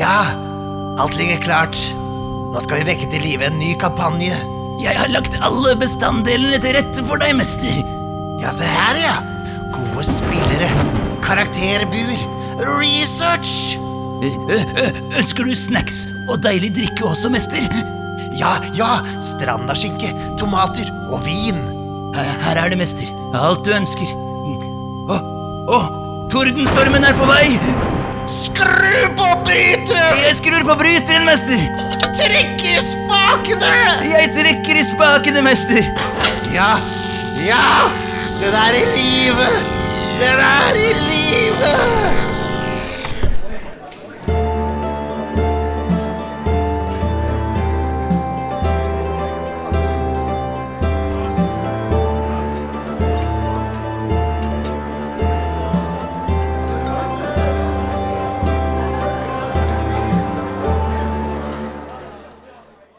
Ja, 0.00 0.24
alt 0.98 1.16
ligger 1.18 1.42
klart. 1.44 1.76
Nå 2.54 2.60
skal 2.64 2.80
vi 2.80 2.86
vekke 2.88 3.08
til 3.12 3.20
live 3.24 3.44
en 3.50 3.58
ny 3.60 3.74
kampanje. 3.80 4.36
Jeg 4.80 4.96
har 4.96 5.10
lagt 5.12 5.36
alle 5.44 5.74
bestanddelene 5.76 6.56
til 6.62 6.72
rette 6.78 7.04
for 7.04 7.20
deg, 7.20 7.34
mester. 7.36 7.74
Ja, 8.40 8.52
se 8.56 8.64
her, 8.64 8.96
ja. 8.96 9.18
Gode 9.74 10.04
spillere, 10.08 10.70
karakterbuer, 11.24 12.22
research. 12.80 13.76
Ø, 14.24 14.56
Ønsker 15.20 15.44
du 15.48 15.52
snacks 15.56 16.06
og 16.30 16.40
deilig 16.44 16.72
drikke 16.80 17.04
også, 17.12 17.28
mester? 17.32 17.68
Ja, 18.40 18.54
ja, 18.76 18.88
strandaskinke, 19.24 20.14
tomater 20.40 20.88
og 21.10 21.20
vin. 21.28 21.60
Her, 22.16 22.32
her 22.46 22.64
er 22.64 22.72
det, 22.72 22.80
mester. 22.80 23.12
Alt 23.36 23.66
du 23.68 23.74
ønsker. 23.76 24.16
Å, 25.10 25.20
å, 25.76 25.78
tordenstormen 26.32 27.04
er 27.04 27.16
på 27.20 27.28
vei! 27.28 27.89
Skru 28.30 29.08
på 29.18 29.28
bryteren! 29.44 30.20
Jeg 30.22 30.36
skrur 30.38 30.62
på 30.68 30.76
bryteren, 30.78 31.24
mester! 31.26 31.58
Trykk 32.14 32.62
i 32.62 32.76
spakene! 32.84 33.72
Jeg 34.06 34.30
trekker 34.36 34.78
i 34.78 34.84
spakene, 34.86 35.42
mester! 35.42 35.88
Ja, 36.54 36.76
ja, 37.42 37.64
den 38.38 38.54
er 38.54 38.78
i 38.78 38.84
live. 38.94 39.48
Den 40.20 40.44
er 40.46 40.78
i 40.78 40.92
live. 41.08 41.74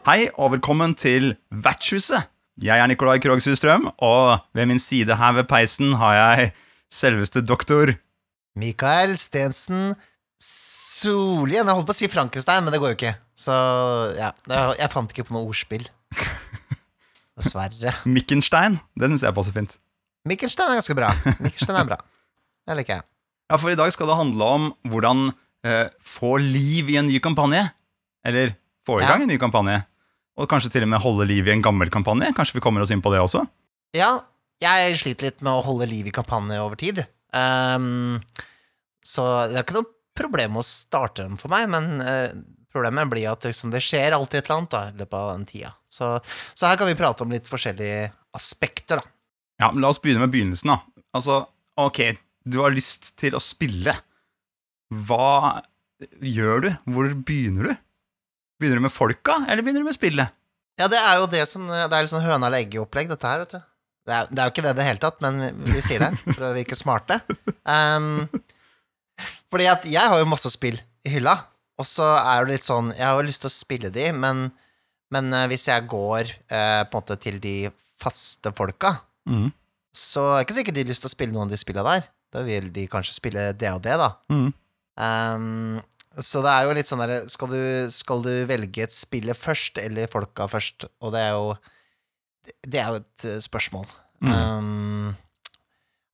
Hei 0.06 0.26
og 0.34 0.52
velkommen 0.56 0.94
til 0.98 1.34
Vertshuset. 1.64 2.26
Jeg 2.62 2.78
er 2.82 2.88
Nikolai 2.90 3.18
Krogshus 3.22 3.58
Strøm, 3.60 3.88
og 4.02 4.42
ved 4.54 4.66
min 4.68 4.80
side 4.82 5.14
her 5.16 5.32
ved 5.36 5.46
peisen 5.50 5.94
har 5.98 6.14
jeg 6.18 6.50
selveste 6.92 7.40
doktor 7.46 7.94
Mikael 8.58 9.14
Stensen 9.18 9.94
Solien. 10.42 11.64
Jeg 11.68 11.74
holdt 11.78 11.88
på 11.88 11.94
å 11.94 11.96
si 11.96 12.10
Frankenstein, 12.12 12.64
men 12.66 12.74
det 12.74 12.80
går 12.82 12.92
jo 12.92 12.98
ikke. 12.98 13.14
Så 13.38 13.54
ja, 14.18 14.32
jeg 14.78 14.90
fant 14.92 15.14
ikke 15.14 15.26
på 15.30 15.36
noe 15.36 15.48
ordspill. 15.52 15.86
Dessverre. 17.38 17.94
Mikkenstein. 18.18 18.76
Det 18.98 19.08
syns 19.12 19.24
jeg 19.24 19.36
passer 19.38 19.54
fint. 19.56 19.78
Mikkelstein 20.28 20.74
er 20.74 20.80
ganske 20.82 20.98
bra. 20.98 21.12
Mikkelstein 21.42 21.78
er 21.80 21.88
bra. 21.94 22.00
Det 22.68 22.76
liker 22.78 22.98
jeg. 23.00 23.06
Ja, 23.50 23.58
For 23.58 23.72
i 23.72 23.78
dag 23.78 23.90
skal 23.94 24.10
det 24.10 24.18
handle 24.18 24.50
om 24.58 24.68
hvordan 24.90 25.30
eh, 25.66 25.88
få 26.04 26.36
liv 26.42 26.90
i 26.92 26.98
en 27.00 27.08
ny 27.08 27.22
kampanje. 27.24 27.64
Eller 28.26 28.52
få 28.86 29.00
i 29.00 29.06
Ja. 29.06 29.14
gang 29.14 29.24
en 29.24 29.32
ny 29.32 29.38
kampanje. 29.40 29.80
Og 30.40 30.48
kanskje 30.48 30.70
til 30.72 30.86
og 30.86 30.92
med 30.92 31.02
holde 31.04 31.26
liv 31.28 31.48
i 31.48 31.52
en 31.54 31.64
gammel 31.64 31.90
kampanje. 31.92 32.30
Kanskje 32.36 32.56
vi 32.56 32.64
kommer 32.64 32.84
oss 32.84 32.92
inn 32.94 33.02
på 33.04 33.12
det 33.12 33.20
også? 33.20 33.44
Ja, 33.96 34.14
jeg 34.62 34.96
sliter 35.00 35.28
litt 35.28 35.42
med 35.44 35.52
å 35.52 35.64
holde 35.66 35.88
liv 35.90 36.08
i 36.08 36.14
kampanje 36.14 36.60
over 36.62 36.78
tid. 36.80 37.02
Um, 37.36 38.20
så 39.04 39.26
det 39.50 39.58
er 39.58 39.66
ikke 39.66 39.80
noe 39.80 39.90
problem 40.16 40.58
å 40.60 40.64
starte 40.66 41.24
den 41.24 41.38
for 41.40 41.52
meg, 41.52 41.68
men 41.72 42.00
uh, 42.04 42.32
problemet 42.72 43.10
blir 43.12 43.30
at 43.30 43.44
liksom, 43.48 43.72
det 43.72 43.82
skjer 43.84 44.16
alltid 44.16 44.40
et 44.40 44.48
eller 44.48 44.60
annet 44.60 44.74
da, 44.74 44.82
i 44.88 45.00
løpet 45.02 45.18
av 45.18 45.30
den 45.34 45.46
tida. 45.48 45.72
Så, 45.90 46.12
så 46.56 46.68
her 46.68 46.80
kan 46.80 46.88
vi 46.88 46.98
prate 46.98 47.24
om 47.24 47.32
litt 47.32 47.48
forskjellige 47.50 48.08
aspekter, 48.36 49.02
da. 49.02 49.14
Ja, 49.62 49.70
men 49.70 49.84
La 49.84 49.92
oss 49.92 50.00
begynne 50.02 50.24
med 50.24 50.32
begynnelsen. 50.32 50.72
da. 50.72 51.04
Altså, 51.16 51.42
ok, 51.80 52.00
du 52.48 52.62
har 52.64 52.74
lyst 52.74 53.12
til 53.20 53.36
å 53.36 53.42
spille. 53.42 53.94
Hva 54.92 55.60
gjør 56.24 56.64
du? 56.64 56.70
Hvor 56.92 57.12
begynner 57.28 57.68
du? 57.70 57.74
Begynner 58.62 58.78
du 58.78 58.86
med 58.86 58.94
folka, 58.94 59.40
eller 59.50 59.64
begynner 59.64 59.82
du 59.82 59.90
med 59.90 59.96
spillet? 59.96 60.38
Ja, 60.78 60.86
det 60.88 61.00
er 61.02 61.18
jo 61.20 61.28
det 61.30 61.42
som 61.50 61.66
Det 61.66 61.82
er 61.84 62.04
litt 62.04 62.12
sånn 62.12 62.24
høna 62.24 62.46
eller 62.46 62.62
egget-opplegg, 62.62 63.10
dette 63.10 63.28
her, 63.28 63.42
vet 63.42 63.56
du. 63.56 63.60
Det 64.02 64.14
er, 64.14 64.30
det 64.30 64.40
er 64.42 64.48
jo 64.48 64.52
ikke 64.54 64.64
det 64.64 64.72
i 64.72 64.78
det 64.78 64.86
hele 64.86 65.02
tatt, 65.02 65.18
men 65.22 65.66
vi 65.68 65.82
sier 65.84 66.02
det 66.02 66.10
for 66.32 66.46
å 66.48 66.54
virke 66.56 66.78
smarte. 66.78 67.20
Um, 67.62 68.26
fordi 69.52 69.68
at 69.70 69.86
jeg 69.86 70.12
har 70.14 70.18
jo 70.18 70.30
masse 70.30 70.50
spill 70.54 70.78
i 71.06 71.12
hylla, 71.12 71.36
og 71.78 71.86
så 71.88 72.08
er 72.18 72.44
det 72.44 72.56
litt 72.56 72.66
sånn 72.66 72.90
Jeg 72.94 73.04
har 73.06 73.16
jo 73.16 73.26
lyst 73.26 73.42
til 73.44 73.50
å 73.50 73.54
spille 73.54 73.90
de, 73.94 74.08
men, 74.14 74.48
men 75.14 75.30
eh, 75.34 75.46
hvis 75.50 75.66
jeg 75.70 75.86
går 75.90 76.30
eh, 76.30 76.82
på 76.86 76.98
en 76.98 76.98
måte 76.98 77.16
til 77.22 77.38
de 77.42 77.56
faste 78.02 78.52
folka, 78.58 78.96
mm. 79.30 79.48
så 79.94 80.26
er 80.32 80.40
det 80.40 80.46
ikke 80.46 80.58
sikkert 80.58 80.78
de 80.78 80.84
har 80.84 80.92
lyst 80.92 81.06
til 81.06 81.12
å 81.12 81.14
spille 81.14 81.34
noen 81.34 81.46
av 81.46 81.54
de 81.54 81.60
spilla 81.62 81.86
der. 81.86 82.10
Da 82.32 82.42
vil 82.46 82.70
de 82.74 82.88
kanskje 82.90 83.16
spille 83.16 83.48
det 83.58 83.70
og 83.70 83.82
det, 83.84 83.96
da. 84.00 84.10
Mm. 84.32 84.50
Ehm, 85.06 85.80
så 86.20 86.42
det 86.44 86.50
er 86.52 86.66
jo 86.68 86.74
litt 86.76 86.90
sånn 86.90 87.00
derre 87.04 87.22
skal, 87.32 87.48
du- 87.48 87.90
skal 87.94 88.22
du 88.22 88.32
velge 88.50 88.82
et 88.84 88.92
spillet 88.92 89.36
først, 89.38 89.78
eller 89.80 90.10
folka 90.12 90.48
først? 90.50 90.84
Og 91.00 91.12
det 91.14 91.20
er 91.20 91.30
jo 91.38 91.56
Det 92.66 92.80
er 92.82 92.88
jo 92.90 93.00
et 93.00 93.24
eh, 93.30 93.38
spørsmål. 93.38 93.86
Mm. 94.22 94.32
Um, 94.34 95.14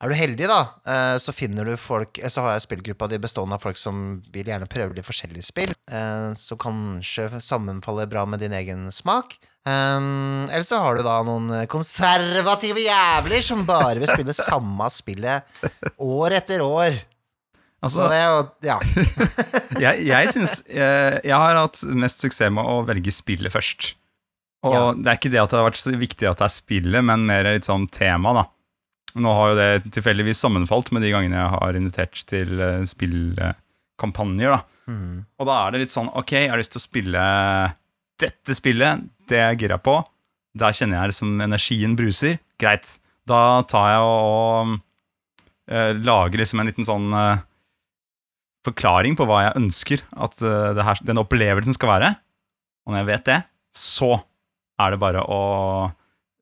er 0.00 0.08
du 0.08 0.14
heldig, 0.14 0.47
da, 0.48 0.58
eh, 0.87 1.16
så 1.19 1.32
finner 1.32 1.64
du 1.64 1.72
folk 1.81 2.19
eh, 2.20 2.28
Så 2.28 2.41
har 2.44 2.53
jeg 2.54 2.66
spillgruppa 2.66 3.08
di 3.08 3.19
bestående 3.19 3.56
av 3.56 3.62
folk 3.64 3.76
som 3.81 4.20
vil 4.32 4.47
gjerne 4.53 4.69
prøve 4.70 4.94
litt 4.94 5.08
forskjellige 5.08 5.48
spill, 5.48 5.72
som 6.37 6.58
kanskje 6.60 7.41
sammenfaller 7.42 8.06
bra 8.12 8.26
med 8.28 8.41
din 8.44 8.53
egen 8.53 8.91
smak. 8.92 9.38
Um, 9.69 10.47
eller 10.48 10.64
så 10.64 10.78
har 10.81 10.97
du 10.97 11.03
da 11.04 11.16
noen 11.26 11.66
konservative 11.69 12.81
jævler 12.84 13.42
som 13.44 13.66
bare 13.69 13.98
vil 14.00 14.08
spille 14.08 14.32
samme 14.37 14.87
spillet 14.92 15.44
år 15.98 16.37
etter 16.38 16.62
år. 16.64 16.97
Altså, 17.78 18.03
Så 18.03 18.09
det 18.11 18.19
er 18.19 18.28
jo 18.28 18.41
Ja. 18.66 18.78
jeg, 19.84 20.06
jeg 20.09 20.31
synes 20.34 20.59
jeg, 20.66 21.21
jeg 21.25 21.34
har 21.37 21.61
hatt 21.61 21.83
mest 21.94 22.25
suksess 22.25 22.50
med 22.50 22.66
å 22.66 22.81
velge 22.89 23.12
spillet 23.15 23.55
først. 23.55 23.93
Og 24.66 24.75
Ja. 24.75 24.93
det 24.97 25.06
er 25.06 25.19
ikke 25.21 25.31
det 25.31 25.43
at 25.43 25.53
det 25.53 25.59
har 25.61 25.69
vært 25.71 25.83
så 25.83 25.94
viktig 25.94 26.27
at 26.27 26.41
det 26.41 26.49
er 26.49 26.55
spillet, 26.56 27.05
men 27.06 27.27
mer 27.28 27.47
litt 27.47 27.69
sånn 27.69 27.87
tema, 27.94 28.34
da. 28.34 28.44
Nå 29.19 29.31
har 29.34 29.53
jo 29.53 29.59
det 29.59 29.93
tilfeldigvis 29.94 30.43
sammenfalt 30.43 30.91
med 30.93 31.03
de 31.06 31.12
gangene 31.15 31.38
jeg 31.38 31.53
har 31.55 31.78
invitert 31.78 32.25
til 32.28 32.61
eh, 32.61 32.83
spillkampanjer, 32.91 34.56
da. 34.59 34.61
Mm. 34.88 35.25
Og 35.38 35.49
da 35.49 35.56
er 35.62 35.75
det 35.75 35.83
litt 35.83 35.93
sånn 35.93 36.09
Ok, 36.17 36.33
jeg 36.33 36.49
har 36.49 36.56
lyst 36.61 36.72
til 36.72 36.81
å 36.81 36.87
spille 36.87 37.25
dette 38.19 38.56
spillet. 38.56 39.05
Det 39.28 39.38
er 39.38 39.55
jeg 39.55 39.81
på. 39.84 39.99
Der 40.59 40.75
kjenner 40.75 41.03
jeg 41.03 41.12
liksom 41.12 41.41
energien 41.44 41.94
bruser. 41.99 42.38
Greit. 42.59 42.97
Da 43.28 43.62
tar 43.69 43.91
jeg 43.93 44.06
og, 44.09 44.25
og 44.33 44.78
uh, 45.71 45.93
lager 46.00 46.41
liksom 46.41 46.62
en 46.62 46.71
liten 46.71 46.87
sånn 46.88 47.12
eh, 47.12 47.44
forklaring 48.66 49.16
på 49.19 49.26
hva 49.28 49.44
jeg 49.46 49.58
ønsker 49.60 50.02
at 50.19 50.41
eh, 50.42 50.72
det 50.76 50.86
her, 50.86 51.04
den 51.06 51.20
opplevelsen 51.22 51.76
skal 51.76 51.92
være. 51.94 52.10
Og 52.86 52.94
når 52.94 53.02
jeg 53.02 53.10
vet 53.12 53.28
det, 53.28 53.38
så 53.76 54.16
er 54.78 54.94
det 54.94 55.00
bare 55.02 55.22
å 55.26 55.41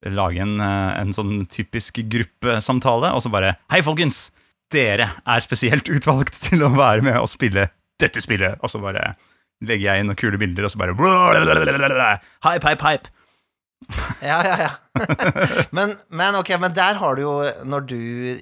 lage 0.06 0.42
en, 0.44 0.58
eh, 0.62 0.92
en 1.00 1.14
sånn 1.16 1.46
typisk 1.50 2.00
gruppesamtale, 2.12 3.12
og 3.16 3.24
så 3.24 3.32
bare 3.32 3.56
Hei, 3.72 3.82
folkens! 3.86 4.30
Dere 4.74 5.04
er 5.22 5.42
spesielt 5.44 5.86
utvalgt 5.86 6.34
til 6.48 6.64
å 6.66 6.72
være 6.74 7.04
med 7.06 7.20
og 7.20 7.30
spille 7.30 7.68
dette 8.02 8.22
spillet. 8.22 8.58
Og 8.66 8.72
så 8.72 8.80
bare 8.82 9.12
legger 9.62 9.92
jeg 9.92 10.02
inn 10.02 10.10
noen 10.10 10.18
kule 10.18 10.40
bilder, 10.40 10.66
og 10.66 10.72
så 10.72 10.80
bare 10.80 10.96
Hype, 12.46 12.66
hype, 12.66 12.82
hype. 12.82 13.12
Ja, 14.24 14.40
ja, 14.42 14.56
ja. 14.58 14.70
men, 15.76 15.94
men 16.08 16.38
ok, 16.40 16.50
men 16.58 16.74
der 16.74 16.96
har 16.96 17.14
du 17.14 17.20
jo 17.22 17.34
Når 17.68 17.82
du 17.90 17.98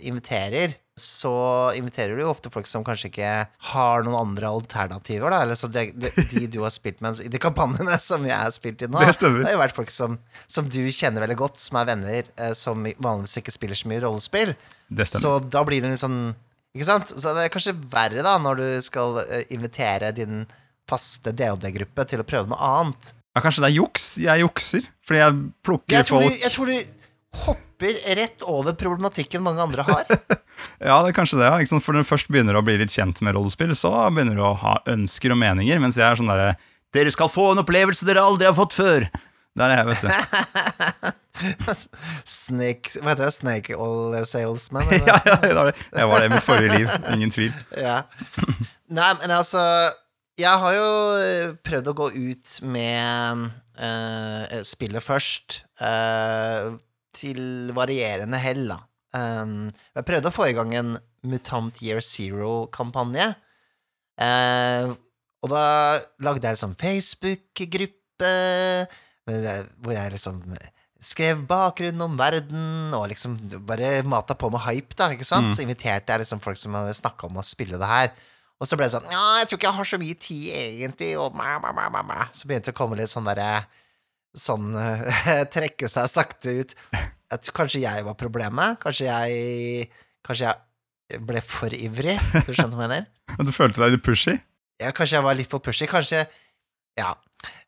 inviterer, 0.06 0.76
så 0.94 1.30
inviterer 1.74 2.14
du 2.14 2.22
jo 2.22 2.30
ofte 2.30 2.50
folk 2.54 2.68
som 2.70 2.84
kanskje 2.86 3.08
ikke 3.10 3.30
har 3.72 4.04
noen 4.06 4.14
andre 4.20 4.46
alternativer, 4.54 5.32
da. 5.34 5.40
Eller 5.42 5.58
så 5.58 5.66
de, 5.72 5.88
de, 5.90 6.10
de 6.30 6.44
du 6.52 6.60
har 6.62 6.70
spilt 6.74 7.00
med 7.02 7.18
i 7.24 7.30
de 7.32 7.40
kampanjene 7.42 7.96
som 8.02 8.22
jeg 8.28 8.36
har 8.38 8.52
spilt 8.54 8.84
i 8.86 8.88
nå, 8.90 9.00
Det 9.02 9.16
stemmer. 9.16 9.42
har 9.48 9.56
jo 9.56 9.62
vært 9.64 9.74
folk 9.74 9.90
som, 9.94 10.18
som 10.46 10.68
du 10.70 10.78
kjenner 10.94 11.24
veldig 11.26 11.38
godt, 11.40 11.58
som 11.58 11.80
er 11.82 11.88
venner, 11.90 12.30
eh, 12.38 12.52
som 12.54 12.86
vanligvis 12.86 13.40
ikke 13.42 13.56
spiller 13.56 13.80
så 13.80 13.90
mye 13.90 14.04
rollespill. 14.06 14.54
Det. 14.86 15.08
Så 15.10 15.38
da 15.50 15.64
blir 15.66 15.82
det 15.82 15.90
litt 15.94 16.02
sånn 16.02 16.34
Ikke 16.76 16.86
sant? 16.86 17.08
Så 17.08 17.32
det 17.34 17.46
er 17.46 17.52
kanskje 17.54 17.72
verre, 17.90 18.22
da, 18.26 18.36
når 18.42 18.60
du 18.60 18.66
skal 18.84 19.18
eh, 19.24 19.44
invitere 19.54 20.12
din 20.14 20.44
faste 20.90 21.32
DOD-gruppe 21.34 22.04
til 22.10 22.20
å 22.20 22.26
prøve 22.28 22.50
noe 22.50 22.58
annet. 22.60 23.14
Ja, 23.34 23.42
kanskje 23.42 23.64
det 23.64 23.70
er 23.72 23.76
juks? 23.80 24.08
Jeg 24.22 24.42
jukser. 24.44 24.84
Fordi 25.08 25.20
jeg 25.24 25.38
plukker 25.66 25.96
Jeg 25.96 26.06
tror, 26.06 26.22
folk 26.26 26.42
jeg 26.44 26.52
tror 26.54 26.70
du 26.70 26.76
hopper 27.44 27.73
rett 28.18 28.44
over 28.48 28.76
problematikken 28.78 29.44
mange 29.44 29.64
andre 29.64 29.86
har. 29.90 30.08
Ja, 30.78 31.00
det 31.02 31.10
er 31.10 31.16
kanskje 31.16 31.40
det, 31.40 31.48
ja. 31.50 31.80
For 31.82 31.96
når 31.96 32.04
du 32.04 32.08
først 32.08 32.28
begynner 32.30 32.56
å 32.56 32.62
bli 32.64 32.76
litt 32.78 32.92
kjent 32.94 33.18
med 33.24 33.34
rollespill, 33.34 33.72
så 33.76 33.90
begynner 34.14 34.38
du 34.38 34.42
å 34.46 34.52
ha 34.60 34.76
ønsker 34.90 35.34
og 35.34 35.38
meninger, 35.40 35.80
mens 35.82 35.98
jeg 35.98 36.06
er 36.06 36.20
sånn 36.20 36.30
derre 36.30 36.54
Dere 36.94 37.10
skal 37.10 37.26
få 37.26 37.48
en 37.50 37.62
opplevelse 37.64 38.06
dere 38.06 38.22
aldri 38.22 38.46
har 38.46 38.54
fått 38.54 38.76
før! 38.76 39.08
Der 39.58 39.70
er 39.70 39.80
jeg, 39.80 39.86
vet 39.90 40.02
du. 40.02 40.08
Snake 42.26 43.02
Hva 43.02 43.12
heter 43.12 43.26
det? 43.26 43.34
Snake 43.34 43.76
All 43.78 44.14
salesman? 44.26 44.88
ja, 45.08 45.18
ja, 45.26 45.36
det 45.42 45.52
var 45.54 45.70
det. 45.70 45.74
Jeg 45.94 46.08
var 46.10 46.22
det 46.22 46.26
i 46.26 46.32
mitt 46.32 46.46
forrige 46.46 46.78
liv. 46.78 46.94
Ingen 47.14 47.34
tvil. 47.34 47.52
Ja. 47.78 48.00
Nei, 48.94 49.10
men 49.20 49.34
altså 49.34 49.62
Jeg 50.38 50.62
har 50.62 50.74
jo 50.74 50.88
eh, 51.18 51.52
prøvd 51.66 51.92
å 51.92 51.96
gå 52.02 52.08
ut 52.14 52.56
med 52.66 53.46
uh, 53.78 54.62
spillet 54.66 55.02
først, 55.02 55.62
eh, 55.78 56.74
til 57.16 57.72
varierende 57.76 58.40
hell, 58.42 58.66
da. 58.74 58.80
Um, 59.14 59.68
jeg 59.94 60.06
prøvde 60.08 60.30
å 60.30 60.34
få 60.34 60.48
i 60.50 60.54
gang 60.56 60.74
en 60.74 60.94
Mutant 61.22 61.78
Year 61.84 62.02
Zero-kampanje. 62.02 63.30
Uh, 64.20 64.94
Og 65.44 65.50
da 65.52 65.64
lagde 66.24 66.46
jeg 66.46 66.56
liksom 66.56 66.74
Facebook-gruppe 66.80 68.30
hvor 69.26 69.92
jeg 69.92 70.12
liksom 70.14 70.38
skrev 71.04 71.42
bakgrunnen 71.48 72.00
om 72.00 72.14
verden, 72.16 72.94
og 72.96 73.10
liksom 73.10 73.34
bare 73.68 73.98
mata 74.08 74.36
på 74.40 74.48
med 74.52 74.62
hype, 74.64 74.96
da, 74.96 75.10
ikke 75.12 75.26
sant? 75.28 75.50
Mm. 75.50 75.54
Så 75.56 75.64
inviterte 75.66 76.12
jeg 76.14 76.22
liksom 76.22 76.40
folk 76.40 76.56
som 76.56 76.72
snakka 76.72 77.28
om 77.28 77.36
å 77.40 77.44
spille 77.44 77.76
det 77.80 77.90
her. 77.90 78.12
Og 78.56 78.68
så 78.70 78.78
ble 78.78 78.86
det 78.86 78.94
sånn 78.94 79.10
Ja, 79.12 79.24
jeg 79.42 79.50
tror 79.50 79.58
ikke 79.60 79.68
jeg 79.68 79.78
har 79.80 79.88
så 79.90 79.98
mye 80.00 80.16
tid, 80.16 80.46
egentlig, 80.54 81.10
og 81.20 81.36
mæ, 81.36 81.58
mæ, 81.60 81.74
mæ, 81.76 82.02
mæ. 82.08 82.18
Så 82.32 82.48
begynte 82.48 82.70
det 82.70 82.76
å 82.76 82.78
komme 82.78 82.96
litt 82.96 83.12
sånn 83.12 83.28
derre 83.28 83.66
Sånn 84.34 84.72
eh, 84.78 85.42
trekke 85.54 85.88
seg 85.90 86.10
sakte 86.10 86.54
ut. 86.60 86.74
At 87.34 87.50
kanskje 87.54 87.84
jeg 87.84 88.06
var 88.06 88.16
problemet. 88.18 88.80
Kanskje 88.82 89.08
jeg 89.10 89.90
Kanskje 90.24 90.48
jeg 91.12 91.20
ble 91.28 91.42
for 91.44 91.74
ivrig. 91.76 92.16
Du 92.46 92.54
skjønner 92.56 92.78
hva 92.78 92.86
jeg 92.86 92.94
mener? 92.94 93.10
Du 93.44 93.52
følte 93.52 93.82
deg 93.82 93.96
litt 93.96 94.04
pushy? 94.06 94.36
Ja, 94.80 94.90
kanskje 94.94 95.18
jeg 95.18 95.26
var 95.26 95.36
litt 95.36 95.50
for 95.52 95.62
pushy. 95.64 95.88
Kanskje 95.90 96.24
Ja. 97.00 97.14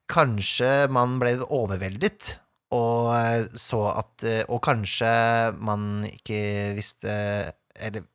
Kanskje 0.07 0.87
man 0.95 1.17
ble 1.19 1.33
overveldet, 1.43 2.37
og 2.75 3.09
eh, 3.17 3.49
så 3.59 3.81
at 3.91 4.23
eh, 4.27 4.45
Og 4.49 4.61
kanskje 4.63 5.09
man 5.59 6.05
ikke 6.07 6.39
visste 6.79 7.11
Eller 7.75 8.07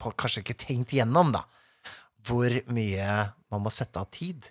kanskje 0.00 0.40
ikke 0.44 0.56
tenkt 0.60 0.94
gjennom, 0.96 1.32
da, 1.34 1.42
hvor 2.24 2.54
mye 2.72 3.08
man 3.52 3.60
må 3.64 3.72
sette 3.74 4.00
av 4.00 4.06
tid. 4.14 4.46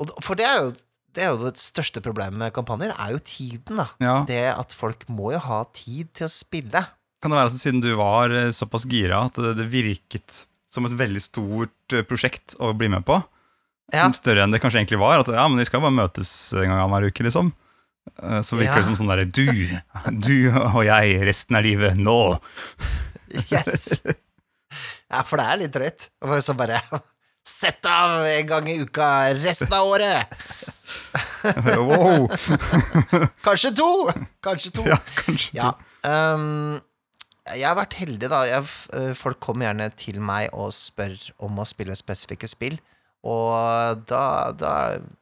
Og, 0.00 0.14
for 0.24 0.38
det 0.38 0.46
er 0.48 0.62
jo 0.62 0.70
det 1.16 1.24
er 1.24 1.32
jo 1.32 1.48
det 1.48 1.58
største 1.60 2.02
problemet 2.04 2.38
med 2.40 2.52
kampanjer, 2.56 2.92
er 3.00 3.14
jo 3.16 3.22
tiden, 3.24 3.80
da. 3.80 3.86
Ja. 4.02 4.16
Det 4.28 4.42
at 4.52 4.74
folk 4.76 5.06
må 5.08 5.32
jo 5.34 5.40
ha 5.46 5.62
tid 5.76 6.10
til 6.18 6.28
å 6.28 6.32
spille. 6.32 6.84
Kan 7.22 7.32
det 7.32 7.38
være 7.40 7.50
at 7.50 7.58
siden 7.58 7.80
du 7.82 7.90
var 7.98 8.30
eh, 8.30 8.50
såpass 8.54 8.84
gira 8.86 9.24
at 9.26 9.40
det, 9.58 9.64
virket 9.72 10.44
som 10.70 10.84
et 10.86 10.94
veldig 10.94 11.22
stort 11.24 11.96
eh, 11.96 12.04
prosjekt 12.06 12.54
å 12.62 12.70
bli 12.78 12.90
med 12.92 13.06
på? 13.08 13.16
Ja. 13.94 14.04
Større 14.12 14.44
enn 14.44 14.52
det 14.52 14.60
kanskje 14.60 14.82
egentlig 14.82 15.00
var? 15.00 15.22
At 15.24 15.30
ja, 15.32 15.46
men 15.48 15.58
vi 15.58 15.64
skal 15.66 15.80
bare 15.82 15.96
møtes 15.96 16.30
en 16.52 16.66
gang 16.68 16.76
annenhver 16.82 17.08
uke, 17.08 17.24
liksom. 17.26 17.50
Eh, 18.22 18.40
Så 18.46 18.56
virker 18.60 18.76
Ja. 18.76 18.82
det 18.82 18.86
som 18.90 18.98
sånn 19.00 19.10
derre 19.10 19.24
Du, 19.24 19.48
du 20.12 20.52
og 20.52 20.82
jeg 20.86 21.18
resten 21.26 21.56
av 21.58 21.64
livet 21.66 21.96
nå. 21.98 22.18
Yes! 23.50 24.02
Ja, 25.08 25.22
for 25.24 25.40
det 25.40 25.46
er 25.48 25.60
litt 25.62 25.72
drøyt. 25.74 26.10
Og 26.24 26.38
så 26.44 26.54
bare 26.56 26.82
Sett 27.48 27.86
av 27.88 28.26
en 28.28 28.46
gang 28.50 28.66
i 28.68 28.74
uka 28.84 29.06
resten 29.40 29.72
av 29.72 29.88
året! 29.88 30.34
Wow! 31.82 32.28
Kanskje 33.46 33.72
to! 33.76 33.88
Kanskje 34.44 34.72
to. 34.78 34.84
Ja, 34.88 34.98
kanskje 35.22 35.56
Ja. 35.58 35.72
ehm, 36.08 36.78
jeg 37.48 37.64
har 37.64 37.76
vært 37.78 37.96
heldig, 37.96 38.28
da. 38.28 38.42
Jeg, 38.48 38.66
eh, 38.98 39.12
folk 39.16 39.40
kommer 39.40 39.68
gjerne 39.68 39.88
til 39.96 40.18
meg 40.20 40.50
og 40.52 40.72
spør 40.76 41.14
om 41.46 41.60
å 41.62 41.66
spille 41.68 41.96
spesifikke 41.96 42.48
spill, 42.50 42.76
og 43.24 44.02
da, 44.08 44.52
da 44.54 44.72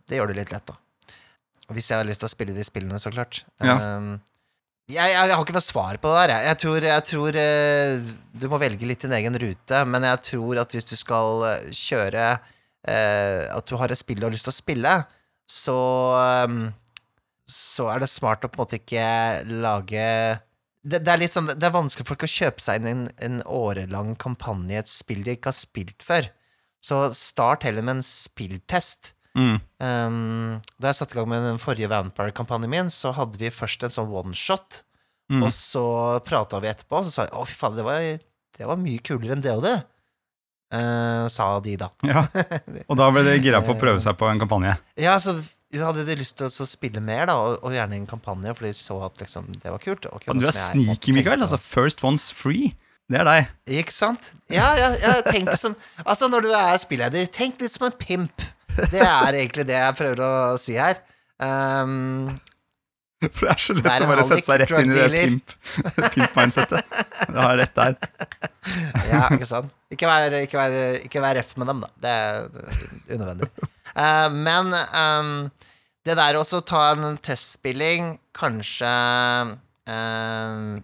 Det 0.07 0.19
gjør 0.19 0.33
det 0.33 0.41
litt 0.41 0.51
lett, 0.55 0.67
da. 0.67 0.75
Hvis 1.75 1.89
jeg 1.91 1.99
har 1.99 2.07
lyst 2.07 2.21
til 2.23 2.29
å 2.29 2.31
spille 2.31 2.55
de 2.55 2.63
spillene, 2.67 2.99
så 3.03 3.11
klart. 3.11 3.41
Ja. 3.63 3.97
Um, 3.99 4.21
jeg, 4.87 5.01
jeg, 5.03 5.15
jeg 5.19 5.35
har 5.35 5.41
ikke 5.43 5.57
noe 5.57 5.65
svar 5.67 5.97
på 5.99 6.11
det 6.13 6.21
der. 6.29 6.45
Jeg, 6.47 6.59
tror, 6.63 6.85
jeg 6.87 7.07
tror 7.09 7.39
uh, 7.43 8.11
du 8.39 8.47
må 8.53 8.61
velge 8.63 8.87
litt 8.87 9.03
din 9.03 9.17
egen 9.19 9.35
rute, 9.43 9.81
men 9.91 10.07
jeg 10.07 10.21
tror 10.29 10.61
at 10.63 10.77
hvis 10.77 10.87
du 10.87 10.95
skal 10.99 11.43
kjøre 11.75 12.29
uh, 12.39 13.43
At 13.57 13.67
du 13.67 13.75
har 13.81 13.91
et 13.91 13.99
spill 13.99 14.21
du 14.23 14.29
har 14.29 14.35
lyst 14.35 14.47
til 14.47 14.55
å 14.55 14.61
spille, 14.61 14.93
så 15.47 15.79
ehm, 16.21 16.61
så 17.47 17.87
er 17.93 18.03
det 18.03 18.09
smart 18.11 18.43
å 18.43 18.51
på 18.51 18.59
en 18.59 18.65
måte 18.65 18.79
ikke 18.81 19.07
lage 19.63 20.07
det, 20.87 20.99
det 21.03 21.11
er 21.13 21.21
litt 21.21 21.35
sånn, 21.35 21.47
det 21.51 21.67
er 21.67 21.75
vanskelig 21.75 22.05
for 22.07 22.15
folk 22.15 22.25
å 22.27 22.31
kjøpe 22.31 22.63
seg 22.63 22.81
inn 22.81 22.87
i 22.87 22.95
en, 22.95 23.05
en 23.23 23.37
årelang 23.51 24.13
kampanje 24.23 24.75
i 24.75 24.81
et 24.81 24.91
spill 24.91 25.23
de 25.27 25.35
ikke 25.35 25.51
har 25.51 25.57
spilt 25.59 26.03
før. 26.07 26.29
Så 26.83 27.01
start 27.19 27.67
heller 27.67 27.83
med 27.83 27.97
en 27.99 28.05
spilltest. 28.07 29.13
Mm. 29.35 29.57
Um, 29.83 30.61
da 30.79 30.93
jeg 30.93 30.99
satte 31.01 31.17
i 31.17 31.19
gang 31.19 31.31
med 31.33 31.43
den 31.43 31.59
forrige 31.63 31.91
Vampire-kampanjen 31.91 32.71
min, 32.71 32.93
så 32.95 33.11
hadde 33.17 33.41
vi 33.43 33.51
først 33.55 33.83
en 33.87 33.95
sånn 33.99 34.15
one-shot, 34.15 34.83
Mm. 35.27 35.41
og 35.43 35.51
så 35.51 35.81
prata 36.23 36.61
vi 36.63 36.69
etterpå, 36.71 37.01
og 37.01 37.07
så 37.09 37.11
sa 37.11 37.25
jeg 37.25 37.33
å, 37.35 37.41
fy 37.51 37.57
faen, 37.59 37.75
det 37.75 37.83
var, 37.83 38.05
det 38.55 38.67
var 38.69 38.77
mye 38.79 39.03
kulere 39.03 39.35
enn 39.35 39.41
det 39.43 39.57
og 39.59 39.65
det. 39.65 39.73
Eh, 40.75 41.27
sa 41.31 41.51
de 41.63 41.77
da. 41.79 41.91
Ja. 42.11 42.25
Og 42.87 42.97
da 42.99 43.11
ble 43.15 43.23
det 43.27 43.37
gira 43.45 43.63
på 43.65 43.77
å 43.77 43.81
prøve 43.81 44.03
seg 44.03 44.17
på 44.19 44.29
en 44.31 44.41
kampanje. 44.43 44.75
Ja, 45.01 45.17
så 45.23 45.37
hadde 45.77 46.07
de 46.09 46.17
lyst 46.19 46.39
til 46.39 46.49
å 46.49 46.67
spille 46.69 47.03
mer, 47.05 47.27
da, 47.31 47.37
og, 47.39 47.61
og 47.67 47.75
gjerne 47.75 47.97
i 47.97 48.01
en 48.01 48.09
kampanje, 48.11 48.55
for 48.57 48.69
de 48.69 48.73
så 48.77 48.99
at 49.07 49.23
liksom, 49.23 49.49
det 49.63 49.73
var 49.75 49.83
kult. 49.83 50.09
Og 50.11 50.27
du 50.27 50.47
er 50.47 50.57
sneaky, 50.57 51.15
Mikael. 51.17 51.43
Altså, 51.43 51.61
first 51.61 52.05
one's 52.07 52.31
free. 52.35 52.75
Det 53.07 53.21
er 53.21 53.29
deg. 53.29 53.51
Ikke 53.83 53.95
sant? 53.95 54.33
Ja, 54.51 54.73
ja, 54.75 54.89
ja 54.99 55.13
tenk 55.23 55.53
som 55.55 55.77
Altså, 56.03 56.27
når 56.27 56.49
du 56.49 56.51
er 56.59 56.79
spilleder, 56.83 57.29
tenk 57.31 57.61
litt 57.63 57.75
som 57.75 57.87
en 57.87 57.95
pimp. 57.95 58.43
Det 58.77 58.99
er 58.99 59.39
egentlig 59.39 59.67
det 59.69 59.77
jeg 59.79 59.97
prøver 60.01 60.23
å 60.27 60.33
si 60.61 60.75
her. 60.75 60.99
Um, 61.39 62.33
For 63.37 63.47
det 63.47 63.53
er 63.53 63.63
så 63.65 63.75
lett 63.77 63.87
er 63.89 64.05
å 64.05 64.09
bare 64.11 64.25
sette 64.29 64.45
seg 64.45 64.59
rett 64.61 64.73
inn 64.77 64.93
i 64.93 64.97
det 64.99 65.07
pimp-mindsettet. 66.13 66.83
pimp-. 66.85 67.13
Du 67.33 67.39
har 67.41 67.57
rett 67.59 67.77
der. 67.77 67.95
ja, 69.13 69.23
ikke 69.33 69.49
sant? 69.49 69.73
Ikke 69.93 70.09
vær, 70.11 70.35
ikke, 70.43 70.59
vær, 70.61 70.99
ikke 71.07 71.23
vær 71.25 71.39
røff 71.39 71.55
med 71.61 71.71
dem, 71.71 71.85
da. 71.85 71.89
Det 72.03 72.13
er 72.13 73.15
unødvendig. 73.15 73.49
Uh, 73.97 74.29
men 74.35 74.75
um, 74.77 75.31
det 76.07 76.19
der 76.19 76.39
også 76.39 76.61
ta 76.67 76.83
en 76.93 77.17
testspilling, 77.25 78.17
kanskje 78.37 78.91
um, 79.89 80.83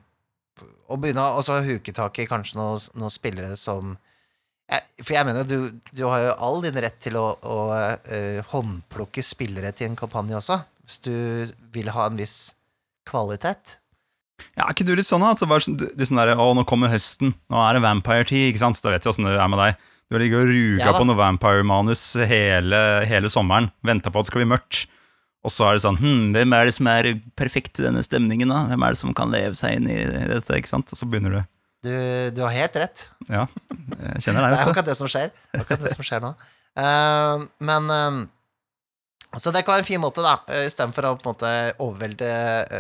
Og 0.89 1.03
begynne 1.03 1.27
å 1.37 1.59
huke 1.67 1.93
tak 1.93 2.23
i 2.23 2.29
kanskje 2.31 2.57
noen, 2.57 2.81
noen 2.97 3.13
spillere 3.13 3.59
som 3.61 3.93
For 5.03 5.13
jeg 5.13 5.29
mener, 5.29 5.45
du, 5.45 5.69
du 5.93 6.07
har 6.09 6.25
jo 6.25 6.37
all 6.49 6.63
din 6.65 6.81
rett 6.81 6.97
til 7.05 7.19
å, 7.21 7.27
å 7.37 7.59
uh, 7.77 8.41
håndplukke 8.55 9.25
spillere 9.27 9.75
til 9.77 9.91
en 9.91 9.99
kampanje 10.01 10.39
også, 10.41 10.63
hvis 10.93 11.01
du 11.09 11.55
vil 11.73 11.89
ha 11.97 12.05
en 12.11 12.19
viss 12.21 12.37
kvalitet. 13.09 13.79
Ja, 14.59 14.67
er 14.67 14.75
ikke 14.75 14.85
du 14.85 14.93
litt 14.99 15.07
sånn, 15.09 15.23
da? 15.23 15.33
Altså, 15.33 15.47
bare 15.49 15.65
sånn, 15.65 15.79
er 15.81 16.07
sånn 16.09 16.19
der, 16.21 16.35
å, 16.37 16.51
nå 16.57 16.65
kommer 16.69 16.91
høsten, 16.93 17.33
nå 17.53 17.61
er 17.63 17.79
det 17.79 17.83
Vampire-tid, 17.85 18.51
ikke 18.51 18.61
sant? 18.63 18.81
Da 18.85 18.93
vet 18.93 19.05
jeg 19.07 19.13
åssen 19.15 19.29
det 19.29 19.37
er 19.39 19.51
med 19.51 19.61
deg. 19.63 19.85
Du 20.11 20.17
har 20.19 20.23
ligget 20.25 20.43
og 20.43 20.51
ruga 20.51 20.85
Ja 20.85 20.93
på 20.93 21.05
noe 21.09 21.17
Vampire-manus 21.17 22.03
hele, 22.29 22.81
hele 23.09 23.31
sommeren, 23.33 23.71
venta 23.87 24.11
på 24.13 24.21
at 24.21 24.27
det 24.27 24.33
skal 24.33 24.43
bli 24.43 24.51
mørkt. 24.51 24.83
Og 25.43 25.51
så 25.51 25.65
er 25.67 25.75
det 25.79 25.83
sånn 25.83 25.97
hm, 25.99 26.27
Hvem 26.37 26.53
er 26.55 26.69
det 26.69 26.75
som 26.77 26.87
er 26.91 27.09
perfekt 27.39 27.81
i 27.81 27.87
denne 27.87 28.03
stemningen, 28.07 28.51
da? 28.53 28.61
Hvem 28.71 28.85
er 28.87 28.95
det 28.95 29.01
som 29.01 29.15
kan 29.17 29.33
leve 29.33 29.57
seg 29.59 29.79
inn 29.79 29.89
i 29.91 29.97
dette? 30.31 30.59
ikke 30.59 30.71
sant? 30.71 30.93
Og 30.95 31.01
så 31.01 31.09
begynner 31.09 31.35
du. 31.39 31.41
Du, 31.83 31.95
du 32.37 32.43
har 32.45 32.53
helt 32.55 32.77
rett. 32.79 33.07
Ja, 33.27 33.49
jeg 33.49 34.23
kjenner 34.27 34.45
Det 34.45 34.45
deg, 34.45 34.45
er 34.45 34.53
vet 34.53 34.61
du. 34.61 34.69
akkurat 34.71 34.91
det 34.93 34.99
som 35.01 35.11
skjer. 35.11 35.33
Akkurat 35.59 35.83
det 35.89 35.95
som 35.97 36.07
skjer 36.07 36.23
nå. 36.23 36.31
Uh, 36.79 37.43
men 37.69 37.91
eh, 37.93 38.21
Så 39.41 39.53
det 39.55 39.63
kan 39.65 39.77
være 39.77 39.87
en 39.87 39.89
fin 39.89 40.03
måte, 40.03 40.25
da, 40.25 40.37
uh, 40.49 40.65
istedenfor 40.67 41.09
å 41.09 41.17
på 41.17 41.31
en 41.31 41.33
måte 41.33 41.53
overvelde 41.81 42.31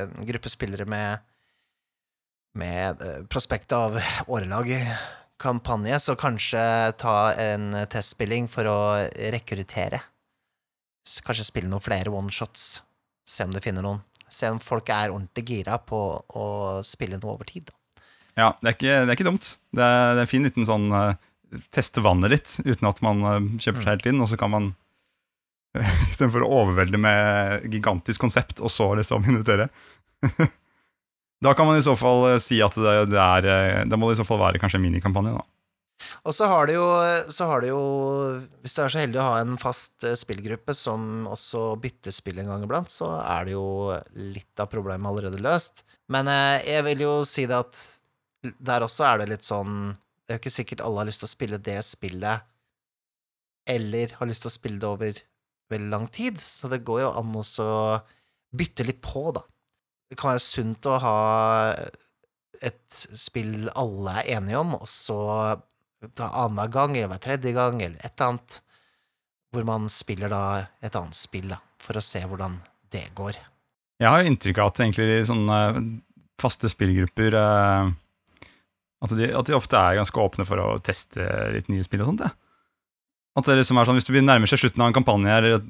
en 0.03 0.29
gruppe 0.29 0.53
spillere 0.53 0.89
med 0.89 1.29
med 2.61 3.01
uh, 3.01 3.23
prospekt 3.33 3.73
av 3.73 3.97
årelag 4.29 4.75
kampanje, 5.43 5.99
så 6.01 6.15
kanskje 6.19 6.63
ta 7.01 7.17
en 7.41 7.73
testspilling 7.91 8.49
for 8.53 8.69
å 8.69 8.79
rekruttere. 9.33 10.03
Kanskje 11.27 11.49
spille 11.49 11.71
noen 11.71 11.83
flere 11.83 12.13
oneshots. 12.15 12.83
Se 13.27 13.47
om 13.47 13.55
du 13.55 13.61
finner 13.63 13.83
noen. 13.83 14.03
Se 14.33 14.49
om 14.51 14.61
folk 14.63 14.89
er 14.93 15.13
ordentlig 15.13 15.45
gira 15.49 15.79
på 15.83 15.99
å 16.39 16.47
spille 16.87 17.19
noe 17.21 17.35
over 17.35 17.49
tid. 17.49 17.69
Da. 17.69 18.05
Ja, 18.39 18.49
det 18.61 18.71
er 18.71 18.77
ikke, 18.77 18.95
det 18.95 19.11
er 19.11 19.19
ikke 19.19 19.29
dumt. 19.29 19.49
Det 19.75 19.85
er, 19.85 20.15
det 20.15 20.23
er 20.23 20.25
en 20.25 20.31
fin 20.31 20.47
liten 20.47 20.69
sånn 20.69 20.89
eh, 20.97 21.29
Teste 21.69 22.01
vannet 22.01 22.33
litt, 22.33 22.55
uten 22.65 22.89
at 22.89 23.03
man 23.05 23.19
eh, 23.29 23.49
kjøper 23.61 23.83
seg 23.83 23.91
helt 23.91 24.07
inn, 24.09 24.23
og 24.25 24.31
så 24.31 24.39
kan 24.41 24.55
man 24.55 24.71
Istedenfor 26.11 26.45
å 26.45 26.50
overvelde 26.62 27.00
med 27.00 27.69
gigantisk 27.73 28.21
konsept, 28.21 28.61
og 28.61 28.73
så 28.73 28.91
liksom 28.99 29.25
invitere. 29.29 29.71
da 31.45 31.55
kan 31.57 31.69
man 31.69 31.81
i 31.81 31.87
så 31.87 31.97
fall 31.99 32.29
eh, 32.35 32.43
si 32.43 32.61
at 32.62 32.76
det, 32.79 32.99
det 33.11 33.19
er 33.19 33.47
Det 33.49 33.88
Da 33.91 33.99
må 33.99 34.11
det 34.11 34.19
i 34.19 34.23
så 34.23 34.29
fall 34.29 34.38
være 34.43 34.61
kanskje 34.62 34.79
en 34.79 34.87
minikampanje, 34.87 35.35
da. 35.38 35.47
Og 36.26 36.35
så 36.35 36.47
har 36.50 36.71
jo, 36.71 36.85
så 37.35 37.47
har 37.50 37.62
du 37.62 37.69
jo 37.71 37.83
Hvis 38.62 38.76
du 38.76 38.83
er 38.85 38.93
så 38.93 39.02
heldig 39.02 39.21
å 39.23 39.26
ha 39.26 39.41
en 39.43 39.57
fast 39.61 40.07
eh, 40.07 40.19
spillgruppe 40.19 40.75
som 40.76 41.26
også 41.31 41.73
bytter 41.83 42.14
spill 42.14 42.41
en 42.43 42.52
gang 42.52 42.67
iblant, 42.67 42.93
så 42.93 43.14
er 43.23 43.49
det 43.49 43.57
jo 43.57 43.67
litt 44.19 44.62
av 44.62 44.71
problemet 44.73 45.09
allerede 45.09 45.43
løst. 45.43 45.85
Men 46.12 46.31
eh, 46.31 46.62
jeg 46.69 46.87
vil 46.91 47.05
jo 47.07 47.17
si 47.29 47.47
det 47.50 47.59
at 47.59 47.83
der 48.43 48.83
også 48.87 49.07
er 49.07 49.23
det 49.23 49.29
litt 49.31 49.47
sånn 49.47 49.93
Det 49.93 50.33
er 50.33 50.38
jo 50.38 50.43
ikke 50.43 50.57
sikkert 50.57 50.83
alle 50.83 51.02
har 51.02 51.11
lyst 51.11 51.23
til 51.23 51.31
å 51.31 51.37
spille 51.37 51.61
det 51.62 51.79
spillet, 51.87 52.49
eller 53.71 54.17
har 54.19 54.29
lyst 54.31 54.47
til 54.47 54.50
å 54.50 54.57
spille 54.57 54.83
det 54.83 54.88
over 54.88 55.21
lang 55.79 56.07
tid, 56.12 56.41
så 56.41 56.69
det 56.69 56.83
går 56.87 57.05
jo 57.05 57.11
an 57.21 57.37
å 57.41 57.73
bytte 58.52 58.85
litt 58.85 59.00
på, 59.05 59.31
da. 59.33 59.45
Det 60.11 60.19
kan 60.21 60.35
være 60.35 60.45
sunt 60.45 60.88
å 60.91 60.99
ha 61.00 61.19
et 62.62 62.99
spill 63.19 63.71
alle 63.75 64.19
er 64.21 64.35
enige 64.37 64.61
om, 64.61 64.76
og 64.76 64.88
så 64.91 65.19
ta 66.19 66.29
annenhver 66.45 66.73
gang, 66.75 66.97
eller 66.97 67.14
hver 67.14 67.23
tredje 67.23 67.55
gang, 67.57 67.81
eller 67.83 67.99
et 68.02 68.12
eller 68.12 68.35
annet, 68.35 68.59
hvor 69.52 69.67
man 69.69 69.88
spiller 69.93 70.33
da 70.33 70.43
et 70.85 70.97
annet 70.99 71.17
spill, 71.17 71.49
da, 71.55 71.59
for 71.81 71.99
å 71.99 72.05
se 72.05 72.23
hvordan 72.26 72.59
det 72.93 73.07
går. 73.17 73.38
Jeg 74.02 74.11
har 74.11 74.23
jo 74.23 74.31
inntrykk 74.33 74.61
av 74.62 74.73
at 74.73 74.81
egentlig 74.83 75.26
sånne 75.29 75.59
faste 76.43 76.71
spillgrupper 76.73 77.37
eh, 77.38 77.91
at, 79.02 79.14
de, 79.19 79.29
at 79.31 79.49
de 79.49 79.57
ofte 79.57 79.79
er 79.79 79.99
ganske 80.00 80.25
åpne 80.25 80.47
for 80.49 80.62
å 80.62 80.71
teste 80.83 81.26
litt 81.55 81.71
nye 81.71 81.85
spill 81.87 82.05
og 82.05 82.12
sånt. 82.12 82.25
Ja. 82.26 82.33
At 83.39 83.49
det 83.49 83.57
liksom 83.57 83.79
er 83.81 83.89
sånn, 83.89 83.97
Hvis 83.97 84.09
du 84.11 84.17
nærmer 84.21 84.51
seg 84.51 84.61
slutten 84.61 84.83
av 84.85 84.91
en 84.91 84.97
kampanje 84.97 85.33
eller 85.39 85.61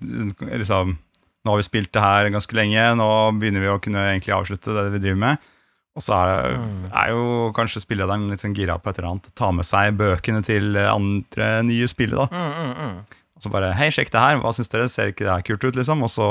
liksom, 0.58 0.96
Nå 1.42 1.52
har 1.52 1.58
vi 1.60 1.66
spilt 1.66 1.92
det 1.94 2.02
her 2.02 2.30
ganske 2.34 2.54
lenge, 2.54 2.82
nå 2.98 3.08
begynner 3.38 3.62
vi 3.64 3.70
å 3.70 3.80
kunne 3.82 4.02
egentlig 4.12 4.34
avslutte 4.34 4.74
det 4.76 4.84
vi 4.94 5.00
driver 5.02 5.18
med. 5.18 5.48
Og 5.98 6.04
så 6.06 6.14
er, 6.16 6.54
det 6.86 6.92
er 6.96 7.10
jo 7.12 7.24
kanskje 7.56 7.82
spillederen 7.82 8.28
litt 8.30 8.40
sånn 8.44 8.54
gira 8.56 8.78
på 8.80 8.88
et 8.88 9.00
eller 9.00 9.10
annet. 9.10 9.26
Ta 9.36 9.50
med 9.52 9.66
seg 9.66 9.98
bøkene 9.98 10.40
til 10.46 10.78
andre 10.78 11.48
nye 11.66 11.88
spillet. 11.90 12.16
da 12.16 12.28
Mm, 12.30 12.52
mm, 12.54 12.72
mm. 12.78 13.18
Og 13.36 13.44
så 13.44 13.50
bare 13.50 13.72
Hei, 13.74 13.90
sjekk 13.90 14.12
det 14.14 14.22
her. 14.22 14.38
Hva 14.38 14.52
syns 14.54 14.70
dere? 14.70 14.86
Ser 14.88 15.10
ikke 15.10 15.26
det 15.26 15.34
her 15.34 15.44
kult 15.50 15.66
ut? 15.66 15.76
liksom? 15.76 16.06
Og 16.06 16.12
så, 16.14 16.28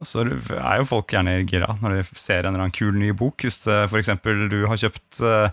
og 0.00 0.08
så 0.08 0.24
er 0.24 0.80
jo 0.80 0.88
folk 0.88 1.12
gjerne 1.12 1.42
gira 1.44 1.74
når 1.82 1.98
de 1.98 2.04
ser 2.18 2.46
en 2.46 2.54
eller 2.54 2.64
annen 2.64 2.74
kul 2.74 2.96
ny 2.96 3.12
bok. 3.12 3.44
Hvis 3.44 3.60
f.eks. 3.68 3.90
for 3.92 4.00
eksempel 4.00 4.48
du 4.48 4.62
har 4.72 4.80
kjøpt 4.80 5.20
et, 5.20 5.52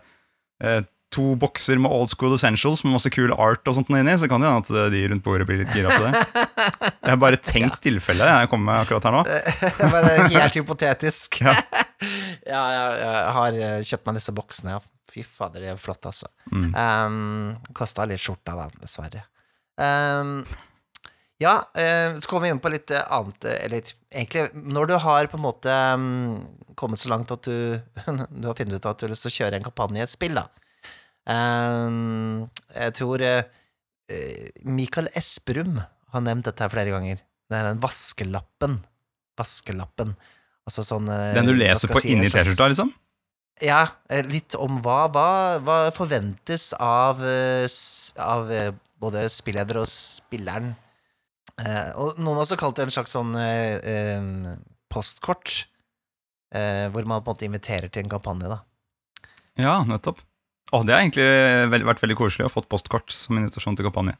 eh, 0.64 0.88
to 1.16 1.36
bokser 1.40 1.80
med 1.82 1.94
Old 1.96 2.12
School 2.12 2.36
Essentials 2.36 2.84
med 2.86 2.96
masse 2.98 3.12
kul 3.14 3.34
art 3.34 3.66
og 3.68 3.78
sånt 3.78 3.92
inni, 3.94 4.16
så 4.20 4.30
kan 4.32 4.44
det 4.44 4.52
hende 4.52 4.66
at 4.66 4.92
de 4.94 5.04
rundt 5.12 5.26
bordet 5.26 5.48
blir 5.50 5.62
litt 5.62 5.72
gira 5.76 5.94
på 5.94 6.04
det. 6.04 6.24
Jeg 7.06 7.12
har 7.14 7.22
bare 7.22 7.40
tenkt 7.40 7.80
tilfellet 7.86 8.32
jeg 8.32 8.52
kommer 8.52 8.72
med 8.72 8.84
akkurat 8.84 9.08
her 9.08 9.16
nå. 9.16 9.24
Det 9.80 9.92
Bare 9.94 10.18
helt 10.30 10.60
hypotetisk. 10.62 11.42
Ja. 12.46 12.62
ja, 12.70 12.90
jeg, 13.00 13.22
har 13.34 13.56
eh, 13.58 13.80
kjøpt 13.88 14.04
meg 14.06 14.18
disse 14.20 14.34
boksene, 14.36 14.76
ja. 14.76 14.82
Fy 15.10 15.24
fader, 15.24 15.64
det 15.64 15.70
er 15.72 15.80
flott, 15.80 16.06
altså. 16.06 16.28
Mm. 16.52 16.68
Um, 16.76 17.72
Kosta 17.74 18.06
litt 18.06 18.22
skjorta, 18.22 18.54
da, 18.60 18.68
dessverre. 18.84 19.24
Um, 19.80 20.44
ja, 21.42 21.72
eh, 21.74 22.16
så 22.16 22.30
kommer 22.30 22.46
vi 22.46 22.52
inn 22.54 22.62
på 22.64 22.72
litt 22.72 22.92
eh, 22.96 23.08
annet 23.12 23.44
eh, 23.44 23.58
Eller 23.66 23.90
egentlig, 24.12 24.46
når 24.54 24.88
du 24.88 24.94
har 25.04 25.28
på 25.28 25.36
en 25.36 25.44
måte 25.44 25.74
um, 25.96 26.38
kommet 26.80 27.02
så 27.02 27.12
langt 27.12 27.32
at 27.32 27.44
du, 27.44 27.80
du 28.30 28.48
har 28.48 28.56
funnet 28.56 28.78
ut 28.78 28.88
at 28.88 29.02
du 29.02 29.08
har 29.08 29.12
lyst 29.12 29.28
til 29.28 29.34
å 29.34 29.38
kjøre 29.40 29.60
en 29.60 29.68
kampanje 29.68 30.00
i 30.00 30.06
et 30.06 30.14
spill, 30.14 30.38
da. 30.38 30.48
Um, 31.26 32.46
jeg 32.76 32.94
tror 33.00 33.24
uh, 33.26 33.64
eh, 34.14 34.50
Mikael 34.70 35.10
Esperum 35.18 35.80
har 35.82 36.26
nevnt 36.26 36.46
dette 36.48 36.62
her 36.62 36.74
flere 36.74 36.94
ganger. 36.94 37.24
Det 37.50 37.58
er 37.58 37.70
den 37.70 37.82
vaskelappen. 37.82 38.80
Vaskelappen. 39.40 40.14
Altså 40.66 40.86
sånn 40.86 41.10
eh, 41.12 41.34
Den 41.38 41.50
du 41.50 41.56
leser 41.58 41.92
på 41.92 42.02
si, 42.02 42.14
inni 42.14 42.30
T-skjorta, 42.30 42.70
liksom? 42.74 42.94
ja, 43.64 43.86
litt 44.28 44.52
om 44.60 44.82
hva, 44.84 45.06
hva, 45.08 45.28
hva 45.64 45.76
forventes 45.96 46.74
av, 46.76 47.22
av 48.20 48.50
både 49.00 49.22
spilleder 49.32 49.80
og 49.80 49.88
spilleren. 49.88 50.74
Eh, 51.62 51.92
og 51.96 52.20
noen 52.20 52.36
har 52.36 52.44
også 52.44 52.58
kalt 52.60 52.80
det 52.80 52.88
en 52.88 52.96
slags 52.98 53.16
sånn 53.16 53.32
eh, 53.40 54.56
postkort, 54.92 55.54
eh, 56.56 56.88
hvor 56.92 57.08
man 57.08 57.24
på 57.24 57.32
en 57.32 57.36
måte 57.36 57.48
inviterer 57.48 57.92
til 57.92 58.06
en 58.06 58.12
kampanje, 58.18 58.52
da. 58.52 58.60
Ja, 59.62 59.78
nettopp. 59.88 60.20
Å, 60.74 60.82
det 60.82 60.96
har 60.96 61.04
egentlig 61.04 61.84
vært 61.86 62.02
veldig 62.02 62.18
koselig 62.18 62.48
å 62.48 62.50
få 62.50 62.62
fått 62.62 62.72
postkort 62.72 63.14
som 63.14 63.38
invitasjon 63.38 63.78
til 63.78 63.86
kampanje. 63.86 64.16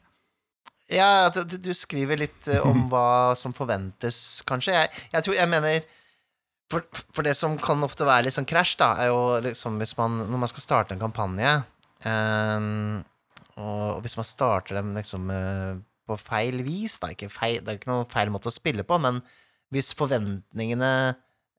Ja, 0.92 1.26
du, 1.34 1.56
du 1.58 1.72
skriver 1.74 2.20
litt 2.20 2.48
eh, 2.52 2.62
om 2.62 2.86
hva 2.92 3.34
som 3.38 3.54
forventes, 3.56 4.42
kanskje. 4.46 4.76
Jeg, 4.76 5.06
jeg 5.16 5.26
tror 5.26 5.38
jeg 5.38 5.50
mener 5.50 5.88
for, 6.70 6.86
for 7.14 7.26
det 7.26 7.34
som 7.38 7.56
kan 7.62 7.82
ofte 7.86 8.06
være 8.06 8.26
litt 8.26 8.36
sånn 8.36 8.48
krasj, 8.48 8.76
da, 8.80 8.92
er 9.02 9.10
jo 9.12 9.20
liksom 9.44 9.78
hvis 9.78 9.94
man 9.98 10.18
Når 10.26 10.40
man 10.42 10.50
skal 10.50 10.64
starte 10.64 10.96
en 10.96 11.02
kampanje, 11.02 11.52
um, 12.02 13.04
og 13.62 14.00
hvis 14.04 14.16
man 14.18 14.26
starter 14.26 14.80
dem 14.80 14.90
liksom 14.96 15.30
eh, 15.32 15.76
på 16.06 16.18
feil 16.20 16.60
vis, 16.66 16.98
da 17.02 17.10
ikke 17.14 17.30
feil, 17.32 17.60
Det 17.62 17.72
er 17.72 17.78
ikke 17.78 17.90
noen 17.90 18.10
feil 18.10 18.32
måte 18.34 18.50
å 18.50 18.54
spille 18.54 18.84
på, 18.86 18.98
men 19.02 19.22
hvis 19.74 19.94
forventningene 19.98 20.90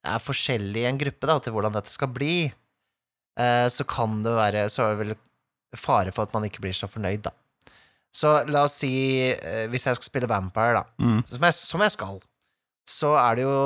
er 0.07 0.23
forskjellige 0.23 0.85
i 0.85 0.91
en 0.91 0.99
gruppe 1.01 1.27
da, 1.27 1.39
til 1.43 1.55
hvordan 1.55 1.73
dette 1.75 1.91
skal 1.91 2.11
bli, 2.13 2.47
så 3.69 3.85
kan 3.85 4.23
det 4.25 4.31
være 4.33 4.63
Så 4.73 4.83
er 4.87 4.95
det 4.95 5.01
vel 5.05 5.15
fare 5.77 6.11
for 6.15 6.23
at 6.25 6.33
man 6.33 6.45
ikke 6.47 6.61
blir 6.63 6.73
så 6.73 6.87
fornøyd, 6.89 7.21
da. 7.27 7.31
Så 8.17 8.31
la 8.49 8.63
oss 8.65 8.79
si, 8.81 8.89
eh, 9.29 9.67
hvis 9.69 9.85
jeg 9.85 9.97
skal 9.99 10.07
spille 10.09 10.29
Vampire, 10.31 10.79
da, 10.79 10.83
Mm. 11.03 11.19
som 11.27 11.43
jeg, 11.45 11.53
som 11.53 11.81
jeg 11.85 11.91
skal, 11.93 12.19
så 12.87 13.11
er 13.19 13.35
det 13.35 13.43
jo 13.43 13.57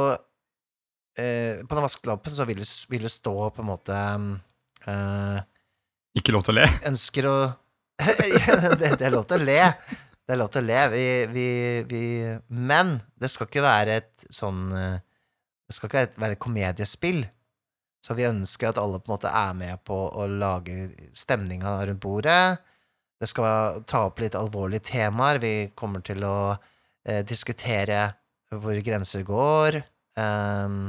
eh, 1.21 1.61
På 1.69 1.75
den 1.77 1.85
vaskelappen 1.85 2.33
så 2.33 2.45
vil 2.49 2.59
det, 2.59 2.67
vil 2.89 3.05
det 3.05 3.11
stå 3.13 3.33
på 3.53 3.61
en 3.63 3.69
måte 3.69 3.97
eh, 4.87 5.41
Ikke 6.17 6.33
lov 6.35 6.43
til 6.47 6.55
å 6.55 6.59
le. 6.61 6.67
Ønsker 6.91 7.27
å 7.29 7.35
det, 8.01 8.95
det 8.97 9.05
er 9.05 9.13
lov 9.13 9.27
til 9.29 9.37
å 9.43 9.45
le. 9.45 9.59
Det 10.25 10.33
er 10.33 10.39
lov 10.41 10.47
til 10.49 10.63
å 10.63 10.67
le. 10.67 10.79
Vi, 10.89 11.03
vi, 11.35 11.47
vi 11.85 12.03
Men 12.49 12.95
det 13.21 13.29
skal 13.29 13.45
ikke 13.45 13.61
være 13.65 13.99
et 14.01 14.25
sånn 14.33 14.63
eh, 14.73 14.95
Det 15.69 15.75
skal 15.77 15.91
ikke 15.91 16.21
være 16.23 16.35
et 16.37 16.41
komediespill. 16.41 17.21
Så 18.01 18.15
vi 18.17 18.25
ønsker 18.25 18.71
at 18.71 18.79
alle 18.81 18.99
på 18.99 19.11
en 19.11 19.15
måte 19.15 19.29
er 19.29 19.53
med 19.57 19.81
på 19.85 19.95
å 19.95 20.25
lage 20.25 20.89
stemninga 21.17 21.75
rundt 21.85 22.01
bordet. 22.01 22.57
Det 23.21 23.29
skal 23.29 23.83
ta 23.85 24.07
opp 24.07 24.23
litt 24.23 24.37
alvorlige 24.37 24.87
temaer. 24.89 25.37
Vi 25.41 25.69
kommer 25.77 26.01
til 26.05 26.25
å 26.25 26.55
eh, 27.05 27.21
diskutere 27.27 28.07
hvor 28.51 28.79
grenser 28.83 29.21
går, 29.23 29.77
ehm, 30.19 30.79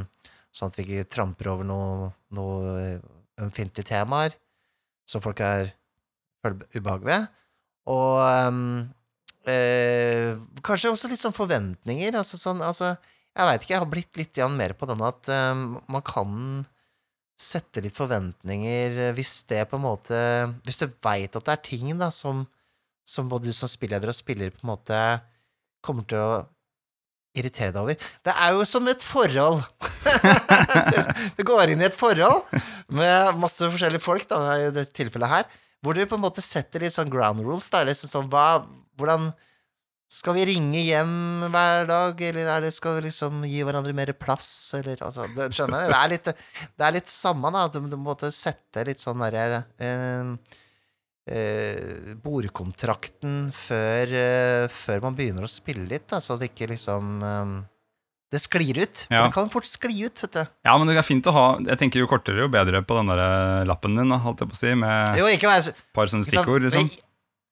sånn 0.51 0.73
at 0.73 0.79
vi 0.79 0.87
ikke 0.87 1.11
tramper 1.13 1.53
over 1.53 1.69
noe, 1.69 2.09
noe 2.35 2.73
eh, 2.81 3.05
ømfintlige 3.45 3.93
temaer 3.93 4.35
som 5.09 5.23
folk 5.23 5.45
er 5.45 5.71
ubehag 6.75 7.05
ved. 7.07 7.29
Og 7.93 8.19
ehm, 8.25 8.65
eh, 9.45 10.33
kanskje 10.65 10.95
også 10.95 11.13
litt 11.13 11.23
sånn 11.23 11.37
forventninger. 11.37 12.17
Altså 12.19 12.41
sånn, 12.41 12.65
altså, 12.65 12.95
jeg 13.37 13.49
veit 13.49 13.63
ikke, 13.63 13.75
jeg 13.77 13.85
har 13.85 13.93
blitt 13.93 14.21
litt 14.25 14.43
mer 14.57 14.75
på 14.79 14.89
den 14.89 15.05
at 15.05 15.29
ehm, 15.29 15.67
man 15.93 16.05
kan 16.07 16.65
sette 17.41 17.83
litt 17.85 17.97
forventninger 17.97 18.99
eh, 19.09 19.13
hvis 19.17 19.43
det 19.51 19.65
på 19.71 19.79
en 19.79 19.87
måte 19.87 20.19
Hvis 20.67 20.81
du 20.83 20.87
veit 21.03 21.35
at 21.35 21.47
det 21.47 21.55
er 21.55 21.63
ting 21.67 21.93
da 21.99 22.11
som, 22.15 22.45
som 23.09 23.31
både 23.31 23.51
du 23.51 23.57
som 23.57 23.71
spilleder 23.71 24.13
og 24.13 24.19
spiller 24.19 24.53
på 24.55 24.65
en 24.65 24.73
måte 24.75 24.99
kommer 25.83 26.07
til 26.07 26.23
å 26.23 26.43
irritere 27.33 27.73
deg 27.73 27.81
over. 27.81 28.09
Det 28.25 28.33
er 28.45 28.57
jo 28.57 28.65
som 28.69 28.89
et 28.91 29.05
forhold. 29.05 29.63
det, 31.39 31.47
går 31.49 31.73
inn 31.73 31.83
i 31.83 31.89
et 31.89 31.97
forhold 31.97 32.45
med 32.93 33.41
masse 33.41 33.65
forskjellige 33.65 34.05
folk, 34.05 34.27
da, 34.29 34.43
i 34.61 34.69
dette 34.69 34.93
tilfellet 34.97 35.33
her, 35.33 35.47
hvor 35.83 35.97
du 35.97 36.05
på 36.07 36.19
en 36.19 36.25
måte 36.27 36.45
setter 36.45 36.85
litt 36.85 36.95
sånn 36.95 37.11
ground 37.13 37.41
rules, 37.43 37.71
da, 37.73 37.83
liksom 37.89 38.13
sånn 38.13 38.31
hva 38.33 38.47
Hvordan 39.01 39.31
skal 40.13 40.37
vi 40.37 40.45
ringe 40.51 40.81
hjem 40.85 41.47
hver 41.53 41.87
dag, 41.89 42.19
eller 42.29 42.51
er 42.53 42.65
det, 42.67 42.73
skal 42.77 42.99
vi 42.99 43.07
liksom 43.07 43.45
gi 43.49 43.63
hverandre 43.65 43.95
mer 43.97 44.13
plass, 44.19 44.51
eller 44.77 45.01
altså 45.07 45.25
det, 45.33 45.49
Skjønner 45.57 45.87
du? 45.87 45.93
Det 45.93 46.01
er 46.01 46.11
litt 46.13 46.29
det 46.29 46.89
er 46.89 46.97
litt 46.99 47.09
samme, 47.09 47.53
da, 47.55 47.65
at 47.69 47.79
du 47.79 47.97
måtte 48.01 48.29
sette 48.35 48.85
litt 48.85 49.01
sånn 49.01 49.23
derre 49.25 49.63
eh, 49.81 50.59
eh, 51.33 52.13
bordkontrakten 52.23 53.47
før, 53.57 54.13
eh, 54.21 54.67
før 54.73 55.07
man 55.07 55.17
begynner 55.17 55.47
å 55.47 55.51
spille 55.51 55.87
litt, 55.89 56.11
da, 56.13 56.21
så 56.21 56.37
det 56.37 56.51
ikke 56.53 56.69
liksom 56.75 57.15
eh, 57.27 57.55
Det 58.33 58.41
sklir 58.41 58.79
ut. 58.83 59.07
Ja. 59.13 59.27
Det 59.27 59.33
kan 59.35 59.49
fort 59.53 59.69
skli 59.69 60.05
ut, 60.07 60.23
vet 60.25 60.37
du. 60.37 60.43
Ja, 60.65 60.77
men 60.77 60.89
det 60.89 60.97
er 60.97 61.05
fint 61.05 61.27
å 61.29 61.35
ha 61.37 61.47
Jeg 61.67 61.81
tenker 61.81 62.01
jo 62.01 62.09
kortere, 62.09 62.45
jo 62.45 62.51
bedre 62.53 62.81
på 62.85 62.97
den 63.01 63.09
der 63.13 63.25
eh, 63.25 63.63
lappen 63.69 63.97
din, 63.97 64.13
holdt 64.13 64.45
jeg 64.45 64.53
på 64.53 64.59
å 64.59 64.61
si, 64.61 64.75
med 64.77 65.15
et 65.15 65.23
Jo, 65.23 65.31
ikke 65.33 65.49
være 65.53 65.73
par 65.97 66.13
sånne 66.13 66.29
stikkord, 66.29 66.69
liksom. 66.69 66.93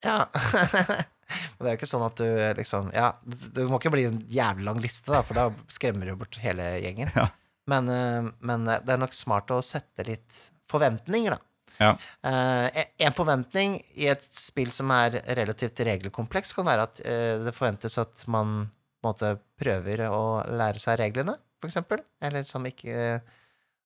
Ja. 0.05 0.26
Men 1.56 1.64
det 1.64 1.68
er 1.68 1.76
jo 1.76 1.80
ikke 1.80 1.90
sånn 1.90 2.06
at 2.06 2.20
du 2.20 2.28
liksom 2.58 2.88
Ja, 2.96 3.10
det 3.26 3.66
må 3.68 3.80
ikke 3.80 3.92
bli 3.94 4.06
en 4.08 4.22
jævlig 4.30 4.66
lang 4.68 4.80
liste, 4.82 5.12
da, 5.12 5.22
for 5.26 5.38
da 5.38 5.49
skremmer 5.72 6.10
du 6.10 6.16
bort 6.20 6.40
hele 6.42 6.72
gjengen. 6.84 7.12
Ja. 7.16 7.28
Men, 7.70 7.92
eh, 7.92 8.32
men 8.46 8.66
det 8.70 8.90
er 8.90 9.00
nok 9.00 9.14
smart 9.14 9.52
å 9.54 9.60
sette 9.64 10.06
litt 10.08 10.42
forventninger, 10.70 11.37
da. 11.37 11.46
Ja. 11.80 11.94
Uh, 12.20 12.66
en 13.00 13.14
forventning 13.16 13.78
i 13.96 14.10
et 14.12 14.25
spill 14.25 14.68
som 14.75 14.90
er 14.92 15.16
relativt 15.38 15.80
regelkompleks, 15.87 16.52
kan 16.56 16.68
være 16.68 16.84
at 16.84 17.00
uh, 17.06 17.37
det 17.46 17.54
forventes 17.56 17.96
at 18.00 18.25
man 18.28 18.66
måte 19.04 19.32
prøver 19.60 20.04
å 20.10 20.42
lære 20.44 20.82
seg 20.82 20.99
reglene, 21.00 21.38
for 21.60 21.70
eksempel. 21.70 22.02
Eller 22.20 22.44
som 22.49 22.66
ikke 22.68 23.20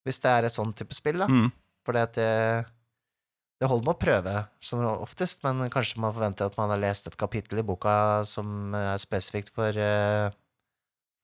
Hvis 0.04 0.20
det 0.20 0.30
er 0.30 0.46
et 0.46 0.52
sånn 0.52 0.74
type 0.76 0.94
spill, 0.96 1.22
da. 1.22 1.28
Mm. 1.30 1.46
For 1.86 1.96
det, 1.96 2.24
det 3.62 3.70
holder 3.70 3.86
med 3.86 3.94
å 3.94 4.02
prøve, 4.02 4.34
som 4.64 4.82
oftest, 4.88 5.44
men 5.46 5.70
kanskje 5.72 6.00
man 6.02 6.14
forventer 6.14 6.50
at 6.50 6.56
man 6.58 6.72
har 6.72 6.80
lest 6.82 7.06
et 7.08 7.18
kapittel 7.18 7.62
i 7.62 7.66
boka 7.66 8.24
som 8.28 8.74
er 8.74 8.98
spesifikt 9.02 9.54
for, 9.54 9.70
eh, 9.78 10.34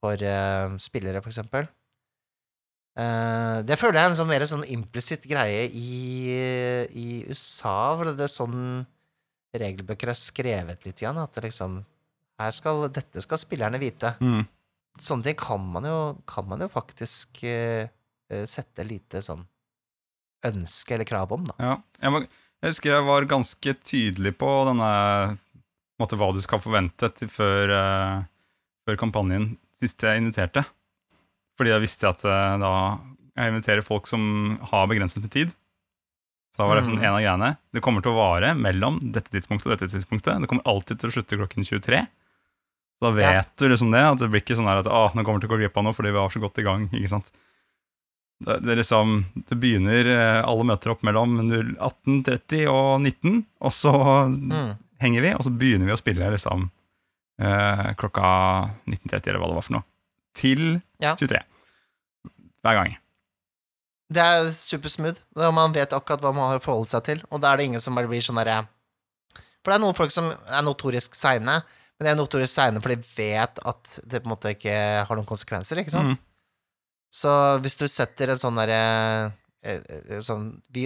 for 0.00 0.22
eh, 0.22 0.76
spillere, 0.78 1.22
for 1.24 1.32
eksempel. 1.32 1.68
Eh, 3.00 3.58
det 3.66 3.78
føler 3.78 3.98
jeg 3.98 4.08
er 4.08 4.12
en 4.12 4.18
sånn 4.18 4.30
mer 4.30 4.46
sånn 4.48 4.66
implisitt 4.72 5.26
greie 5.30 5.66
i, 5.68 6.38
i 6.94 7.08
USA, 7.30 7.94
hvor 7.96 8.10
det 8.10 8.26
er 8.26 8.32
sånn 8.32 8.86
regelbøker 9.56 10.12
er 10.12 10.18
skrevet 10.18 10.86
litt 10.86 11.02
igjen, 11.02 11.18
at 11.18 11.34
det 11.34 11.48
liksom 11.48 11.80
her 12.40 12.56
skal, 12.56 12.86
Dette 12.94 13.22
skal 13.24 13.40
spillerne 13.40 13.80
vite. 13.82 14.14
Mm. 14.22 14.44
Sånne 15.00 15.26
ting 15.28 15.38
kan 15.38 15.64
man 15.74 15.86
jo, 15.86 15.98
kan 16.28 16.46
man 16.48 16.62
jo 16.64 16.70
faktisk 16.72 17.42
eh, 17.46 17.90
eh, 18.30 18.44
sette 18.48 18.86
lite 18.86 19.22
sånn 19.24 19.44
ønske 20.46 20.94
eller 20.96 21.08
krav 21.08 21.32
om. 21.36 21.46
Ja. 21.60 21.76
Jeg, 22.00 22.12
var, 22.14 22.26
jeg 22.62 22.72
husker 22.74 22.92
jeg 22.94 23.06
var 23.06 23.28
ganske 23.30 23.74
tydelig 23.84 24.34
på 24.40 24.50
denne 24.70 24.90
på 25.36 26.06
måte, 26.06 26.16
hva 26.16 26.30
du 26.32 26.40
skal 26.40 26.62
forvente 26.64 27.10
til 27.18 27.28
før, 27.28 27.72
uh, 27.76 28.22
før 28.88 28.96
kampanjen 29.00 29.50
sist 29.76 30.00
jeg 30.04 30.20
inviterte. 30.22 30.64
Fordi 31.60 31.74
jeg 31.74 31.82
visste 31.84 32.08
at 32.08 32.24
uh, 32.24 32.56
da 32.62 32.70
jeg 33.36 33.52
inviterer 33.52 33.84
folk 33.84 34.08
som 34.08 34.56
har 34.72 34.88
begrenset 34.88 35.20
med 35.24 35.32
tid. 35.32 35.52
Så 36.56 36.62
da 36.62 36.66
var 36.70 36.80
det 36.80 36.86
sånn 36.88 36.96
Mm. 36.98 37.04
en 37.04 37.14
av 37.14 37.20
greiene 37.22 37.50
Det 37.72 37.80
kommer 37.84 38.02
til 38.02 38.10
å 38.10 38.18
vare 38.18 38.54
mellom 38.58 38.96
dette 39.14 39.30
tidspunktet 39.30 39.68
og 39.68 39.76
dette 39.76 39.92
tidspunktet. 39.92 40.40
Det 40.42 40.48
kommer 40.50 40.66
alltid 40.66 40.98
til 40.98 41.08
å 41.08 41.14
slutte 41.14 41.38
klokken 41.38 41.64
23. 41.68 42.00
Så 42.98 43.06
da 43.06 43.10
vet 43.16 43.32
Ja. 43.36 43.44
du 43.56 43.68
liksom 43.68 43.92
det, 43.92 44.00
at 44.02 44.18
det 44.18 44.28
blir 44.32 44.42
ikke 44.42 44.56
sånn 44.58 44.68
at 44.68 44.84
å, 44.90 45.14
nå 45.14 45.22
kommer 45.24 45.38
vi 45.38 45.46
til 45.46 45.48
å 45.48 45.54
gå 45.54 45.60
glipp 45.62 45.76
av 45.78 45.84
noe 45.84 45.94
fordi 45.94 46.10
vi 46.10 46.18
var 46.18 46.28
så 46.28 46.40
godt 46.42 46.58
i 46.58 46.66
gang. 46.66 46.88
ikke 46.90 47.08
sant? 47.08 47.30
Det, 48.40 48.54
det 48.64 48.76
liksom 48.78 49.18
Det 49.48 49.56
begynner 49.60 50.06
eh, 50.08 50.38
Alle 50.48 50.64
møter 50.64 50.94
opp 50.94 51.02
mellom 51.04 51.34
18.30 51.76 52.62
og 52.72 53.00
19, 53.04 53.44
og 53.60 53.72
så 53.76 53.92
Mm. 54.30 54.70
henger 55.00 55.20
vi, 55.26 55.32
og 55.34 55.44
så 55.44 55.50
begynner 55.52 55.86
vi 55.90 55.92
å 55.92 56.00
spille 56.00 56.30
liksom 56.32 56.70
eh, 57.40 57.90
klokka 58.00 58.22
19.30, 58.88 59.28
eller 59.28 59.40
hva 59.42 59.48
det 59.52 59.58
var 59.60 59.66
for 59.68 59.76
noe, 59.78 59.84
til 60.36 60.80
Ja. 61.00 61.14
23. 61.16 61.40
Hver 62.64 62.74
gang. 62.80 62.96
Det 64.12 64.20
er 64.24 64.48
supersmooth. 64.52 65.20
og 65.36 65.54
Man 65.54 65.72
vet 65.72 65.92
akkurat 65.96 66.20
hva 66.20 66.32
man 66.34 66.50
har 66.50 66.58
å 66.58 66.64
forholde 66.64 66.90
seg 66.90 67.04
til, 67.06 67.22
og 67.30 67.40
da 67.40 67.52
er 67.52 67.56
det 67.60 67.66
ingen 67.70 67.80
som 67.80 67.94
bare 67.94 68.08
blir 68.10 68.20
sånn 68.24 68.36
derre 68.40 68.66
For 69.62 69.70
det 69.72 69.76
er 69.78 69.84
noen 69.84 69.96
folk 69.96 70.10
som 70.12 70.30
er 70.32 70.62
notorisk 70.64 71.14
seine, 71.14 71.60
men 72.00 72.06
de 72.06 72.10
er 72.10 72.16
notorisk 72.16 72.52
seine 72.54 72.80
for 72.80 72.88
de 72.88 72.96
vet 73.16 73.58
at 73.68 73.98
det 74.08 74.22
på 74.22 74.28
en 74.28 74.32
måte 74.34 74.54
ikke 74.56 75.04
har 75.06 75.16
noen 75.16 75.28
konsekvenser, 75.28 75.76
ikke 75.84 75.92
sant? 75.92 76.08
Mhm. 76.16 76.18
Så 77.10 77.30
hvis 77.64 77.74
du 77.80 77.86
setter 77.90 78.30
en 78.30 78.38
sånn 78.38 78.58
derre 78.60 78.80
eh, 79.66 79.80
eh, 79.82 80.20
sånn, 80.22 80.44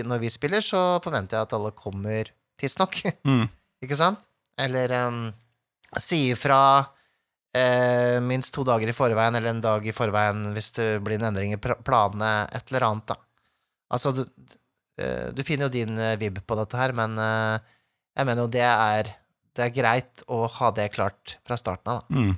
Når 0.09 0.23
vi 0.23 0.31
spiller, 0.33 0.65
så 0.65 0.99
forventer 1.05 1.37
jeg 1.37 1.49
at 1.49 1.53
alle 1.59 1.73
kommer 1.77 2.31
tidsnok, 2.61 3.03
Mm. 3.29 3.47
ikke 3.85 3.99
sant? 3.99 4.23
Eller 4.57 4.93
um, 5.09 5.19
si 6.01 6.31
ifra 6.33 6.61
eh, 7.55 8.21
minst 8.25 8.55
to 8.55 8.65
dager 8.67 8.89
i 8.89 8.97
forveien, 8.97 9.35
eller 9.37 9.51
en 9.53 9.61
dag 9.65 9.85
i 9.87 9.93
forveien, 9.95 10.47
hvis 10.57 10.73
det 10.79 10.89
blir 11.05 11.19
en 11.21 11.29
endring 11.33 11.53
i 11.57 11.61
planene, 11.61 12.33
et 12.55 12.71
eller 12.73 12.87
annet, 12.89 13.09
da. 13.13 13.19
Altså, 13.95 14.15
du, 14.17 14.23
eh, 14.99 15.29
du 15.35 15.43
finner 15.47 15.69
jo 15.69 15.75
din 15.75 15.99
vib 16.23 16.39
på 16.47 16.57
dette 16.59 16.79
her, 16.79 16.95
men 16.97 17.19
eh, 17.21 17.59
jeg 18.17 18.27
mener 18.31 18.47
jo 18.47 18.53
det 18.55 18.65
er 18.65 19.13
Det 19.55 19.63
er 19.69 19.71
greit 19.75 20.23
å 20.27 20.49
ha 20.51 20.69
det 20.75 20.89
klart 20.97 21.37
fra 21.47 21.55
starten 21.59 21.93
av, 21.93 22.01
da. 22.09 22.15
Mm. 22.25 22.33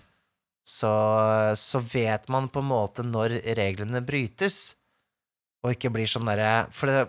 Så, 0.66 0.90
så 1.54 1.78
vet 1.92 2.26
man 2.32 2.49
på 2.50 2.58
en 2.58 2.70
måte 2.73 3.04
når 3.06 3.38
reglene 3.54 4.02
brytes, 4.02 4.75
og 5.62 5.76
ikke 5.76 5.92
blir 5.94 6.11
sånn 6.11 6.26
derre 6.28 6.66
For 6.75 6.90
det, 6.90 7.06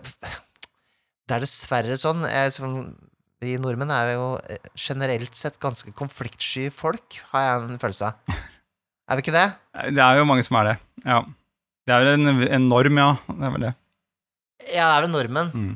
det 1.28 1.36
er 1.36 1.42
dessverre 1.44 1.98
sånn 2.00 2.24
jeg, 2.26 2.54
Vi 3.44 3.56
nordmenn 3.60 3.92
er 3.94 4.12
jo 4.14 4.28
eh, 4.50 4.70
generelt 4.78 5.34
sett 5.38 5.58
ganske 5.62 5.92
konfliktsky 5.98 6.68
folk, 6.74 7.18
har 7.32 7.44
jeg 7.44 7.66
en 7.66 7.82
følelse 7.82 8.12
av. 8.12 8.38
Er 9.08 9.18
vi 9.18 9.24
ikke 9.24 9.34
det? 9.34 9.48
Det 9.96 10.04
er 10.04 10.18
jo 10.20 10.28
mange 10.28 10.44
som 10.44 10.58
er 10.60 10.66
det. 10.68 10.78
Ja. 11.06 11.22
Det 11.88 11.94
er 11.94 12.02
vel 12.04 12.18
en, 12.18 12.42
en 12.44 12.66
norm, 12.68 12.98
ja. 13.00 13.10
Det 13.26 13.46
er 13.46 13.52
vel 13.54 13.62
det. 13.64 13.74
Ja, 14.68 14.88
det 14.90 14.96
er 14.96 15.04
vel 15.06 15.14
normen. 15.14 15.52
Mm. 15.54 15.70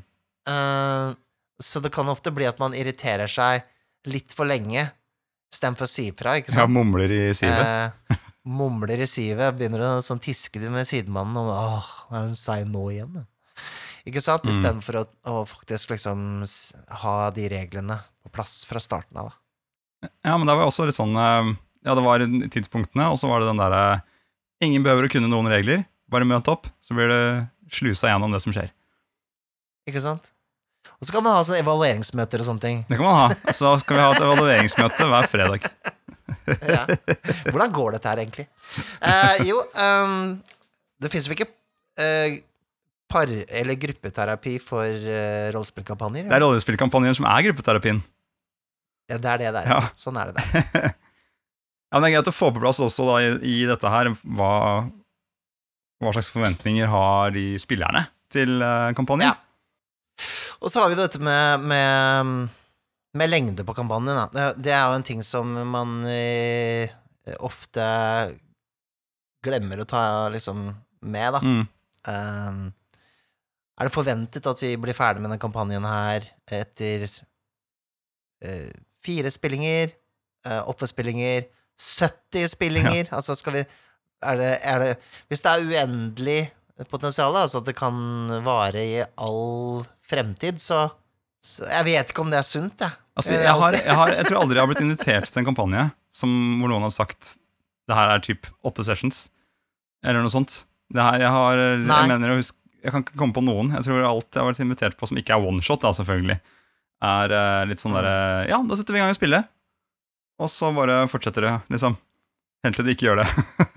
Uh, 0.44 1.14
så 1.62 1.80
det 1.80 1.92
kan 1.94 2.10
ofte 2.12 2.32
bli 2.34 2.44
at 2.44 2.60
man 2.60 2.76
irriterer 2.76 3.30
seg 3.30 3.64
litt 4.10 4.34
for 4.36 4.48
lenge, 4.50 4.90
istedenfor 5.52 5.84
for 5.84 5.92
Sifra, 5.92 6.36
ikke 6.40 6.52
sant? 6.52 6.62
Ja, 6.64 6.68
mumler 6.70 7.12
i 7.12 7.22
sivet. 7.36 7.66
Eh, 8.14 8.22
mumler 8.60 9.04
i 9.04 9.08
sivet, 9.10 9.54
begynner 9.58 9.84
å 9.86 9.90
sånn 10.04 10.22
tiske 10.22 10.62
med 10.72 10.88
sidemannen 10.88 11.38
om 11.42 11.50
Åh, 11.52 11.90
er 12.10 12.26
hun 12.26 12.38
sier 12.38 12.66
nå 12.68 12.86
igjen? 12.94 13.12
da?» 13.20 13.26
Ikke 14.08 14.22
sant? 14.24 14.46
Mm. 14.46 14.54
Istedenfor 14.54 14.98
å, 14.98 15.04
å 15.30 15.34
faktisk 15.46 15.92
liksom 15.92 16.42
ha 17.04 17.16
de 17.36 17.46
reglene 17.52 18.00
på 18.24 18.32
plass 18.34 18.62
fra 18.66 18.82
starten 18.82 19.20
av. 19.20 19.30
Da. 19.30 20.10
Ja, 20.26 20.34
men 20.34 20.48
det 20.48 20.56
var 20.58 20.66
også 20.66 20.88
litt 20.88 20.98
sånn 20.98 21.14
eh, 21.14 21.52
Ja, 21.86 21.94
det 21.94 22.02
var 22.02 22.24
tidspunktene, 22.54 23.12
og 23.12 23.20
så 23.20 23.30
var 23.30 23.42
det 23.42 23.52
den 23.52 23.62
derre 23.62 23.84
Ingen 24.62 24.84
behøver 24.84 25.08
å 25.08 25.10
kunne 25.10 25.30
noen 25.30 25.50
regler, 25.50 25.80
bare 26.10 26.26
møt 26.28 26.46
opp, 26.50 26.68
så 26.86 26.94
blir 26.94 27.08
det 27.10 27.22
slusa 27.74 28.12
gjennom 28.12 28.30
det 28.30 28.38
som 28.44 28.52
skjer. 28.54 28.68
Ikke 29.90 30.02
sant? 30.04 30.28
Og 31.02 31.08
så 31.08 31.16
kan 31.16 31.24
man 31.26 31.34
ha 31.34 31.42
sånne 31.42 31.64
evalueringsmøter 31.64 32.44
og 32.44 32.46
sånne 32.46 32.62
ting. 32.62 32.76
Det 32.86 32.94
kan 32.94 33.08
man 33.08 33.16
ha. 33.18 33.54
Så 33.58 33.72
skal 33.82 33.98
vi 33.98 34.04
ha 34.04 34.12
et 34.14 34.22
evalueringsmøte 34.22 35.08
hver 35.10 35.26
fredag. 35.32 35.66
Ja. 36.62 36.84
Hvordan 37.50 37.74
går 37.74 37.96
dette 37.96 38.12
her, 38.12 38.20
egentlig? 38.22 38.44
Eh, 39.02 39.42
jo, 39.48 39.58
um, 39.74 40.14
det 41.02 41.10
fins 41.10 41.26
vel 41.26 41.34
ikke 41.40 41.48
eh, 41.98 42.36
par- 43.10 43.34
eller 43.34 43.80
gruppeterapi 43.82 44.54
for 44.62 44.86
uh, 44.86 45.50
rollespillkampanjer? 45.56 46.30
Det 46.30 46.38
er 46.38 46.44
rollespillkampanjen 46.46 47.18
som 47.18 47.26
er 47.34 47.48
gruppeterapien. 47.48 47.98
Ja, 49.10 49.18
det 49.18 49.32
er 49.34 49.42
det 49.42 49.52
der. 49.58 49.70
Ja. 49.74 49.80
Sånn 49.98 50.22
er 50.22 50.30
det 50.30 50.38
der. 50.38 50.92
Ja, 51.92 51.98
men 52.00 52.06
Det 52.06 52.14
er 52.14 52.22
greit 52.22 52.28
å 52.30 52.32
få 52.32 52.46
på 52.54 52.60
plass 52.62 52.78
også 52.80 53.04
da, 53.04 53.18
i, 53.20 53.32
i 53.44 53.56
dette 53.68 53.90
her 53.92 54.08
hva, 54.38 54.52
hva 56.00 56.12
slags 56.16 56.30
forventninger 56.32 56.88
har 56.88 57.34
de 57.34 57.42
spillerne 57.60 58.06
til 58.32 58.62
uh, 58.64 58.94
kampanjen. 58.96 59.34
Ja. 59.34 59.51
Og 60.62 60.70
så 60.70 60.82
har 60.82 60.92
vi 60.92 60.98
dette 60.98 61.18
med, 61.22 61.64
med, 61.66 62.48
med 63.18 63.30
lengde 63.30 63.64
på 63.66 63.74
kampanjen. 63.74 64.18
Da. 64.32 64.52
Det, 64.56 64.72
er 64.72 64.84
jo 64.86 64.98
en 64.98 65.06
ting 65.06 65.22
som 65.26 65.50
man 65.72 66.00
eh, 66.08 66.92
ofte 67.42 67.84
glemmer 69.42 69.82
å 69.82 69.88
ta 69.88 70.04
liksom 70.32 70.68
med, 71.02 71.34
da. 71.34 71.42
Mm. 71.42 71.64
Um, 72.02 72.62
er 73.78 73.88
det 73.88 73.94
forventet 73.94 74.46
at 74.46 74.60
vi 74.62 74.74
blir 74.78 74.94
ferdig 74.94 75.22
med 75.22 75.30
denne 75.30 75.42
kampanjen 75.42 75.86
her 75.86 76.26
etter 76.52 77.06
eh, 78.44 78.70
fire 79.02 79.32
spillinger, 79.32 79.94
eh, 80.46 80.60
åtte 80.70 80.86
spillinger, 80.90 81.48
70 81.78 82.52
spillinger? 82.52 83.08
Altså, 83.16 83.34
skal 83.38 83.58
vi 83.58 83.64
er 84.22 84.38
det, 84.38 84.50
er 84.62 84.78
det 84.78 84.90
Hvis 85.30 85.42
det 85.42 85.50
er 85.50 85.64
uendelig 85.66 86.42
potensial, 86.90 87.34
altså 87.36 87.60
at 87.62 87.66
det 87.68 87.74
kan 87.78 87.96
vare 88.46 88.84
i 88.86 89.00
all 89.02 89.82
fremtid, 90.12 90.60
så, 90.62 90.84
så 91.42 91.66
Jeg 91.72 91.88
vet 91.88 92.12
ikke 92.12 92.22
om 92.24 92.30
det 92.32 92.38
er 92.42 92.46
sunt, 92.46 92.76
jeg. 92.84 92.98
Altså, 93.16 93.34
Eh, 93.36 93.42
jeg, 93.44 93.52
har, 93.60 93.74
jeg, 93.76 93.96
har, 93.98 94.12
jeg 94.16 94.28
tror 94.28 94.38
aldri 94.42 94.56
jeg 94.56 94.62
har 94.64 94.70
blitt 94.70 94.84
invitert 94.88 95.28
til 95.28 95.42
en 95.42 95.48
kampanje 95.50 95.86
som, 96.12 96.30
hvor 96.60 96.70
noen 96.72 96.86
har 96.86 96.92
sagt 96.94 97.34
det 97.90 97.96
her 97.98 98.12
er 98.14 98.22
typ 98.22 98.46
åtte 98.64 98.84
sessions, 98.86 99.24
eller 100.06 100.22
noe 100.22 100.32
sånt. 100.32 100.62
Det 100.92 101.02
her, 101.02 101.18
jeg, 101.24 101.32
har, 101.34 101.60
jeg 101.82 102.08
mener 102.12 102.34
å 102.34 102.36
huske 102.38 102.58
Jeg 102.84 102.92
kan 102.92 103.02
ikke 103.04 103.16
komme 103.18 103.34
på 103.36 103.42
noen. 103.46 103.70
Jeg 103.76 103.86
tror 103.86 104.04
alt 104.06 104.28
jeg 104.34 104.42
har 104.42 104.48
vært 104.50 104.60
invitert 104.64 104.96
på 104.98 105.08
som 105.08 105.18
ikke 105.18 105.34
er 105.36 105.44
oneshot, 105.48 105.82
da, 105.82 105.92
selvfølgelig, 105.96 106.38
er 107.08 107.34
eh, 107.38 107.64
litt 107.70 107.82
sånn 107.82 107.94
derre 107.96 108.14
Ja, 108.50 108.58
da 108.66 108.78
setter 108.78 108.94
vi 108.94 109.00
i 109.00 109.04
gang 109.04 109.12
og 109.14 109.18
spiller. 109.18 109.44
Og 110.42 110.50
så 110.50 110.72
bare 110.74 111.02
fortsetter 111.10 111.46
det, 111.46 111.52
liksom. 111.74 111.94
Helt 112.66 112.78
til 112.78 112.86
de 112.86 112.94
ikke 112.96 113.08
gjør 113.10 113.22
det. 113.22 113.28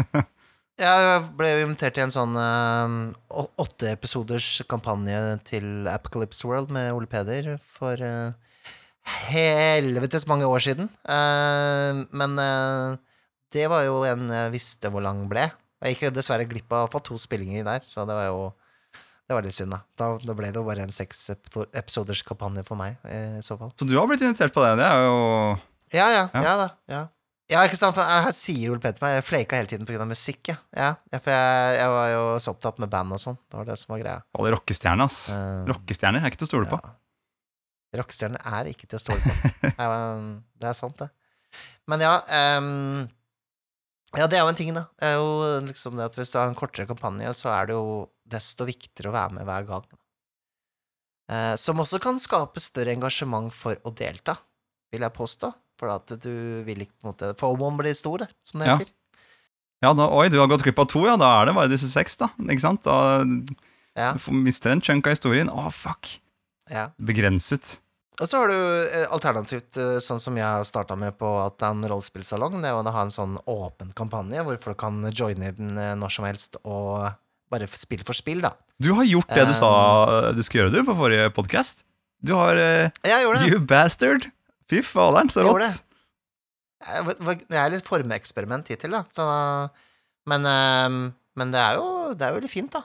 Jeg 0.76 1.22
ble 1.40 1.50
invitert 1.64 1.96
til 1.96 2.04
en 2.04 2.12
sånn 2.12 2.34
uh, 2.36 2.96
å- 3.32 3.48
åtte 3.64 3.88
episoders 3.94 4.48
kampanje 4.68 5.16
til 5.48 5.88
Apocalypse 5.88 6.44
World 6.50 6.74
med 6.76 6.92
Ole 6.92 7.08
Peder 7.08 7.54
for 7.78 7.96
uh, 8.04 8.34
helvetes 9.30 10.28
mange 10.28 10.48
år 10.50 10.60
siden. 10.66 10.90
Uh, 11.08 12.04
men 12.12 12.36
uh, 12.42 12.98
det 13.56 13.70
var 13.72 13.86
jo 13.88 14.02
en 14.10 14.28
jeg 14.28 14.52
visste 14.58 14.92
hvor 14.92 15.06
lang 15.06 15.24
ble. 15.32 15.48
Jeg 15.86 15.96
gikk 15.96 16.14
dessverre 16.16 16.48
glipp 16.50 16.72
av 16.76 16.88
å 16.88 16.92
få 16.92 17.00
to 17.08 17.16
spillinger 17.22 17.64
der, 17.68 17.84
så 17.88 18.04
det 18.10 18.16
var 18.18 18.28
jo 18.32 18.46
det 19.26 19.34
var 19.34 19.42
litt 19.48 19.56
synd, 19.58 19.72
da. 19.74 19.80
Da, 19.98 20.12
da 20.22 20.36
ble 20.38 20.52
det 20.54 20.60
jo 20.60 20.68
bare 20.68 20.84
en 20.86 20.92
seks 20.94 21.24
episo- 21.34 21.66
episoders 21.74 22.20
kampanje 22.28 22.62
for 22.68 22.78
meg, 22.78 23.00
eh, 23.10 23.40
i 23.40 23.46
så 23.46 23.56
fall. 23.58 23.72
Så 23.80 23.88
du 23.90 23.96
har 23.98 24.06
blitt 24.12 24.22
invitert 24.22 24.54
på 24.54 24.62
det. 24.62 24.76
Det 24.84 24.86
er 24.86 25.02
jo 25.08 25.16
Ja, 25.96 26.06
ja. 26.14 26.26
Ja. 26.36 26.42
Ja, 26.46 26.54
da. 26.60 26.68
Ja. 26.92 27.00
Ja, 27.52 27.62
ikke 27.62 27.78
sant, 27.78 27.94
for 27.94 28.10
her 28.10 28.32
sier 28.34 28.72
Ole 28.74 28.82
Petter 28.82 29.04
meg 29.04 29.20
Jeg 29.20 29.26
flaka 29.28 29.58
hele 29.60 29.70
tiden 29.70 29.86
pga. 29.86 30.06
musikk, 30.10 30.50
ja. 30.50 30.56
ja. 30.74 30.92
ja 31.14 31.20
for 31.22 31.30
jeg, 31.30 31.74
jeg 31.78 31.92
var 31.94 32.08
jo 32.10 32.22
så 32.42 32.54
opptatt 32.56 32.80
med 32.82 32.90
band 32.90 33.14
og 33.14 33.22
sånn. 33.22 33.38
Det 33.38 33.60
var 33.60 33.68
det 33.68 33.76
som 33.78 33.92
var 33.94 34.02
greia. 34.02 34.22
Alle 34.40 34.54
rockestjerner, 34.56 35.06
ass. 35.06 35.20
Eh, 35.34 35.60
Rockestjerner 35.70 36.26
er 36.26 36.34
ikke 36.34 36.42
til 36.42 36.48
å 36.48 36.54
stole 36.54 36.70
på. 36.72 36.80
ja. 36.82 36.96
Rockestjerner 38.02 38.42
er 38.60 38.72
ikke 38.72 38.90
til 38.90 38.98
å 38.98 39.04
stole 39.04 39.22
på. 39.22 39.36
Det 40.60 40.72
er 40.72 40.78
sant, 40.78 40.98
det. 41.04 41.12
Men 41.88 42.02
ja 42.02 42.16
um, 42.58 43.06
Ja, 44.18 44.26
det 44.28 44.40
er 44.40 44.42
jo 44.42 44.50
en 44.50 44.58
ting, 44.58 44.72
da. 44.76 44.88
Det 44.98 45.12
er 45.12 45.20
jo 45.20 45.60
liksom 45.68 46.00
det 46.00 46.08
at 46.10 46.18
Hvis 46.18 46.34
du 46.34 46.40
har 46.40 46.50
en 46.50 46.58
kortere 46.58 46.88
kampanje, 46.90 47.30
så 47.38 47.52
er 47.54 47.70
det 47.70 47.78
jo 47.78 48.08
desto 48.26 48.66
viktigere 48.68 49.12
å 49.12 49.16
være 49.16 49.38
med 49.38 49.48
hver 49.48 49.70
gang. 49.70 49.86
Uh, 51.30 51.54
som 51.62 51.80
også 51.82 52.02
kan 52.02 52.18
skape 52.22 52.64
større 52.64 52.96
engasjement 52.96 53.54
for 53.54 53.78
å 53.86 53.94
delta, 53.94 54.38
vil 54.94 55.06
jeg 55.06 55.16
påstå. 55.16 55.52
For 55.80 55.92
at 55.92 56.14
du 56.24 56.32
vil 56.68 56.86
ikke 56.86 56.94
på 57.02 57.08
en 57.08 57.12
måte 57.14 57.32
FOMOen 57.40 57.80
blir 57.80 57.96
stor, 57.98 58.24
det, 58.24 58.30
som 58.48 58.62
det 58.64 58.70
heter. 58.70 58.92
Ja, 59.84 59.92
da, 59.94 60.08
oi, 60.08 60.30
du 60.32 60.40
har 60.40 60.48
gått 60.50 60.64
glipp 60.66 60.80
av 60.82 60.88
to, 60.90 61.04
ja. 61.06 61.18
Da 61.20 61.34
er 61.42 61.50
det 61.50 61.56
bare 61.58 61.70
disse 61.72 61.90
seks, 61.92 62.16
da. 62.22 62.30
Ikke 62.48 62.64
sant? 62.64 62.86
Da 62.88 63.26
Ja. 63.96 64.14
mister 64.32 64.72
en 64.72 64.82
chunk 64.82 65.08
av 65.08 65.16
historien. 65.18 65.50
Å, 65.52 65.68
fuck. 65.72 66.20
ja. 66.72 66.90
Begrenset. 66.98 67.80
Og 68.16 68.30
så 68.32 68.40
har 68.40 68.48
du 68.48 68.56
eh, 68.56 69.06
alternativt, 69.12 69.76
eh, 69.76 69.98
sånn 70.00 70.22
som 70.24 70.38
jeg 70.40 70.68
starta 70.70 70.96
med 70.96 71.18
på 71.20 71.28
at 71.44 71.58
det 71.60 71.68
er 71.68 71.74
en 71.76 71.88
rollespillsalong, 71.92 72.62
det 72.64 72.70
er 72.72 72.78
å 72.80 72.94
ha 72.96 73.02
en 73.04 73.12
sånn 73.12 73.36
åpen 73.52 73.92
kampanje 73.92 74.40
hvor 74.48 74.58
folk 74.64 74.80
kan 74.80 75.02
joine 75.12 75.52
den 75.58 75.76
eh, 75.76 75.92
når 76.00 76.14
som 76.16 76.28
helst 76.28 76.56
og 76.64 77.10
bare 77.52 77.68
spill 77.76 78.06
for 78.08 78.16
spill, 78.16 78.40
da. 78.46 78.54
Du 78.80 78.94
har 78.96 79.04
gjort 79.04 79.28
det 79.36 79.44
du 79.50 79.52
Um, 79.52 79.60
sa 79.60 80.32
du 80.32 80.42
skulle 80.44 80.66
gjøre, 80.66 80.74
du, 80.80 80.88
på 80.88 80.96
forrige 80.96 81.28
podkast. 81.36 81.84
Du 82.24 82.34
har 82.40 82.56
uh, 82.56 82.88
Jeg 83.06 83.28
gjorde 83.28 83.44
det. 83.44 83.52
You 83.52 83.60
bastard! 83.60 84.32
Fy 84.72 84.82
faderen, 84.86 85.30
så 85.30 85.46
rått. 85.46 85.84
Det 86.86 87.58
er 87.58 87.72
litt 87.74 87.88
formeksperiment 87.88 88.68
hittil, 88.70 88.96
da. 88.98 89.04
Så, 89.14 89.26
men, 90.30 90.46
eh, 90.50 90.98
men 91.40 91.54
det 91.54 91.62
er 91.62 91.80
jo 91.80 91.88
det 92.14 92.26
er 92.26 92.34
jo 92.34 92.40
veldig 92.40 92.52
fint, 92.52 92.74
da. 92.76 92.84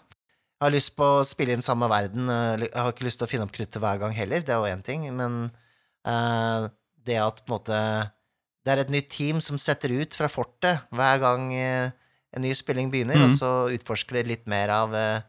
Jeg 0.61 0.67
har 0.67 0.75
lyst 0.75 0.93
på 0.93 1.07
å 1.09 1.25
spille 1.25 1.55
inn 1.57 1.65
samme 1.65 1.89
verden. 1.89 2.29
eh, 2.29 2.69
Jeg 2.69 2.77
har 2.77 2.93
ikke 2.93 3.07
lyst 3.07 3.21
til 3.23 3.29
å 3.29 3.31
finne 3.31 3.47
opp 3.49 3.55
kruttet 3.57 3.81
hver 3.81 4.01
gang 4.03 4.13
heller, 4.13 4.45
det 4.45 4.53
er 4.53 4.61
jo 4.61 4.69
én 4.69 4.85
ting, 4.85 5.09
men 5.17 5.51
uh, 6.07 6.69
det 7.01 7.17
at 7.17 7.41
på 7.41 7.49
en 7.49 7.57
måte 7.57 7.79
Det 8.61 8.73
er 8.73 8.83
et 8.83 8.93
nytt 8.93 9.09
team 9.09 9.41
som 9.41 9.57
setter 9.57 9.89
ut 9.97 10.13
fra 10.15 10.29
fortet 10.29 10.83
hver 10.93 11.17
gang 11.23 11.49
uh, 11.49 11.89
en 12.37 12.45
ny 12.45 12.53
spilling 12.55 12.91
begynner, 12.93 13.17
mm. 13.17 13.25
og 13.25 13.33
så 13.33 13.51
utforsker 13.73 14.21
de 14.21 14.35
litt 14.35 14.45
mer 14.47 14.69
av, 14.69 14.93
uh, 14.93 15.25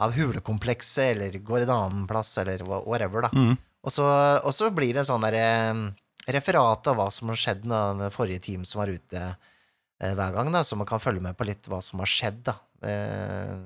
av 0.00 0.16
hulekomplekset, 0.16 1.12
eller 1.12 1.36
går 1.44 1.66
en 1.66 1.74
annen 1.76 2.06
plass, 2.08 2.32
eller 2.40 2.64
whatever, 2.64 3.28
da. 3.28 3.30
Mm. 3.36 3.58
Og 3.82 3.90
så, 3.90 4.06
og 4.42 4.54
så 4.54 4.70
blir 4.74 4.94
det 4.94 5.06
sånn 5.08 5.24
derre 5.24 5.92
referat 6.30 6.86
av 6.86 6.98
hva 6.98 7.08
som 7.10 7.32
har 7.32 7.38
skjedd 7.40 7.64
med 7.66 8.04
forrige 8.14 8.44
team 8.46 8.66
som 8.68 8.82
var 8.82 8.92
ute 8.94 9.22
eh, 9.22 10.12
hver 10.14 10.36
gang, 10.36 10.52
da, 10.54 10.62
så 10.62 10.78
man 10.78 10.88
kan 10.88 11.02
følge 11.02 11.24
med 11.24 11.34
på 11.38 11.48
litt 11.48 11.66
hva 11.70 11.80
som 11.82 12.02
har 12.02 12.10
skjedd, 12.10 12.44
da. 12.46 12.58
Eh, 12.86 13.56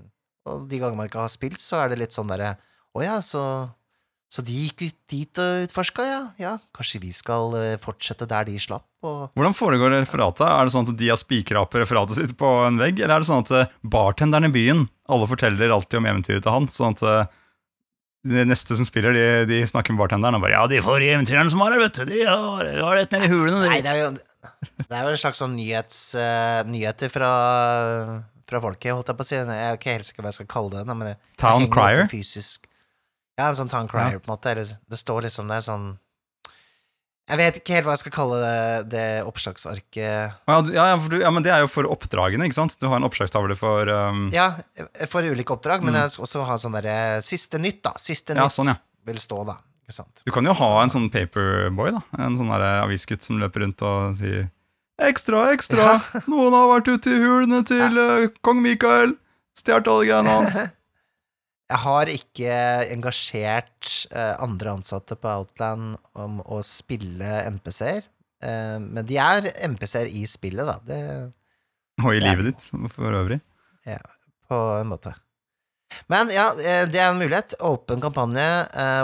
og 0.48 0.68
de 0.70 0.78
gangene 0.80 1.02
man 1.02 1.10
ikke 1.10 1.24
har 1.24 1.32
spilt, 1.32 1.60
så 1.60 1.82
er 1.82 1.92
det 1.92 2.00
litt 2.00 2.16
sånn 2.16 2.30
derre 2.30 2.54
Å 2.96 3.02
ja, 3.04 3.16
så, 3.24 3.42
så 4.32 4.44
de 4.46 4.54
gikk 4.56 4.86
ut 4.86 4.98
dit 5.12 5.40
og 5.42 5.66
utforska, 5.66 6.06
ja. 6.08 6.20
Ja, 6.40 6.56
kanskje 6.76 7.02
vi 7.04 7.12
skal 7.16 7.52
eh, 7.60 7.78
fortsette 7.82 8.28
der 8.30 8.48
de 8.48 8.56
slapp, 8.62 8.88
Hvordan 9.06 9.54
foregår 9.54 9.92
referatet? 10.00 10.48
Er 10.48 10.66
det 10.66 10.72
sånn 10.74 10.88
at 10.88 10.96
de 10.98 11.08
har 11.12 11.18
spikra 11.20 11.60
opp 11.62 11.76
referatet 11.78 12.16
sitt 12.18 12.32
på 12.40 12.48
en 12.64 12.80
vegg, 12.80 12.98
eller 12.98 13.18
er 13.18 13.22
det 13.22 13.28
sånn 13.28 13.44
at 13.44 13.76
bartenderen 13.84 14.48
i 14.48 14.54
byen 14.54 14.86
alle 15.12 15.28
forteller 15.30 15.70
alltid 15.70 16.00
om 16.00 16.08
eventyret 16.10 16.42
til 16.42 16.56
han, 16.56 16.66
sånn 16.72 16.96
at 16.96 17.36
de 18.26 18.44
neste 18.48 18.76
som 18.78 18.86
spiller, 18.88 19.16
de, 19.16 19.26
de 19.48 19.60
snakker 19.68 19.94
med 19.94 20.02
bartenderen 20.02 20.38
og 20.38 20.44
bare 20.44 20.56
Ja, 20.56 20.64
de 20.70 20.82
forrige 20.84 21.16
eventyrerne 21.16 21.52
som 21.52 21.62
var 21.62 21.74
her, 21.74 21.82
vet 21.86 22.00
du, 22.00 22.04
de 22.10 22.22
har, 22.26 22.70
har 22.82 22.96
rett 23.00 23.16
ned 23.16 23.26
i 23.26 23.32
hulene. 23.32 23.64
Nei, 23.70 23.82
det 23.84 23.92
er 23.92 24.00
jo, 24.02 24.08
det 24.82 24.88
er 24.90 25.04
jo 25.06 25.12
en 25.14 25.20
slags 25.24 25.42
sånn 25.42 25.56
nyhets, 25.58 26.00
uh, 26.18 26.62
nyheter 26.68 27.12
fra, 27.12 27.32
fra 28.48 28.62
folket, 28.64 28.94
holdt 28.94 29.12
jeg 29.12 29.18
på 29.18 29.26
å 29.26 29.30
si. 29.30 29.38
Jeg 29.38 29.60
er 29.66 29.78
ikke 29.78 29.94
helt 29.98 30.08
sikker 30.10 30.22
på 30.22 30.26
hva 30.26 30.34
jeg 30.34 30.40
skal 30.40 30.50
kalle 30.56 30.74
det. 30.74 30.86
Men 30.90 31.12
det, 31.12 31.14
Town 31.40 31.68
crier? 31.72 32.06
Fysisk. 32.12 32.68
Ja, 33.36 33.50
en 33.50 33.58
sånn 33.58 33.72
town 33.72 33.88
crier, 33.90 34.18
på 34.20 34.30
en 34.30 34.34
måte. 34.34 34.52
Eller, 34.54 34.70
det 34.88 34.98
står 35.00 35.26
liksom 35.28 35.50
der 35.52 35.64
sånn 35.64 35.90
Jeg 37.26 37.40
vet 37.40 37.56
ikke 37.58 37.74
helt 37.74 37.88
hva 37.88 37.94
jeg 37.96 38.02
skal 38.04 38.12
kalle 38.14 38.36
det, 38.38 38.58
det 38.92 39.06
oppslagsarket. 39.26 40.36
Ja, 40.46 40.58
ja, 40.78 40.94
du, 40.94 41.16
ja, 41.18 41.30
men 41.34 41.42
det 41.42 41.50
er 41.50 41.64
jo 41.64 41.70
for 41.70 41.88
oppdragene, 41.90 42.46
ikke 42.46 42.58
sant? 42.60 42.76
Du 42.78 42.86
har 42.86 43.00
en 43.00 43.06
oppslagstavle 43.08 43.56
for 43.58 43.90
um, 43.90 44.28
Ja, 44.34 44.52
for 45.10 45.26
ulike 45.26 45.56
oppdrag, 45.56 45.82
men 45.82 45.98
jeg 45.98 46.14
skal 46.14 46.26
også 46.28 46.44
ha 46.46 46.58
sånn 46.62 46.76
derre 46.78 46.98
Siste 47.26 47.58
nytt, 47.58 47.82
da. 47.82 47.96
Siste 47.98 48.36
Mm. 48.36 48.44
Ja, 48.44 48.46
nytt 48.46 48.54
sånn, 48.54 48.70
ja. 48.70 48.76
vil 49.10 49.18
stå, 49.22 49.40
da. 49.48 49.56
Ikke 49.86 49.96
sant. 49.98 50.22
Du 50.26 50.30
kan 50.34 50.46
jo 50.46 50.54
ha 50.58 50.70
en 50.82 50.90
sånn 50.90 51.10
paperboy, 51.10 51.92
da. 51.94 52.04
En 52.22 52.38
sånn 52.38 52.50
avisgutt 52.84 53.26
som 53.26 53.42
løper 53.42 53.66
rundt 53.66 53.82
og 53.86 54.16
sier 54.18 54.48
Ekstra, 55.02 55.50
ekstra! 55.52 55.98
Noen 56.30 56.54
har 56.56 56.70
vært 56.70 56.88
ute 56.88 57.10
i 57.12 57.18
hulene 57.20 57.60
til 57.68 57.98
eh, 58.00 58.30
kong 58.46 58.62
Mikael. 58.64 59.12
Stjålet 59.58 59.90
alle 59.92 60.06
greiene 60.08 60.36
hans. 60.38 60.56
Jeg 61.66 61.82
har 61.82 62.10
ikke 62.10 62.50
engasjert 62.94 63.88
eh, 64.14 64.34
andre 64.42 64.76
ansatte 64.76 65.16
på 65.18 65.30
Outland 65.32 65.96
om 66.14 66.38
å 66.46 66.60
spille 66.62 67.40
NPC-er. 67.56 68.06
Eh, 68.46 68.76
men 68.82 69.02
de 69.08 69.18
er 69.18 69.48
NPC-er 69.66 70.12
i 70.14 70.22
spillet, 70.30 70.62
da. 70.68 70.76
Det, 70.86 71.00
Og 72.04 72.12
i 72.14 72.22
livet 72.22 72.52
ditt 72.52 72.68
for 72.94 73.10
øvrig. 73.10 73.40
Ja, 73.86 73.98
på 74.46 74.60
en 74.76 74.92
måte. 74.92 75.16
Men 76.12 76.30
ja, 76.30 76.52
eh, 76.54 76.84
det 76.86 77.02
er 77.02 77.10
en 77.10 77.18
mulighet. 77.18 77.58
Åpen 77.58 78.02
kampanje. 78.04 78.46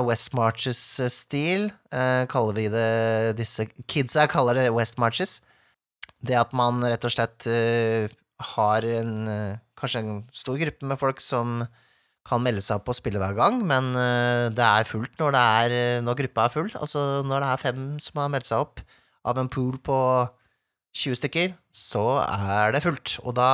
West 0.06 0.30
Marches-stil 0.38 1.70
kaller 1.90 2.58
vi 2.58 2.70
det 2.70 3.36
disse 3.42 3.66
Kidsa 3.90 4.28
kaller 4.30 4.60
det 4.60 4.70
West 4.74 5.02
Marches. 5.02 5.40
Det 6.22 6.38
at 6.38 6.54
man 6.54 6.78
rett 6.86 7.02
og 7.02 7.10
slett 7.10 7.50
har 8.54 8.86
en 8.86 9.14
kanskje 9.78 10.02
en 10.02 10.18
stor 10.30 10.60
gruppe 10.60 10.86
med 10.86 11.00
folk 11.00 11.22
som 11.22 11.64
kan 12.26 12.42
melde 12.42 12.62
seg 12.62 12.78
opp 12.78 12.92
og 12.92 12.96
spille 12.96 13.18
hver 13.18 13.34
gang, 13.34 13.62
men 13.66 13.92
eh, 13.98 14.48
det 14.54 14.66
er 14.66 14.88
fullt 14.88 15.16
når, 15.18 15.34
det 15.34 15.42
er, 15.42 15.76
eh, 15.78 16.02
når 16.06 16.18
gruppa 16.20 16.46
er 16.46 16.54
full. 16.54 16.70
Altså 16.78 17.00
når 17.26 17.42
det 17.42 17.48
er 17.50 17.62
fem 17.64 17.86
som 18.02 18.22
har 18.22 18.30
meldt 18.32 18.50
seg 18.50 18.62
opp 18.62 18.82
av 19.26 19.40
en 19.42 19.50
pool 19.50 19.78
på 19.82 19.98
20 20.98 21.18
stykker, 21.22 21.56
så 21.72 22.04
er 22.22 22.74
det 22.74 22.82
fullt. 22.84 23.16
Og 23.24 23.34
da 23.38 23.50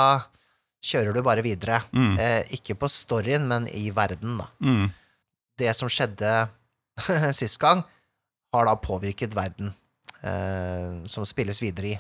kjører 0.85 1.15
du 1.15 1.23
bare 1.27 1.45
videre. 1.47 1.83
Mm. 1.93 2.15
Eh, 2.21 2.41
ikke 2.59 2.77
på 2.79 2.91
storyen, 2.93 3.47
men 3.51 3.69
i 3.73 3.89
verden, 3.95 4.39
da. 4.43 4.49
Mm. 4.63 4.91
Det 5.59 5.75
som 5.77 5.91
skjedde 5.91 6.33
sist 7.39 7.61
gang, 7.63 7.85
har 8.55 8.65
da 8.65 8.77
påvirket 8.81 9.37
verden 9.37 9.75
eh, 10.25 11.05
som 11.11 11.27
spilles 11.29 11.61
videre 11.63 11.95
i. 11.95 11.99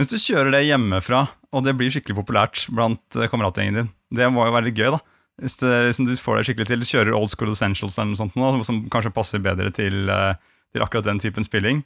Hvis 0.00 0.10
du 0.10 0.16
kjører 0.18 0.54
det 0.54 0.64
hjemmefra, 0.64 1.26
og 1.52 1.64
det 1.66 1.76
blir 1.78 1.92
skikkelig 1.92 2.18
populært 2.22 2.64
blant 2.72 3.18
eh, 3.18 3.28
kameratgjengen 3.30 3.82
din, 3.82 3.90
det 4.16 4.30
må 4.32 4.46
jo 4.48 4.54
være 4.54 4.70
litt 4.70 4.80
gøy, 4.80 4.90
da. 4.96 5.00
Hvis, 5.40 5.56
det, 5.62 5.72
hvis 5.88 6.00
du 6.04 6.12
får 6.20 6.38
det 6.38 6.48
skikkelig 6.48 6.68
til, 6.68 6.84
kjører 6.84 7.16
old 7.16 7.30
school 7.32 7.52
essentials 7.54 7.96
eller 7.96 8.12
noe 8.12 8.20
sånt, 8.20 8.36
nå, 8.36 8.50
som 8.68 8.82
kanskje 8.92 9.12
passer 9.16 9.42
bedre 9.42 9.70
til, 9.72 10.10
eh, 10.12 10.34
til 10.74 10.84
akkurat 10.84 11.06
den 11.06 11.20
typen 11.22 11.46
spilling, 11.46 11.80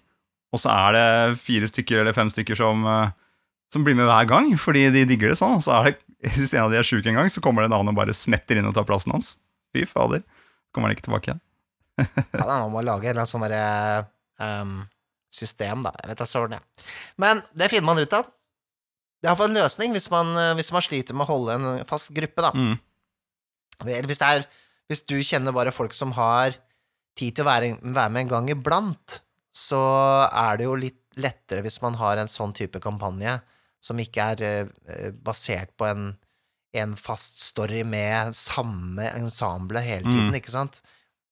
og 0.54 0.62
så 0.62 0.72
er 0.72 0.96
det 0.96 1.38
fire 1.42 1.68
stykker 1.70 2.02
eller 2.02 2.16
fem 2.16 2.30
stykker 2.30 2.58
som, 2.58 2.82
eh, 2.86 3.14
som 3.74 3.86
blir 3.86 3.96
med 3.98 4.08
hver 4.10 4.26
gang, 4.30 4.50
fordi 4.58 4.88
de 4.94 5.04
digger 5.10 5.32
det 5.32 5.38
sånn, 5.38 5.58
og 5.58 5.66
så 5.66 5.78
er 5.78 5.92
det, 5.92 5.98
hvis 6.38 6.54
en 6.54 6.66
av 6.66 6.74
de 6.74 6.80
er 6.80 6.86
sjuk 6.86 7.06
en 7.10 7.20
gang, 7.20 7.30
så 7.30 7.42
kommer 7.44 7.62
det 7.62 7.70
en 7.70 7.78
annen 7.78 7.94
og 7.94 7.98
bare 7.98 8.16
smetter 8.16 8.58
inn 8.58 8.70
og 8.70 8.74
tar 8.76 8.86
plassen 8.88 9.14
hans. 9.14 9.36
Fy 9.74 9.84
fader. 9.90 10.22
Kommer 10.74 10.90
han 10.90 10.96
ikke 10.96 11.08
tilbake 11.08 11.30
igjen. 11.32 11.42
Ja, 12.34 12.46
da 12.46 12.58
må 12.64 12.72
man 12.74 12.86
lage 12.86 13.06
en 13.06 13.12
eller 13.12 13.22
annen 13.22 13.30
sånn 13.30 13.44
derre 13.44 14.06
ehm, 14.42 14.78
system, 15.34 15.84
da. 15.86 15.92
Jeg 16.00 16.10
vet 16.10 16.22
da 16.22 16.26
søren, 16.26 16.56
jeg. 16.56 16.88
Men 17.22 17.42
det 17.54 17.68
finner 17.70 17.86
man 17.86 18.02
ut 18.02 18.16
av. 18.16 18.30
Det 19.22 19.28
er 19.28 19.32
iallfall 19.32 19.52
en 19.52 19.60
løsning 19.60 19.94
hvis 19.94 20.10
man, 20.12 20.32
eh, 20.40 20.54
hvis 20.58 20.72
man 20.74 20.84
sliter 20.84 21.16
med 21.16 21.26
å 21.26 21.30
holde 21.30 21.54
en 21.54 21.86
fast 21.88 22.10
gruppe, 22.16 22.42
da. 22.44 22.50
Mm. 22.50 22.74
Eller 23.82 24.06
hvis 24.08 24.20
det 24.22 24.28
er 24.28 24.44
Hvis 24.90 25.00
du 25.08 25.14
kjenner 25.24 25.54
bare 25.56 25.72
folk 25.72 25.94
som 25.96 26.10
har 26.12 26.52
tid 27.16 27.34
til 27.38 27.44
å 27.44 27.48
være, 27.48 27.70
være 27.80 28.10
med 28.12 28.20
en 28.26 28.28
gang 28.34 28.50
iblant, 28.52 29.20
så 29.56 29.78
er 30.28 30.58
det 30.60 30.66
jo 30.66 30.74
litt 30.76 30.98
lettere 31.16 31.62
hvis 31.64 31.80
man 31.80 31.94
har 31.96 32.18
en 32.20 32.28
sånn 32.28 32.52
type 32.52 32.80
kampanje 32.84 33.38
som 33.80 33.96
ikke 34.02 34.26
er 34.34 34.42
eh, 34.44 35.08
basert 35.24 35.72
på 35.80 35.86
en, 35.88 36.10
en 36.76 36.92
fast 37.00 37.40
story 37.46 37.80
med 37.86 38.36
samme 38.36 39.08
ensemble 39.14 39.80
hele 39.80 40.04
tiden, 40.04 40.28
Mm. 40.34 40.36
ikke 40.40 40.52
sant? 40.52 40.82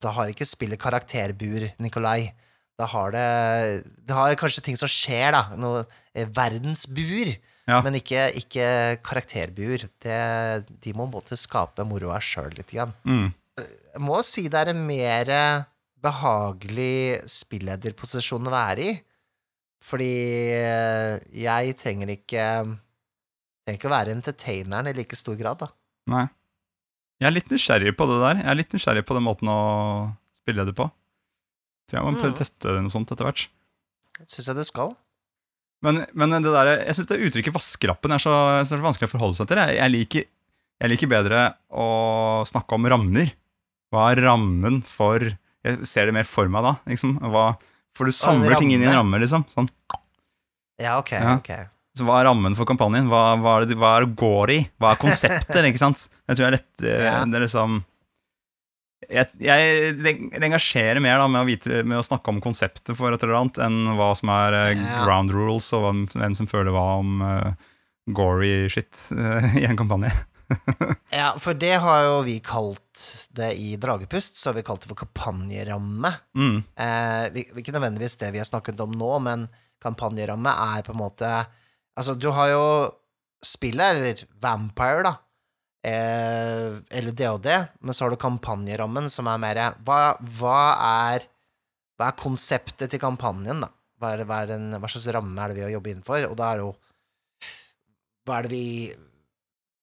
Da 0.01 0.15
har 0.17 0.33
ikke 0.33 0.49
spillet 0.49 0.81
karakterbur, 0.81 1.69
Nikolai. 1.79 2.33
Da 2.79 2.87
har 2.89 3.13
det 3.13 3.85
Det 4.07 4.15
har 4.17 4.35
kanskje 4.41 4.63
ting 4.65 4.77
som 4.81 4.89
skjer, 4.89 5.33
da. 5.37 5.43
Noe 5.61 5.85
eh, 6.15 6.25
verdensbur. 6.27 7.37
Ja. 7.70 7.79
Men 7.87 7.94
ikke, 7.94 8.25
ikke 8.40 8.66
karakterbuer. 9.07 9.85
Det, 10.03 10.16
de 10.83 10.92
må 10.98 11.07
måtte 11.11 11.38
skape 11.38 11.85
moroa 11.87 12.18
sjøl 12.25 12.51
litt. 12.57 12.72
Igjen. 12.75 12.92
Mm. 13.07 13.29
Jeg 13.62 14.03
må 14.03 14.18
si 14.27 14.48
det 14.51 14.59
er 14.64 14.72
en 14.72 14.83
mer 14.88 15.31
behagelig 16.03 17.20
spillederposisjon 17.31 18.48
å 18.51 18.55
være 18.55 18.88
i. 18.90 18.94
Fordi 19.83 20.11
jeg 21.42 21.77
trenger 21.81 22.12
ikke 22.14 22.46
Trenger 23.62 23.79
ikke 23.79 23.87
å 23.87 23.92
være 23.94 24.11
entertaineren 24.16 24.88
i 24.90 24.92
like 24.96 25.14
stor 25.14 25.37
grad, 25.38 25.61
da. 25.61 25.68
Nei. 26.11 26.25
Jeg 27.22 27.29
er 27.29 27.35
litt 27.37 27.53
nysgjerrig 27.53 27.92
på 27.94 28.09
det 28.11 28.16
der. 28.18 28.40
Jeg 28.40 28.48
er 28.51 28.57
litt 28.59 28.72
nysgjerrig 28.75 29.05
på 29.07 29.14
den 29.14 29.22
måten 29.22 29.51
å 29.53 29.59
spille 30.40 30.64
det 30.66 30.75
på. 30.75 30.88
Tror 31.87 32.01
jeg 32.01 32.09
må 32.09 32.16
prøve 32.18 32.33
Mm. 32.33 32.38
teste 32.40 32.75
noe 32.83 32.90
sånt 32.90 33.12
etter 33.14 33.22
hvert. 33.29 33.44
Syns 34.27 34.48
jeg 34.51 34.57
du 34.59 34.64
skal. 34.66 34.96
Men, 35.83 36.05
men 36.14 36.37
det 36.38 36.53
der, 36.55 36.71
jeg 36.87 36.95
syns 36.97 37.12
uttrykket 37.16 37.55
'vaskelappen' 37.57 38.14
er 38.14 38.23
så, 38.23 38.33
er 38.61 38.66
så 38.68 38.79
vanskelig 38.83 39.11
å 39.11 39.14
forholde 39.16 39.38
seg 39.40 39.51
til. 39.51 39.61
Jeg, 39.62 39.79
jeg, 39.81 39.92
liker, 39.97 40.27
jeg 40.85 40.92
liker 40.92 41.11
bedre 41.11 41.45
å 41.75 41.88
snakke 42.49 42.79
om 42.79 42.87
rammer. 42.92 43.35
Hva 43.92 44.12
er 44.12 44.23
rammen 44.25 44.81
for 44.88 45.35
Jeg 45.62 45.87
ser 45.87 46.09
det 46.09 46.14
mer 46.16 46.27
for 46.27 46.49
meg 46.51 46.64
da. 46.66 46.73
Liksom. 46.90 47.18
Hva, 47.31 47.53
for 47.95 48.09
du 48.09 48.14
samler 48.14 48.57
ting 48.59 48.73
inn 48.75 48.83
i 48.83 48.88
en 48.90 48.97
ramme, 48.97 49.21
liksom. 49.23 49.45
Sånn. 49.53 49.68
Ja, 50.83 50.97
ok. 50.99 51.12
Ja. 51.14 51.37
ok. 51.38 51.53
Så 51.95 52.07
hva 52.09 52.18
er 52.18 52.27
rammen 52.31 52.57
for 52.59 52.66
kampanjen? 52.66 53.07
Hva, 53.12 53.37
hva, 53.38 53.61
er 53.61 53.68
det, 53.68 53.77
hva 53.79 53.92
er 53.99 54.07
det 54.07 54.16
går 54.18 54.53
i? 54.55 54.59
Hva 54.81 54.95
er 54.95 55.03
konseptet? 55.03 55.61
ikke 55.71 55.83
sant? 55.83 56.07
Jeg 56.27 56.38
tror 56.38 56.47
jeg 56.47 56.51
er 56.51 56.57
lett 56.57 56.85
eh, 56.87 57.05
Ja. 57.05 57.18
Det 57.29 57.38
er 57.38 57.47
liksom 57.47 57.83
jeg, 59.11 59.29
jeg 59.43 59.95
det 59.99 60.47
engasjerer 60.47 61.01
mer 61.03 61.21
da 61.21 61.29
med 61.31 61.43
å, 61.43 61.49
vite, 61.49 61.83
med 61.87 62.01
å 62.01 62.07
snakke 62.07 62.33
om 62.33 62.41
konseptet 62.45 62.95
for 62.99 63.15
et 63.15 63.23
eller 63.25 63.38
annet, 63.41 63.61
enn 63.65 63.95
hva 63.99 64.12
som 64.19 64.33
er 64.35 64.59
eh, 64.59 64.83
ground 65.03 65.35
rules, 65.35 65.71
og 65.77 65.87
hvem, 65.87 66.05
hvem 66.15 66.37
som 66.38 66.51
føler 66.51 66.75
hva 66.75 66.87
om 67.01 67.25
uh, 67.25 67.71
gory 68.15 68.69
shit 68.73 69.09
uh, 69.17 69.57
i 69.59 69.67
en 69.69 69.79
kampanje. 69.81 70.12
Ja, 71.12 71.33
for 71.41 71.57
det 71.57 71.75
har 71.81 72.03
jo 72.07 72.17
vi 72.27 72.38
kalt 72.45 73.03
det 73.37 73.55
i 73.61 73.75
Dragepust, 73.81 74.37
så 74.37 74.51
har 74.51 74.59
vi 74.59 74.65
kalt 74.67 74.85
det 74.85 74.91
for 74.91 75.01
kampanjeramme. 75.01 76.11
Mm. 76.37 76.59
Eh, 76.77 77.43
ikke 77.61 77.75
nødvendigvis 77.75 78.19
det 78.21 78.33
vi 78.35 78.41
har 78.41 78.49
snakket 78.49 78.81
om 78.85 78.93
nå, 78.97 79.11
men 79.25 79.47
kampanjeramme 79.83 80.53
er 80.77 80.87
på 80.87 80.95
en 80.95 81.03
måte 81.03 81.33
Altså, 81.93 82.15
du 82.17 82.31
har 82.33 82.49
jo 82.49 82.67
spillet, 83.45 83.99
eller 83.99 84.21
Vampire, 84.41 85.03
da, 85.05 85.11
eh, 85.85 86.79
eller 86.90 87.14
DOD, 87.18 87.49
men 87.81 87.95
så 87.95 88.05
har 88.07 88.14
du 88.14 88.21
kampanjerammen, 88.23 89.09
som 89.11 89.29
er 89.31 89.40
mer 89.42 89.62
hva, 89.87 90.01
hva 90.40 90.59
er 91.12 91.29
Hva 92.01 92.09
er 92.11 92.16
konseptet 92.18 92.90
til 92.90 92.99
kampanjen, 93.03 93.61
da? 93.62 93.68
Hva, 94.01 94.14
er 94.16 94.25
hva, 94.27 94.40
er 94.42 94.53
den, 94.55 94.71
hva 94.81 94.88
slags 94.90 95.07
ramme 95.14 95.38
er 95.38 95.53
det 95.53 95.59
vi 95.61 95.64
har 95.66 95.75
jobbet 95.77 95.92
innenfor? 95.95 96.25
Og 96.31 96.37
da 96.40 96.49
er 96.53 96.59
det 96.62 96.64
jo 96.64 96.73
Hva 98.27 98.38
er 98.38 98.49
det 98.49 98.53
vi 98.57 98.66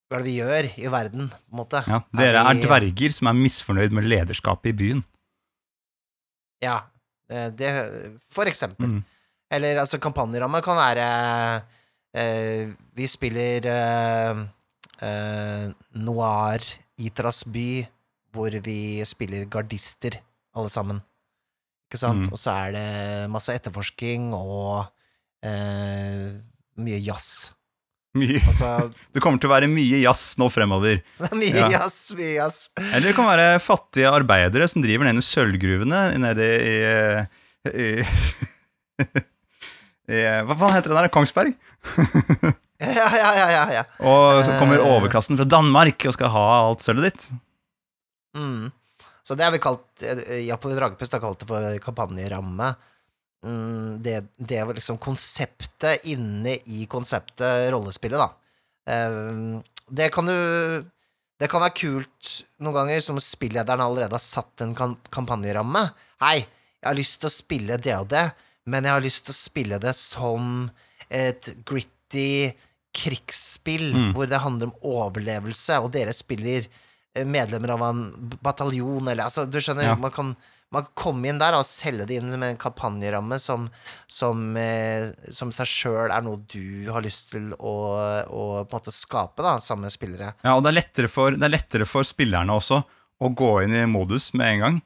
hva 0.09 0.17
er 0.17 0.23
det 0.23 0.31
vi 0.31 0.39
gjør 0.39 0.67
i 0.81 0.89
verden, 0.89 1.27
på 1.29 1.38
en 1.53 1.57
måte. 1.59 1.79
Ja, 1.85 1.99
dere 2.17 2.39
er 2.41 2.55
vi- 2.57 2.63
dverger 2.65 3.13
som 3.13 3.27
er 3.29 3.35
misfornøyd 3.38 3.91
med 3.93 4.07
lederskapet 4.09 4.71
i 4.71 4.77
byen. 4.79 5.03
Ja, 6.65 6.79
det, 7.29 7.43
det 7.59 7.69
For 8.33 8.49
eksempel. 8.49 8.88
Mm. 8.89 9.03
Eller 9.53 9.77
altså, 9.83 9.99
kampanjeramme 10.01 10.63
kan 10.65 10.77
være 10.77 11.05
eh, 12.17 12.73
Vi 12.97 13.05
spiller 13.09 13.65
eh, 13.69 14.41
eh, 15.05 15.69
Noir 15.99 16.63
Itras 16.99 17.43
by, 17.47 17.85
hvor 18.35 18.53
vi 18.65 18.99
spiller 19.07 19.45
gardister, 19.51 20.19
alle 20.57 20.69
sammen. 20.73 20.99
Ikke 21.89 22.01
sant? 22.01 22.27
Mm. 22.27 22.33
Og 22.35 22.38
så 22.41 22.53
er 22.67 22.75
det 22.75 22.88
masse 23.33 23.53
etterforsking 23.55 24.27
og 24.38 24.83
eh, 25.45 26.27
mye 26.79 26.99
jazz. 27.01 27.49
Mye. 28.17 28.39
Altså, 28.41 28.89
Det 29.13 29.21
kommer 29.23 29.41
til 29.41 29.49
å 29.49 29.53
være 29.55 29.69
mye 29.71 29.99
jazz 30.03 30.35
nå 30.41 30.47
fremover. 30.53 31.01
er 31.29 31.35
mye 31.39 31.55
Ja. 31.63 31.69
jazz, 31.79 31.97
mye 32.19 32.35
jazz. 32.38 32.62
Eller 32.91 33.09
det 33.12 33.15
kan 33.17 33.29
være 33.29 33.49
fattige 33.63 34.12
arbeidere 34.13 34.67
som 34.69 34.83
driver 34.85 35.09
nede 35.09 35.23
i 35.23 35.27
sølvgruvene 35.29 36.03
nede 36.21 36.49
i, 36.59 36.77
i, 37.69 37.89
i 40.09 40.23
Hva 40.45 40.57
faen 40.57 40.75
heter 40.77 40.91
det 40.93 40.97
der? 41.03 41.12
Kongsberg? 41.13 41.55
Ja, 42.99 43.07
ja, 43.11 43.29
ja, 43.35 43.47
ja, 43.51 43.63
ja. 43.79 43.83
Og 44.07 44.45
så 44.47 44.53
kommer 44.59 44.79
Eh. 44.79 44.85
overklassen 44.95 45.35
fra 45.39 45.45
Danmark 45.49 46.05
og 46.07 46.13
skal 46.15 46.31
ha 46.31 46.43
alt 46.63 46.83
sølvet 46.85 47.09
ditt. 47.09 47.25
Mm. 48.37 48.69
Så 49.23 49.35
det 49.35 49.43
har 49.45 49.51
vi 49.53 49.59
kalt 49.61 50.03
Japan 50.45 50.71
i 50.73 50.77
Dragepust 50.77 51.13
har 51.13 51.21
kalt 51.21 51.41
det 51.43 51.47
for 51.49 51.65
kampanjeramme. 51.83 52.69
Mm, 53.45 53.99
det, 54.03 54.15
det 54.35 54.61
var 54.67 54.75
liksom 54.75 54.97
konseptet 54.99 56.05
inne 56.11 56.57
i 56.67 56.85
konseptet 56.91 57.69
rollespillet, 57.71 58.19
da. 58.19 58.29
Eh, 58.89 59.59
det 59.89 60.09
kan 60.13 60.27
du 60.27 60.35
Det 61.39 61.47
kan 61.47 61.61
være 61.63 61.71
kult 61.79 62.29
noen 62.59 62.75
ganger 62.75 62.99
som 63.03 63.19
spillederen 63.23 63.79
allerede 63.79 64.11
har 64.11 64.19
satt 64.23 64.59
en 64.65 64.73
kampanjeramme. 64.75 65.85
Hei, 66.19 66.41
jeg 66.43 66.87
har 66.89 66.97
lyst 66.97 67.21
til 67.21 67.29
å 67.29 67.31
spille 67.31 67.77
det 67.79 67.93
og 67.95 68.09
det, 68.11 68.25
men 68.67 68.83
jeg 68.83 68.91
har 68.91 69.05
lyst 69.05 69.23
til 69.29 69.31
å 69.31 69.39
spille 69.39 69.79
det 69.79 69.93
som 69.95 70.65
et 71.09 71.47
gritty 71.63 72.51
krigsspill 72.95 73.93
Mm. 73.95 74.13
hvor 74.15 74.28
det 74.30 74.39
handler 74.41 74.67
om 74.71 74.78
overlevelse, 74.84 75.80
og 75.84 75.91
dere 75.93 76.13
spiller 76.13 76.65
eh, 77.15 77.25
medlemmer 77.25 77.69
av 77.75 77.82
en 77.89 78.02
bataljon, 78.41 79.08
eller 79.10 79.23
altså, 79.25 79.45
du 79.49 79.58
skjønner, 79.60 79.84
Ja. 79.84 79.95
man, 79.95 80.12
kan, 80.12 80.36
man 80.71 80.84
kan 80.86 80.93
komme 80.95 81.25
inn 81.30 81.39
der 81.41 81.54
og 81.58 81.65
selge 81.65 82.06
det 82.06 82.17
inn 82.19 82.30
med 82.39 82.49
en 82.52 82.58
kampanjeramme 82.58 83.39
som, 83.41 83.69
som, 84.08 84.56
eh, 84.58 85.10
som 85.32 85.52
seg 85.52 85.65
sjøl 85.65 86.12
er 86.12 86.21
noe 86.21 86.38
du 86.49 86.91
har 86.91 87.02
lyst 87.02 87.32
til 87.32 87.52
å, 87.58 87.73
å 88.30 88.43
på 88.65 88.78
en 88.78 88.80
måte 88.80 88.93
skape, 88.93 89.41
da, 89.41 89.58
sammen 89.60 89.88
med 89.89 89.91
spillere. 89.95 90.34
Ja, 90.43 90.56
og 90.56 90.63
det 90.63 90.69
er, 90.73 90.80
lettere 90.82 91.10
for, 91.10 91.32
det 91.32 91.43
er 91.49 91.56
lettere 91.58 91.86
for 91.89 92.04
spillerne 92.04 92.54
også 92.58 92.84
å 93.21 93.34
gå 93.36 93.63
inn 93.65 93.73
i 93.75 93.86
modus 93.89 94.34
med 94.34 94.54
en 94.54 94.60
gang. 94.65 94.82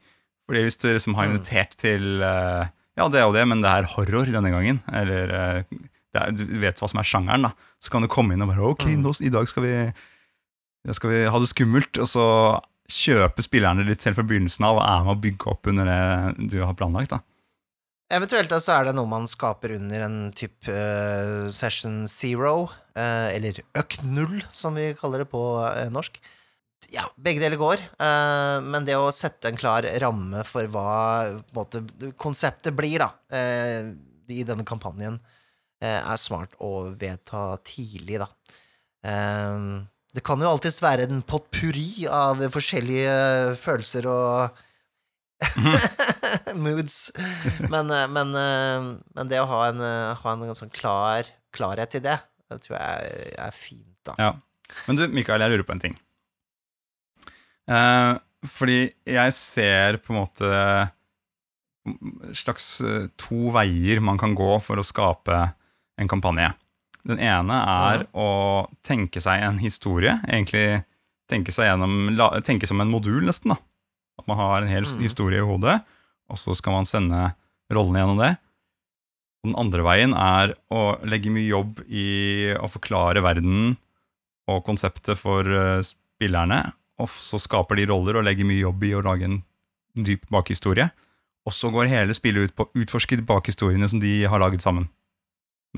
Fordi 0.48 0.64
hvis 0.66 0.76
du 0.80 0.88
liksom 0.92 1.14
har 1.16 1.26
Mm. 1.28 1.36
invitert 1.36 1.76
til 1.80 2.22
eh, 2.22 2.66
Ja, 2.96 3.08
det 3.08 3.22
og 3.24 3.32
det, 3.34 3.44
men 3.48 3.60
det 3.60 3.68
er 3.70 3.88
horror 3.90 4.24
denne 4.30 4.50
gangen, 4.52 4.80
eller 4.92 5.30
eh, 5.34 5.62
er, 6.20 6.32
du 6.36 6.44
vet 6.62 6.78
hva 6.80 6.88
som 6.90 7.00
er 7.00 7.08
sjangeren, 7.08 7.48
da, 7.48 7.52
så 7.82 7.90
kan 7.92 8.04
du 8.04 8.10
komme 8.12 8.34
inn 8.36 8.44
og 8.44 8.52
bare 8.52 8.70
Ok, 8.70 8.86
Mm. 8.86 9.02
nå, 9.02 9.12
i 9.20 9.32
dag 9.34 9.48
skal 9.50 9.66
vi, 9.66 9.74
skal 10.92 11.10
vi 11.10 11.24
ha 11.26 11.40
det 11.42 11.50
skummelt, 11.50 11.98
og 11.98 12.08
så 12.10 12.26
kjøpe 12.90 13.40
spillerne 13.42 13.86
litt 13.88 14.02
selv 14.04 14.18
fra 14.18 14.26
begynnelsen 14.28 14.66
av 14.68 14.76
og 14.76 14.84
er 14.84 15.04
med 15.06 15.14
å 15.14 15.22
bygge 15.24 15.52
opp 15.54 15.70
under 15.72 15.88
det 15.88 16.50
du 16.52 16.58
har 16.62 16.74
planlagt. 16.76 17.14
da. 17.14 17.20
Eventuelt 18.12 18.52
så 18.60 18.74
er 18.76 18.84
det 18.84 18.92
noe 18.98 19.08
man 19.08 19.24
skaper 19.26 19.72
under 19.78 20.02
en 20.04 20.16
type 20.36 20.68
uh, 20.68 21.48
session 21.48 22.02
zero, 22.06 22.68
uh, 22.98 23.28
eller 23.32 23.62
øk 23.80 23.96
null, 24.04 24.42
som 24.52 24.76
vi 24.76 24.90
kaller 24.98 25.24
det 25.24 25.30
på 25.32 25.40
uh, 25.64 25.88
norsk. 25.90 26.20
Ja, 26.92 27.06
begge 27.16 27.40
deler 27.40 27.56
går, 27.56 27.80
men 28.68 28.84
det 28.84 28.92
å 29.00 29.08
sette 29.10 29.48
en 29.48 29.56
klar 29.56 29.86
ramme 30.02 30.42
for 30.44 30.68
hva 30.68 31.40
måte, 31.56 31.80
konseptet 32.20 32.76
blir, 32.76 33.00
da, 33.00 33.08
i 34.28 34.44
denne 34.44 34.66
kampanjen, 34.68 35.16
er 35.86 36.20
smart 36.20 36.54
å 36.62 36.90
vedta 36.98 37.54
tidlig, 37.66 38.20
da. 38.22 38.28
Eh, 39.04 39.82
det 40.14 40.22
kan 40.22 40.42
jo 40.42 40.50
alltids 40.50 40.78
være 40.84 41.08
en 41.08 41.24
potpurri 41.26 42.06
av 42.06 42.42
forskjellige 42.54 43.56
følelser 43.58 44.06
og 44.10 44.60
moods. 46.64 46.98
Men, 47.66 47.90
eh, 47.90 48.06
men, 48.10 48.34
eh, 48.38 48.90
men 49.18 49.32
det 49.32 49.42
å 49.42 49.48
ha 49.50 49.64
en, 49.72 49.82
eh, 49.82 50.14
ha 50.20 50.34
en 50.36 50.54
sånn 50.54 50.72
klar 50.74 51.26
klarhet 51.54 51.98
i 51.98 52.02
det, 52.02 52.18
det 52.50 52.60
tror 52.64 52.78
jeg 52.78 53.34
er 53.38 53.54
fint, 53.54 53.98
da. 54.06 54.14
Ja. 54.18 54.30
Men 54.88 54.98
du, 54.98 55.04
Mikael, 55.12 55.42
jeg 55.44 55.52
lurer 55.52 55.66
på 55.66 55.74
en 55.76 55.82
ting. 55.82 55.98
Eh, 57.70 58.14
fordi 58.44 58.78
jeg 59.08 59.34
ser 59.36 59.98
på 60.04 60.12
en 60.12 60.20
måte 60.20 60.54
slags 62.36 62.80
eh, 62.84 63.06
to 63.20 63.50
veier 63.54 64.00
man 64.04 64.18
kan 64.20 64.34
gå 64.36 64.56
for 64.64 64.80
å 64.80 64.86
skape 64.86 65.42
en 66.00 66.10
kampanje. 66.10 66.52
Den 67.04 67.20
ene 67.20 67.56
er 67.68 68.06
å 68.16 68.28
tenke 68.84 69.20
seg 69.20 69.42
en 69.44 69.60
historie, 69.60 70.16
egentlig 70.24 70.84
tenke 71.30 71.52
seg 71.52 71.68
gjennom, 71.68 72.14
tenke 72.44 72.68
som 72.68 72.80
en 72.80 72.92
modul 72.92 73.24
nesten 73.26 73.52
da. 73.52 73.58
At 74.20 74.28
man 74.30 74.38
har 74.38 74.62
en 74.62 74.70
hel 74.70 74.86
mm. 74.86 75.02
historie 75.02 75.42
i 75.42 75.46
hodet, 75.46 75.80
og 76.30 76.40
så 76.40 76.54
skal 76.56 76.78
man 76.78 76.88
sende 76.88 77.26
rollene 77.72 78.00
gjennom 78.00 78.22
det. 78.22 78.32
Og 79.42 79.50
Den 79.50 79.58
andre 79.60 79.84
veien 79.84 80.16
er 80.16 80.54
å 80.72 80.84
legge 81.04 81.32
mye 81.32 81.50
jobb 81.50 81.82
i 81.84 82.06
å 82.56 82.70
forklare 82.72 83.24
verden 83.24 83.74
og 84.48 84.64
konseptet 84.64 85.20
for 85.20 85.44
eh, 85.44 85.84
spillerne, 85.84 86.62
og 87.00 87.10
så 87.10 87.40
skaper 87.42 87.80
de 87.80 87.88
roller 87.90 88.20
og 88.20 88.24
legger 88.24 88.48
mye 88.48 88.62
jobb 88.62 88.84
i 88.86 88.94
å 88.96 89.04
lage 89.04 89.28
en 89.28 89.40
dyp 90.06 90.24
bakhistorie. 90.32 90.88
Og 91.44 91.52
så 91.52 91.68
går 91.72 91.90
hele 91.90 92.16
spillet 92.16 92.48
ut 92.48 92.56
på 92.56 92.64
å 92.64 92.80
utforske 92.80 93.18
bakhistoriene 93.26 93.88
som 93.90 94.00
de 94.00 94.22
har 94.30 94.40
laget 94.40 94.64
sammen 94.64 94.88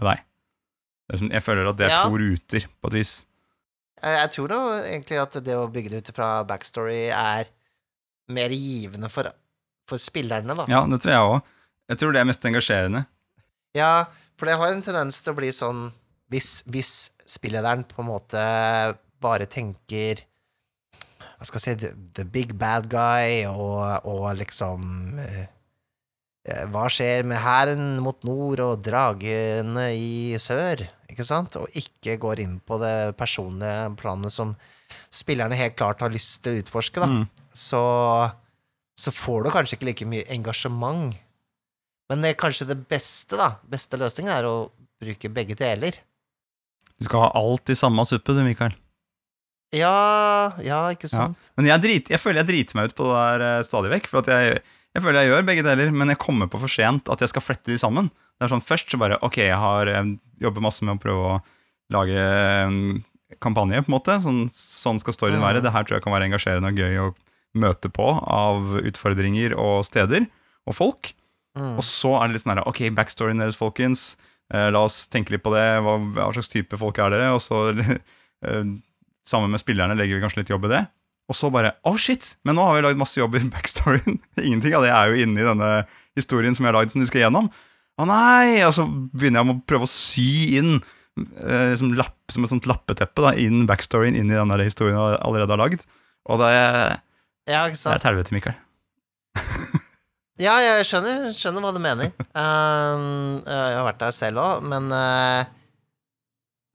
med 0.00 0.08
deg. 0.10 0.22
Det 1.06 1.14
er 1.16 1.20
sånn, 1.22 1.32
jeg 1.36 1.44
føler 1.46 1.68
at 1.70 1.76
det 1.78 1.86
er 1.86 1.94
Ja. 1.94 2.02
to 2.04 2.18
ruter, 2.18 2.66
på 2.82 2.90
et 2.90 2.96
vis. 2.98 3.12
Jeg, 4.02 4.14
jeg 4.20 4.30
tror 4.34 4.48
da 4.52 4.60
egentlig 4.84 5.18
at 5.22 5.36
det 5.46 5.56
å 5.56 5.68
bygge 5.72 5.90
det 5.94 6.00
ut 6.04 6.14
fra 6.16 6.30
backstory 6.44 7.06
er 7.14 7.48
mer 8.28 8.50
givende 8.50 9.08
for, 9.12 9.30
for 9.88 10.02
spillerne, 10.02 10.56
da. 10.58 10.66
Ja, 10.68 10.82
det 10.90 11.00
tror 11.04 11.12
jeg 11.14 11.28
òg. 11.30 11.52
Jeg 11.88 11.98
tror 12.02 12.12
det 12.12 12.20
er 12.20 12.28
mest 12.28 12.44
engasjerende. 12.48 13.04
Ja, 13.78 13.92
for 14.36 14.46
det 14.50 14.56
har 14.58 14.72
en 14.72 14.82
tendens 14.82 15.20
til 15.22 15.32
å 15.32 15.38
bli 15.38 15.52
sånn 15.54 15.92
hvis, 16.32 16.64
hvis 16.66 16.92
spillederen 17.30 17.84
på 17.86 18.02
en 18.02 18.08
måte 18.10 18.40
bare 19.22 19.46
tenker 19.46 20.24
Hva 21.36 21.46
skal 21.46 21.60
jeg 21.60 21.64
si 21.64 21.74
The, 21.84 21.90
the 22.18 22.24
big 22.24 22.54
bad 22.58 22.88
guy, 22.90 23.44
og, 23.46 24.02
og 24.08 24.24
liksom 24.40 25.18
eh, 25.22 25.42
eh, 25.44 25.46
Hva 26.70 26.84
skjer 26.92 27.24
med 27.26 27.40
hæren 27.42 27.96
mot 28.04 28.22
nord 28.26 28.60
og 28.62 28.82
dragene 28.86 29.88
i 29.98 30.36
sør? 30.38 30.84
Ikke 31.10 31.24
sant? 31.26 31.56
Og 31.58 31.66
ikke 31.74 32.14
går 32.22 32.42
inn 32.44 32.60
på 32.62 32.78
det 32.82 33.16
personlige 33.18 33.88
planet 33.98 34.30
som 34.34 34.52
spillerne 35.10 35.56
helt 35.58 35.74
klart 35.78 36.00
har 36.04 36.12
lyst 36.14 36.42
til 36.44 36.54
å 36.54 36.62
utforske, 36.62 37.00
da 37.02 37.06
Mm. 37.10 37.24
så, 37.56 37.82
så 38.98 39.10
får 39.14 39.44
du 39.44 39.50
kanskje 39.50 39.76
ikke 39.78 39.88
like 39.90 40.06
mye 40.06 40.26
engasjement. 40.30 41.16
Men 42.10 42.22
det 42.22 42.30
er 42.34 42.38
kanskje 42.38 42.68
det 42.70 42.78
beste, 42.88 43.34
da. 43.40 43.56
Beste 43.66 43.98
løsningen 43.98 44.30
er 44.30 44.44
å 44.46 44.70
bruke 45.02 45.28
begge 45.32 45.56
deler. 45.58 45.98
Du 46.98 47.04
skal 47.08 47.26
ha 47.26 47.30
alt 47.34 47.68
i 47.70 47.74
samme 47.76 48.04
suppe, 48.06 48.32
du, 48.36 48.44
Mikael. 48.46 48.76
Ja, 49.74 50.52
ja, 50.62 50.84
ikke 50.94 51.08
Ja. 51.10 51.26
sant? 51.26 51.50
Men 51.56 51.66
jeg, 51.66 51.82
drit, 51.82 52.08
jeg 52.14 52.20
føler 52.22 52.44
jeg 52.44 52.46
driter 52.52 52.76
meg 52.78 52.90
ut 52.92 52.94
på 52.96 53.08
det 53.10 53.16
der 53.18 53.46
eh, 53.58 53.62
stadig 53.66 53.90
vekk. 53.96 54.06
For 54.12 54.22
at 54.22 54.30
jeg, 54.30 54.62
jeg 54.96 55.04
føler 55.04 55.22
jeg 55.22 55.32
gjør 55.32 55.48
begge 55.50 55.64
deler, 55.66 55.92
men 55.92 56.12
jeg 56.12 56.20
kommer 56.22 56.48
på 56.50 56.60
for 56.62 56.72
sent 56.72 57.10
at 57.12 57.22
jeg 57.22 57.32
skal 57.32 57.44
flette 57.44 57.68
de 57.68 57.76
sammen. 57.80 58.08
Det 58.36 58.46
er 58.46 58.52
sånn 58.52 58.64
Først 58.64 58.92
så 58.92 59.00
bare 59.00 59.20
Ok, 59.24 59.40
jeg 59.44 59.60
har 59.60 59.90
eh, 59.92 60.14
jobber 60.42 60.64
masse 60.64 60.84
med 60.84 60.96
å 60.96 61.02
prøve 61.02 61.28
å 61.34 61.36
lage 61.94 62.16
en 62.16 63.04
kampanje, 63.42 63.82
på 63.84 63.90
en 63.90 63.96
måte. 63.96 64.16
Sånn, 64.22 64.46
sånn 64.52 65.00
skal 65.02 65.14
storyen 65.16 65.44
være. 65.44 65.62
Det 65.64 65.72
her 65.74 65.86
tror 65.86 65.98
jeg 65.98 66.06
kan 66.06 66.14
være 66.14 66.28
engasjerende 66.30 66.72
og 66.72 66.80
gøy 66.80 67.00
å 67.04 67.12
møte 67.56 67.90
på 67.92 68.08
av 68.20 68.76
utfordringer 68.82 69.54
og 69.58 69.84
steder 69.88 70.26
og 70.66 70.76
folk. 70.76 71.12
Mm. 71.56 71.76
Og 71.78 71.84
så 71.86 72.12
er 72.18 72.28
det 72.28 72.36
litt 72.36 72.44
sånn 72.44 72.56
her 72.56 72.66
Ok, 72.68 72.82
backstoryen 72.96 73.40
deres, 73.40 73.58
folkens. 73.58 74.14
Eh, 74.52 74.68
la 74.72 74.84
oss 74.86 75.06
tenke 75.12 75.34
litt 75.34 75.44
på 75.44 75.54
det. 75.54 75.64
Hva, 75.84 75.96
hva 76.16 76.30
slags 76.36 76.52
type 76.52 76.80
folk 76.80 77.00
er 77.02 77.14
dere? 77.14 77.32
Og 77.36 77.42
så 77.44 77.68
eh, 78.46 78.74
sammen 79.26 79.52
med 79.52 79.62
spillerne 79.62 79.96
legger 79.98 80.18
vi 80.18 80.24
kanskje 80.26 80.42
litt 80.42 80.54
jobb 80.54 80.68
i 80.68 80.74
det. 80.76 80.84
Og 81.26 81.34
så 81.36 81.50
bare 81.50 81.74
Oh, 81.86 81.96
shit! 81.98 82.34
Men 82.46 82.58
nå 82.58 82.66
har 82.66 82.76
vi 82.76 82.84
lagd 82.86 83.00
masse 83.00 83.18
jobb 83.18 83.38
i 83.38 83.44
backstoryen. 83.50 84.20
Ingenting 84.46 84.76
av 84.78 84.84
det 84.86 84.92
er 84.94 85.10
jo 85.10 85.24
inne 85.24 85.42
i 85.42 85.48
denne 85.48 85.70
historien 86.18 86.54
som 86.56 86.64
jeg 86.64 86.72
har 86.72 86.78
lagd, 86.78 86.94
som 86.94 87.02
de 87.02 87.08
skal 87.10 87.26
gjennom. 87.26 87.48
Å 87.96 88.06
nei! 88.08 88.60
Og 88.66 88.74
så 88.76 88.86
begynner 88.86 89.42
jeg 89.42 89.48
med 89.50 89.58
å 89.58 89.66
prøve 89.68 89.88
å 89.88 89.90
sy 89.90 90.28
inn 90.60 90.76
eh, 90.76 91.72
som, 91.80 91.94
lapp, 91.98 92.18
som 92.32 92.46
et 92.46 92.52
sånt 92.52 92.68
lappeteppe 92.70 93.24
da, 93.24 93.34
inn 93.40 93.66
backstoryen 93.68 94.18
inn 94.18 94.30
i 94.30 94.38
den 94.38 94.54
historien 94.62 94.98
jeg 94.98 95.18
allerede 95.26 95.56
har 95.56 95.64
lagd. 95.64 95.86
Og 96.30 96.42
det 96.42 96.52
er, 96.54 96.78
Ja, 97.46 97.66
det 97.70 97.78
er 97.78 97.98
et 97.98 98.08
helvete, 98.08 98.36
Mikael. 98.36 98.62
Ja, 100.36 100.58
jeg 100.60 100.84
skjønner, 100.84 101.30
skjønner 101.32 101.64
hva 101.64 101.70
du 101.72 101.78
mener. 101.80 102.10
Um, 102.36 103.38
jeg 103.40 103.76
har 103.78 103.86
vært 103.86 104.02
der 104.02 104.12
selv 104.12 104.42
òg, 104.42 104.66
men 104.68 104.90
uh, 104.92 105.48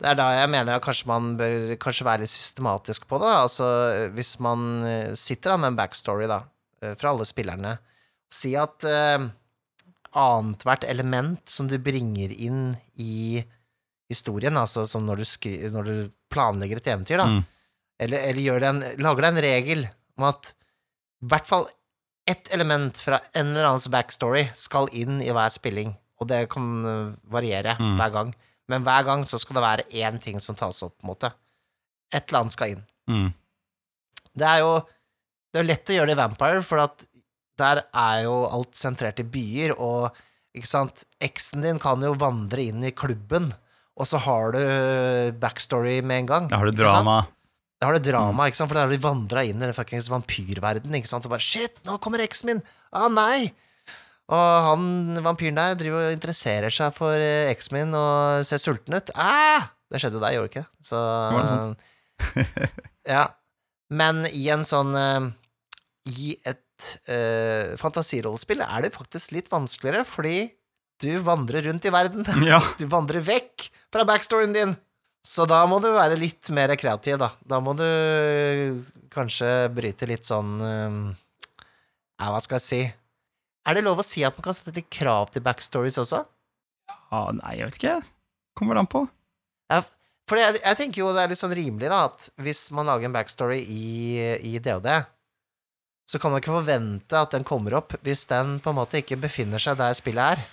Det 0.02 0.10
er 0.10 0.18
da 0.18 0.28
jeg 0.34 0.50
mener 0.50 0.80
at 0.80 0.84
kanskje 0.86 1.10
man 1.12 1.36
bør 1.38 1.76
kanskje 1.82 2.06
være 2.08 2.24
litt 2.24 2.32
systematisk 2.34 3.04
på 3.10 3.20
det. 3.22 3.30
Altså, 3.38 3.68
hvis 4.16 4.32
man 4.42 4.64
eh, 4.88 5.12
sitter 5.20 5.54
da 5.54 5.58
med 5.62 5.74
en 5.74 5.78
backstory, 5.78 6.26
da, 6.32 6.40
eh, 6.82 6.96
fra 6.98 7.12
alle 7.14 7.28
spillerne, 7.30 7.76
si 8.32 8.54
at 8.56 8.86
uh, 8.88 9.28
annethvert 10.16 10.86
element 10.88 11.50
som 11.52 11.68
du 11.68 11.76
bringer 11.84 12.32
inn 12.32 12.72
i 13.00 13.42
historien, 14.12 14.56
altså 14.60 14.86
som 14.88 15.04
når 15.08 15.22
du, 15.22 15.26
skri 15.28 15.58
når 15.72 15.88
du 15.90 15.96
planlegger 16.32 16.80
et 16.82 16.88
eventyr, 16.94 17.20
da, 17.20 17.28
Mm. 17.28 17.42
eller, 18.00 18.26
eller 18.32 18.64
en, 18.70 18.80
lager 19.04 19.22
deg 19.22 19.32
en 19.36 19.44
regel 19.46 19.84
om 20.18 20.26
at 20.32 20.54
i 21.22 21.28
hvert 21.32 21.48
fall 21.48 21.68
ett 22.28 22.50
element 22.56 22.98
fra 22.98 23.20
en 23.36 23.52
eller 23.52 23.68
annens 23.68 23.90
backstory 23.92 24.48
skal 24.56 24.88
inn 24.96 25.22
i 25.22 25.30
hver 25.32 25.52
spilling, 25.54 25.94
og 26.20 26.28
det 26.32 26.50
kan 26.50 27.18
variere 27.28 27.76
Mm. 27.80 27.98
hver 28.00 28.12
gang. 28.16 28.34
Men 28.72 28.86
hver 28.88 29.04
gang 29.08 29.26
så 29.28 29.40
skal 29.42 29.58
det 29.60 29.64
være 29.66 29.88
én 30.02 30.18
ting 30.24 30.40
som 30.44 30.56
tas 30.58 30.80
opp, 30.88 30.96
på 30.98 31.06
en 31.06 31.12
måte. 31.14 31.32
Et 32.12 32.24
eller 32.24 32.42
annet 32.46 32.56
skal 32.56 32.74
inn. 32.78 32.84
Mm. 33.12 33.30
Det 34.40 34.48
er 34.48 34.62
jo 34.64 34.74
Det 35.52 35.60
er 35.60 35.68
lett 35.68 35.90
å 35.92 35.96
gjøre 35.98 36.08
det 36.08 36.16
i 36.16 36.22
Vampire, 36.22 36.62
for 36.64 36.80
der 37.60 37.82
er 37.92 38.22
jo 38.24 38.36
alt 38.48 38.78
sentrert 38.80 39.20
i 39.20 39.26
byer, 39.28 39.74
og 39.84 40.16
ikke 40.56 40.70
sant 40.70 41.02
Eksen 41.22 41.66
din 41.66 41.80
kan 41.84 42.00
jo 42.04 42.14
vandre 42.16 42.64
inn 42.64 42.80
i 42.88 42.94
klubben, 42.96 43.50
og 44.00 44.08
så 44.08 44.22
har 44.24 44.56
du 44.56 44.62
backstory 45.44 45.98
med 46.02 46.22
en 46.24 46.30
gang. 46.30 46.48
Da 46.48 46.62
har 46.62 46.72
du 46.72 46.80
drama. 46.80 47.18
Da 47.82 47.90
har 47.90 47.98
du 47.98 48.00
Mm. 48.00 48.08
drama, 48.12 48.48
ikke 48.48 48.56
sant? 48.62 48.70
for 48.72 48.76
da 48.80 48.86
har 48.88 48.90
du 48.96 48.98
vandra 49.04 49.44
inn 49.44 49.58
i 49.62 49.66
den 49.66 49.74
fuckings 49.76 50.08
vampyrverden, 50.10 50.96
ikke 50.96 51.12
sant, 51.12 51.26
og 51.26 51.32
bare 51.36 51.44
Shit, 51.44 51.84
nå 51.84 52.00
kommer 52.00 52.20
eksen 52.24 52.46
min! 52.48 52.64
Å 52.96 53.12
nei! 53.12 53.52
Og 54.32 54.66
han 54.68 55.20
vampyren 55.26 55.60
der 55.60 55.76
driver 55.80 56.08
og 56.08 56.16
interesserer 56.16 56.72
seg 56.74 56.96
for 56.96 57.20
eh, 57.20 57.50
eksen 57.52 57.92
og 57.98 58.46
ser 58.48 58.62
sulten 58.64 58.96
ut. 58.96 59.12
Ah! 59.20 59.68
Det 59.92 60.00
skjedde 60.00 60.20
jo 60.20 60.24
deg, 60.24 60.38
gjorde 60.38 60.48
det 60.48 60.54
ikke? 60.56 60.68
Så 60.88 61.00
Var 61.36 61.42
det 61.42 61.52
sant? 61.52 62.82
Ja. 63.12 63.26
Men 63.92 64.24
i 64.30 64.46
en 64.54 64.64
sånn 64.64 64.96
eh, 64.96 65.26
I 66.14 66.36
et 66.48 66.86
uh, 67.12 67.74
fantasirollespill 67.82 68.64
er 68.64 68.86
det 68.86 68.94
faktisk 68.96 69.36
litt 69.36 69.52
vanskeligere, 69.52 70.06
fordi 70.08 70.48
du 71.02 71.12
vandrer 71.26 71.68
rundt 71.68 71.86
i 71.86 71.92
verden. 71.94 72.26
Ja. 72.52 72.62
Du 72.80 72.88
vandrer 72.92 73.26
vekk 73.26 73.68
fra 73.92 74.08
backstoryen 74.08 74.56
din. 74.56 74.78
Så 75.28 75.46
da 75.46 75.60
må 75.70 75.78
du 75.84 75.92
være 75.94 76.16
litt 76.18 76.50
mer 76.56 76.72
kreativ, 76.80 77.20
da. 77.22 77.30
Da 77.46 77.60
må 77.62 77.76
du 77.78 77.86
kanskje 79.14 79.68
bryte 79.76 80.08
litt 80.10 80.26
sånn 80.26 80.56
eh, 80.66 80.96
Ja, 82.16 82.32
hva 82.32 82.40
skal 82.42 82.58
jeg 82.62 82.66
si? 82.70 82.82
Er 83.68 83.78
det 83.78 83.86
lov 83.86 84.02
å 84.02 84.06
si 84.06 84.24
at 84.26 84.38
man 84.38 84.48
kan 84.48 84.58
sette 84.58 84.74
litt 84.76 84.90
krav 84.94 85.32
til 85.34 85.44
backstories 85.46 86.00
også? 86.02 86.24
Ja, 87.12 87.24
nei, 87.38 87.58
jeg 87.60 87.68
vet 87.70 87.80
ikke. 87.80 87.98
Kommer 88.58 88.78
det 88.78 88.86
an 88.86 88.92
på. 88.92 89.04
Ja, 89.72 89.84
for 90.30 90.40
jeg, 90.40 90.62
jeg 90.62 90.80
tenker 90.80 91.04
jo 91.04 91.12
det 91.12 91.26
er 91.26 91.32
litt 91.34 91.42
sånn 91.42 91.56
rimelig, 91.56 91.90
da, 91.92 92.06
at 92.08 92.30
hvis 92.42 92.70
man 92.76 92.88
lager 92.88 93.10
en 93.10 93.16
backstory 93.16 93.60
i, 93.62 93.86
i 94.48 94.54
DOD, 94.64 94.88
så 96.12 96.20
kan 96.20 96.34
man 96.34 96.42
ikke 96.42 96.56
forvente 96.56 97.20
at 97.20 97.36
den 97.36 97.46
kommer 97.48 97.78
opp 97.80 97.96
hvis 98.04 98.26
den 98.30 98.58
på 98.64 98.72
en 98.72 98.80
måte 98.82 99.00
ikke 99.00 99.20
befinner 99.22 99.62
seg 99.64 99.78
der 99.80 99.96
spillet 99.96 100.36
er. 100.36 100.46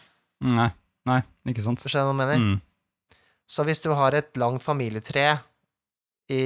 Nei, 0.47 0.69
nei, 1.09 1.21
ikke 1.51 1.65
sant. 1.65 1.83
Skjønner 1.83 2.13
du 2.13 2.19
hva 2.19 2.27
jeg 2.29 2.43
mener? 2.43 2.59
Mm. 2.59 3.17
Så 3.49 3.65
hvis 3.67 3.83
du 3.83 3.89
har 3.97 4.15
et 4.15 4.35
langt 4.39 4.63
familietre 4.63 5.29
i, 6.31 6.43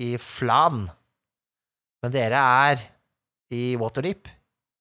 i 0.00 0.10
Flan, 0.22 0.84
men 2.02 2.14
dere 2.14 2.44
er 2.68 2.84
i 3.52 3.64
Waterdeep, 3.80 4.30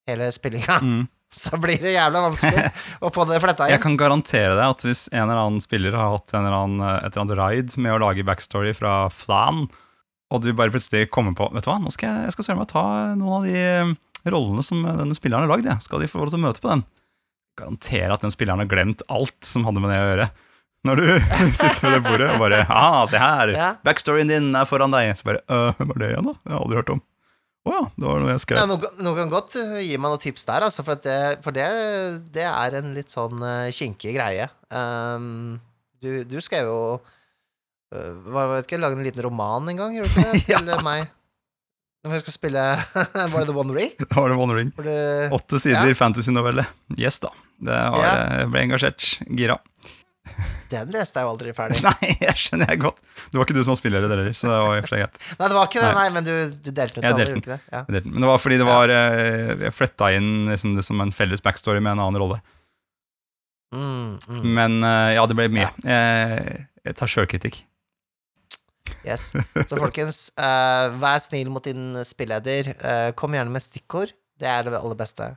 hele 0.10 0.32
spillinga, 0.34 0.80
Mm. 0.82 1.08
så 1.42 1.56
blir 1.62 1.80
det 1.80 1.94
jævla 1.94 2.22
vanskelig 2.26 2.64
å 3.08 3.12
få 3.16 3.24
det 3.30 3.38
fletta 3.44 3.70
Jeg 3.72 3.80
kan 3.84 3.94
garantere 4.00 4.56
deg 4.58 4.66
at 4.74 4.82
hvis 4.84 5.06
en 5.14 5.24
eller 5.30 5.40
annen 5.46 5.62
spiller 5.64 5.96
har 5.96 6.12
hatt 6.18 6.34
en 6.36 6.44
eller 6.46 6.58
annen, 6.58 6.82
et 7.06 7.12
eller 7.14 7.22
annet 7.24 7.40
ride 7.40 7.80
med 7.86 7.96
å 7.96 8.02
lage 8.04 8.26
backstory 8.28 8.74
fra 8.76 9.06
Flan, 9.14 9.66
og 10.32 10.42
du 10.44 10.52
bare 10.56 10.72
plutselig 10.74 11.10
kommer 11.12 11.36
på 11.36 11.48
Vet 11.56 11.64
du 11.64 11.70
hva, 11.72 11.78
nå 11.84 11.92
skal 11.92 12.10
jeg, 12.12 12.28
jeg 12.30 12.36
skal 12.38 12.48
søren 12.50 12.60
meg 12.64 12.72
ta 12.72 12.84
noen 13.20 13.38
av 13.38 13.48
de 13.48 13.56
eh, 13.60 13.94
rollene 14.32 14.64
som 14.64 14.84
denne 14.84 15.16
spilleren 15.18 15.48
har 15.48 15.54
lagd, 15.56 15.66
jeg. 15.72 15.82
Skal 15.88 16.04
de 16.04 16.08
få 16.12 16.20
lov 16.22 16.30
til 16.34 16.40
å 16.42 16.44
møte 16.46 16.62
på 16.64 16.70
den? 16.72 16.84
Garantere 17.60 18.14
at 18.16 18.22
den 18.24 18.32
spilleren 18.34 18.62
har 18.64 18.70
glemt 18.72 19.02
alt 19.12 19.36
som 19.48 19.66
hadde 19.68 19.82
med 19.84 19.92
det 19.92 19.98
å 20.00 20.10
gjøre. 20.12 20.28
Når 20.88 21.00
du 21.02 21.08
sitter 21.60 21.82
ved 21.84 21.96
det 21.98 22.04
bordet 22.06 22.28
og 22.36 22.40
bare 22.44 22.62
ah, 22.72 23.02
se 23.12 23.20
her, 23.22 23.52
Ja. 23.58 23.72
backstoryen 23.86 24.32
din 24.32 24.52
er 24.58 24.68
foran 24.70 24.94
deg. 24.96 25.12
Så 25.20 25.28
bare 25.28 25.42
«Øh, 25.52 25.72
Hvem 25.80 25.92
er 25.96 26.00
det 26.04 26.12
igjen, 26.14 26.30
da? 26.32 26.36
Jeg 26.48 26.54
har 26.56 26.62
aldri 26.64 26.80
hørt 26.80 26.94
om. 26.96 27.02
Å 27.62 27.72
ja, 27.76 27.82
det 27.94 28.08
var 28.08 28.20
noe 28.24 28.32
jeg 28.32 28.40
Ja, 28.40 28.42
skrev. 28.42 28.62
noe, 28.72 28.90
noe 29.06 29.18
kan 29.20 29.30
godt 29.30 29.56
uh, 29.62 29.76
gi 29.84 29.94
meg 29.98 30.10
noen 30.10 30.22
tips 30.24 30.48
der, 30.48 30.64
altså, 30.66 30.82
for, 30.88 30.98
at 30.98 31.04
det, 31.06 31.18
for 31.46 31.54
det, 31.54 31.68
det 32.34 32.48
er 32.50 32.78
en 32.80 32.94
litt 32.98 33.14
sånn 33.14 33.38
uh, 33.44 33.68
kinkig 33.76 34.16
greie. 34.18 34.48
Um, 34.74 35.60
du, 36.02 36.24
du 36.26 36.40
skrev 36.42 36.66
jo 36.72 36.80
uh, 36.98 38.12
var, 38.34 38.50
vet 38.56 38.66
ikke, 38.66 38.80
Lagde 38.82 38.98
en 38.98 39.06
liten 39.06 39.22
roman 39.28 39.70
en 39.70 39.78
gang, 39.78 39.94
gjorde 39.94 40.10
du 40.10 40.18
ikke 40.18 40.32
det? 40.32 40.46
Til 40.50 40.72
Ja. 40.74 40.82
meg. 40.86 41.12
Når 42.02 42.16
jeg 42.18 42.24
skal 42.24 42.34
spille 42.34 42.62
Var 43.30 43.36
det 43.44 43.46
The 43.52 43.54
One 43.54 43.76
Ring? 43.78 43.92
Da 44.02 44.08
var 44.24 44.32
det 44.34 44.38
One 44.42 44.56
Ring. 44.58 44.72
Åtte 45.38 45.60
sider 45.62 45.92
Ja. 45.92 45.98
fantasy-novelle. 46.00 46.66
Yes, 46.98 47.20
da. 47.22 47.30
Det 47.62 47.78
var, 47.94 48.02
Ja. 48.02 48.16
Jeg 48.42 48.50
ble 48.56 48.64
engasjert. 48.66 49.10
Gira. 49.38 49.60
Den 50.74 50.96
leste 50.96 51.22
jeg 51.22 51.28
jo 51.28 51.34
aldri 51.36 51.54
ferdig. 51.54 51.84
Nei, 51.88 52.16
jeg 52.24 52.36
skjønner 52.48 52.74
jeg 52.74 52.82
godt. 52.88 53.02
Det 53.30 53.38
var 53.38 53.46
ikke 53.46 53.60
du 53.60 53.64
som 53.68 53.78
spiller 53.78 53.92
spiller 53.92 54.08
heller, 54.08 54.34
så 54.34 54.48
det 54.48 54.60
var 54.62 54.82
for 54.86 54.96
greit. 54.96 55.20
Nei, 55.40 55.48
det 55.48 55.58
var 55.58 55.70
ikke 55.70 55.84
det, 55.84 55.92
Nei. 55.98 56.08
men 56.16 56.28
du, 56.28 56.34
du 56.52 56.72
delte 56.72 57.00
den 57.00 57.08
Jeg 57.08 57.18
delte 57.18 57.34
den. 57.34 57.42
ikke 57.44 57.54
det? 57.54 57.60
Ja. 57.72 57.84
Delte 57.88 58.04
den. 58.06 58.14
Men 58.16 58.26
det 58.26 58.30
var 58.32 58.42
fordi 58.42 58.60
det 58.62 58.68
var 58.68 58.94
eh, 58.94 59.66
Jeg 59.66 59.76
fletta 59.76 60.12
inn 60.18 60.32
liksom, 60.52 60.76
det 60.78 60.86
som 60.88 61.04
en 61.04 61.14
felles 61.16 61.44
backstory 61.44 61.82
med 61.82 61.96
en 61.96 62.06
annen 62.06 62.22
rolle. 62.22 62.40
Mm, 63.72 64.18
mm, 64.28 64.48
Men 64.58 64.80
eh, 64.84 65.12
ja, 65.18 65.26
det 65.28 65.38
ble 65.40 65.50
mye. 65.52 65.70
Jeg, 65.88 66.66
jeg 66.88 66.98
tar 67.00 67.14
sjølkritikk. 67.14 67.62
yes. 69.08 69.32
Så 69.68 69.78
folkens, 69.80 70.26
uh, 70.40 70.92
vær 71.02 71.22
snill 71.24 71.52
mot 71.54 71.66
din 71.66 71.96
spilleder. 72.08 72.74
Uh, 72.82 73.12
kom 73.18 73.38
gjerne 73.38 73.54
med 73.54 73.64
stikkord. 73.64 74.14
Det 74.42 74.50
er 74.50 74.68
det 74.68 74.80
aller 74.80 75.00
beste. 75.00 75.34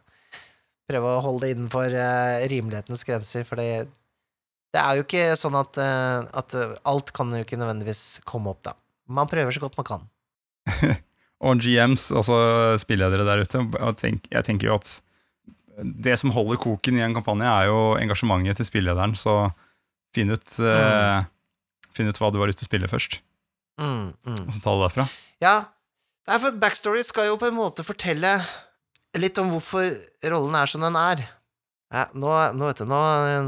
Prøve 0.90 1.14
å 1.14 1.22
holde 1.24 1.46
det 1.46 1.54
innenfor 1.54 1.94
uh, 1.94 2.42
rimelighetens 2.50 3.06
grenser, 3.08 3.46
for 3.48 3.60
det, 3.60 3.86
det 4.74 4.82
er 4.82 4.98
jo 4.98 5.04
ikke 5.06 5.24
sånn 5.38 5.56
at, 5.58 5.78
uh, 5.78 6.26
at 6.34 6.56
uh, 6.58 6.74
alt 6.90 7.12
kan 7.14 7.30
jo 7.32 7.44
ikke 7.44 7.58
nødvendigvis 7.60 8.20
komme 8.28 8.50
opp, 8.52 8.62
da. 8.66 8.74
Man 9.06 9.30
prøver 9.30 9.54
så 9.54 9.62
godt 9.62 9.78
man 9.78 9.88
kan. 9.88 10.06
Og 11.44 11.60
GMs, 11.60 12.08
altså 12.14 12.36
spilledere 12.80 13.26
der 13.26 13.44
ute, 13.44 13.60
jeg 13.60 13.98
tenker, 14.00 14.32
jeg 14.32 14.46
tenker 14.46 14.70
jo 14.70 14.78
at 14.78 14.94
det 15.82 16.16
som 16.20 16.32
holder 16.32 16.58
koken 16.62 16.96
i 16.98 17.04
en 17.04 17.14
kampanje, 17.16 17.50
er 17.50 17.68
jo 17.68 17.78
engasjementet 17.98 18.60
til 18.60 18.68
spillederen, 18.68 19.16
så 19.18 19.50
finn 20.14 20.30
ut, 20.30 20.46
eh, 20.62 21.26
finn 21.92 22.08
ut 22.08 22.20
hva 22.22 22.30
du 22.32 22.38
har 22.40 22.48
lyst 22.48 22.62
til 22.62 22.68
å 22.68 22.70
spille 22.70 22.90
først, 22.90 23.18
Mm, 23.74 24.12
mm. 24.22 24.42
og 24.46 24.52
så 24.54 24.60
ta 24.62 24.74
det 24.74 24.84
derfra. 24.84 25.04
Ja, 25.42 25.54
det 26.24 26.34
er 26.34 26.42
for 26.42 26.52
at 26.52 26.60
backstory 26.62 27.02
skal 27.06 27.32
jo 27.32 27.38
på 27.40 27.48
en 27.50 27.56
måte 27.58 27.82
fortelle 27.86 28.36
litt 29.18 29.38
om 29.42 29.50
hvorfor 29.50 29.96
rollen 30.30 30.54
er 30.58 30.70
som 30.70 30.84
den 30.84 30.98
er. 30.98 31.24
Ja, 31.94 32.08
nå, 32.18 32.30
nå, 32.58 32.66
vet 32.66 32.80
du, 32.82 32.88
nå, 32.90 32.98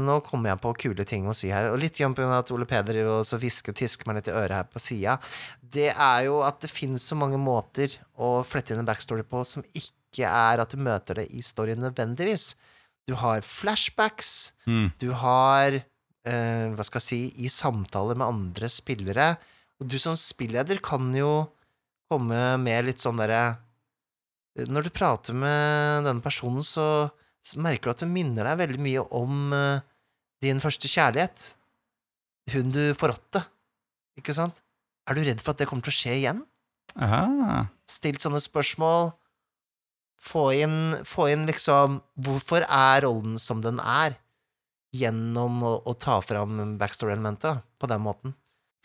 nå 0.07 0.13
kommer 0.23 0.53
jeg 0.53 0.61
på 0.63 0.71
kule 0.79 1.03
ting 1.07 1.25
å 1.27 1.33
si 1.35 1.49
her, 1.51 1.67
og 1.73 1.81
litt 1.81 1.97
på 1.99 2.13
grunn 2.15 2.31
av 2.31 2.45
at 2.45 2.51
Ole 2.55 2.67
Peder 2.69 2.95
driver 2.95 3.17
og 3.19 3.41
hvisker 3.41 3.73
og 3.73 3.79
tisker 3.81 4.07
meg 4.07 4.21
litt 4.21 4.29
i 4.31 4.35
øret 4.39 4.55
her 4.55 4.69
på 4.71 4.79
sida. 4.79 5.17
Det 5.59 5.89
er 5.91 6.21
jo 6.29 6.37
at 6.47 6.61
det 6.63 6.71
finnes 6.71 7.03
så 7.03 7.17
mange 7.19 7.35
måter 7.41 7.97
å 8.15 8.37
flette 8.47 8.71
inn 8.71 8.79
en 8.79 8.87
backstory 8.87 9.25
på 9.27 9.41
som 9.43 9.65
ikke 9.75 10.29
er 10.31 10.63
at 10.63 10.71
du 10.71 10.79
møter 10.79 11.19
det 11.19 11.27
i 11.35 11.43
storyen 11.43 11.83
nødvendigvis. 11.83 12.53
Du 13.07 13.17
har 13.19 13.43
flashbacks, 13.43 14.53
Mm. 14.67 14.91
du 14.99 15.11
har 15.15 15.75
eh, 16.27 16.65
Hva 16.75 16.83
skal 16.83 16.99
jeg 16.99 17.05
si 17.07 17.45
I 17.45 17.51
samtaler 17.51 18.17
med 18.19 18.27
andre 18.27 18.67
spillere. 18.71 19.37
Og 19.79 19.87
du 19.87 19.95
som 20.01 20.15
spilleder 20.19 20.79
kan 20.83 21.11
jo 21.15 21.47
komme 22.11 22.57
med 22.59 22.87
litt 22.87 22.99
sånn 23.03 23.19
derre 23.19 23.57
Når 24.57 24.87
du 24.87 24.89
prater 24.89 25.35
med 25.37 26.03
denne 26.07 26.23
personen, 26.23 26.63
så, 26.65 27.11
så 27.47 27.61
merker 27.63 27.87
du 27.87 27.95
at 27.95 28.03
hun 28.03 28.11
minner 28.11 28.47
deg 28.47 28.59
veldig 28.59 28.81
mye 28.83 29.03
om 29.15 29.53
uh, 29.55 29.83
din 30.43 30.59
første 30.63 30.89
kjærlighet. 30.91 31.53
Hun 32.51 32.73
du 32.75 32.81
forrådte. 32.97 33.43
Ikke 34.19 34.35
sant? 34.35 34.59
Er 35.07 35.15
du 35.15 35.23
redd 35.23 35.43
for 35.43 35.53
at 35.53 35.61
det 35.61 35.69
kommer 35.69 35.85
til 35.85 35.93
å 35.93 35.97
skje 35.97 36.17
igjen? 36.17 36.43
Aha. 36.97 37.67
Stilt 37.87 38.23
sånne 38.23 38.41
spørsmål. 38.43 39.13
Få 40.27 40.49
inn, 40.57 40.97
få 41.05 41.27
inn 41.29 41.45
liksom 41.45 41.99
Hvorfor 42.25 42.63
er 42.65 43.03
rollen 43.05 43.37
som 43.39 43.61
den 43.63 43.79
er? 43.79 44.17
Gjennom 44.97 45.61
å, 45.67 45.77
å 45.85 45.93
ta 45.99 46.17
fram 46.25 46.77
backstory-elementer 46.81 47.61
på 47.77 47.89
den 47.91 48.03
måten. 48.03 48.33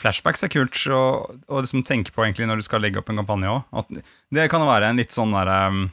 Flashbacks 0.02 0.42
er 0.44 0.50
kult 0.50 0.76
å, 0.90 1.02
liksom 1.48 1.84
tenke 1.86 2.12
på 2.14 2.24
egentlig 2.24 2.48
når 2.50 2.60
du 2.60 2.66
skal 2.66 2.82
legge 2.82 2.98
opp 3.00 3.10
en 3.12 3.22
kampanje 3.22 3.52
òg. 3.54 4.00
Det 4.34 4.48
kan 4.50 4.64
være 4.66 4.90
en 4.90 4.98
litt 4.98 5.14
sånn 5.14 5.34
derre 5.34 5.58
um, 5.70 5.84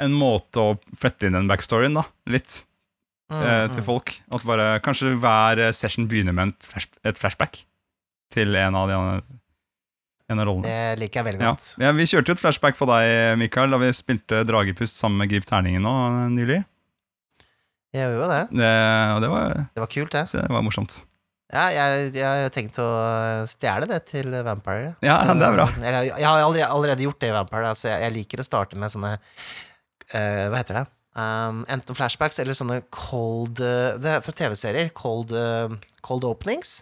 En 0.00 0.12
måte 0.16 0.60
å 0.62 0.78
flette 0.98 1.26
inn 1.28 1.36
den 1.36 1.48
backstoryen, 1.50 1.94
da. 2.00 2.06
Litt 2.32 2.62
Mm, 3.32 3.40
eh, 3.48 3.66
til 3.72 3.80
mm. 3.80 3.84
folk. 3.86 4.10
At 4.36 4.42
bare 4.44 4.64
Kanskje 4.84 5.14
hver 5.16 5.56
eh, 5.64 5.70
session 5.72 6.04
begynner 6.10 6.34
med 6.36 6.50
et, 6.52 6.66
flash, 6.68 6.88
et 7.08 7.16
flashback 7.16 7.62
til 8.34 8.52
en 8.60 8.74
av, 8.76 8.90
de, 8.90 8.96
andre- 8.98 9.38
en 10.28 10.42
av 10.42 10.48
rollene. 10.50 10.66
Det 10.68 10.98
liker 11.00 11.20
jeg 11.22 11.26
veldig 11.30 11.46
godt. 11.46 11.64
ja, 11.80 11.92
Vi 11.96 12.04
kjørte 12.10 12.28
jo 12.28 12.36
et 12.36 12.42
flashback 12.42 12.76
på 12.76 12.88
deg, 12.90 13.38
Mikael, 13.40 13.72
da 13.72 13.78
vi 13.80 13.88
spilte 13.96 14.42
Dragepust 14.44 15.00
sammen 15.00 15.22
med 15.22 15.32
Griv 15.32 15.46
Terningen 15.48 15.80
nå 15.86 15.94
eh, 16.10 16.28
nylig. 16.34 16.58
Jeg 17.92 18.04
gjør 18.04 18.14
jo 18.20 18.28
det. 18.34 18.42
Det, 18.52 18.70
det 19.24 19.32
var, 19.32 19.56
Det 19.76 19.80
var 19.86 19.90
kult, 19.96 20.12
det. 20.18 20.26
så 20.28 20.44
det 20.44 20.52
var 20.52 20.68
morsomt. 20.68 21.00
Ja, 21.52 21.66
jeg, 21.72 22.12
jeg 22.16 22.24
har 22.44 22.52
tenkt 22.52 22.78
å 22.84 22.90
stjele 23.48 23.88
det 23.88 24.02
til 24.12 24.28
Vampire. 24.44 24.94
Ja, 25.04 25.22
det 25.40 25.48
er 25.48 25.56
bra. 25.56 25.70
Jeg, 25.80 26.12
jeg 26.16 26.24
har 26.28 26.40
allerede, 26.44 26.68
allerede 26.68 27.04
gjort 27.08 27.20
det 27.24 27.32
i 27.32 27.36
Vampire. 27.40 27.72
Altså, 27.72 27.88
jeg, 27.92 28.00
jeg 28.10 28.14
liker 28.20 28.44
å 28.44 28.50
starte 28.52 28.76
med 28.80 28.92
sånne 28.92 29.16
eh, 30.14 30.48
Hva 30.52 30.60
heter 30.62 30.80
det? 30.82 30.86
Um, 31.12 31.58
enten 31.68 31.92
flashbacks 31.96 32.38
eller 32.40 32.56
sånne 32.56 32.78
cold 32.88 33.60
eh, 33.60 33.98
Det 34.00 34.14
er 34.14 34.22
fra 34.24 34.32
TV-serier. 34.32 34.88
Cold, 34.96 35.32
eh, 35.36 35.74
cold 36.00 36.24
openings. 36.24 36.78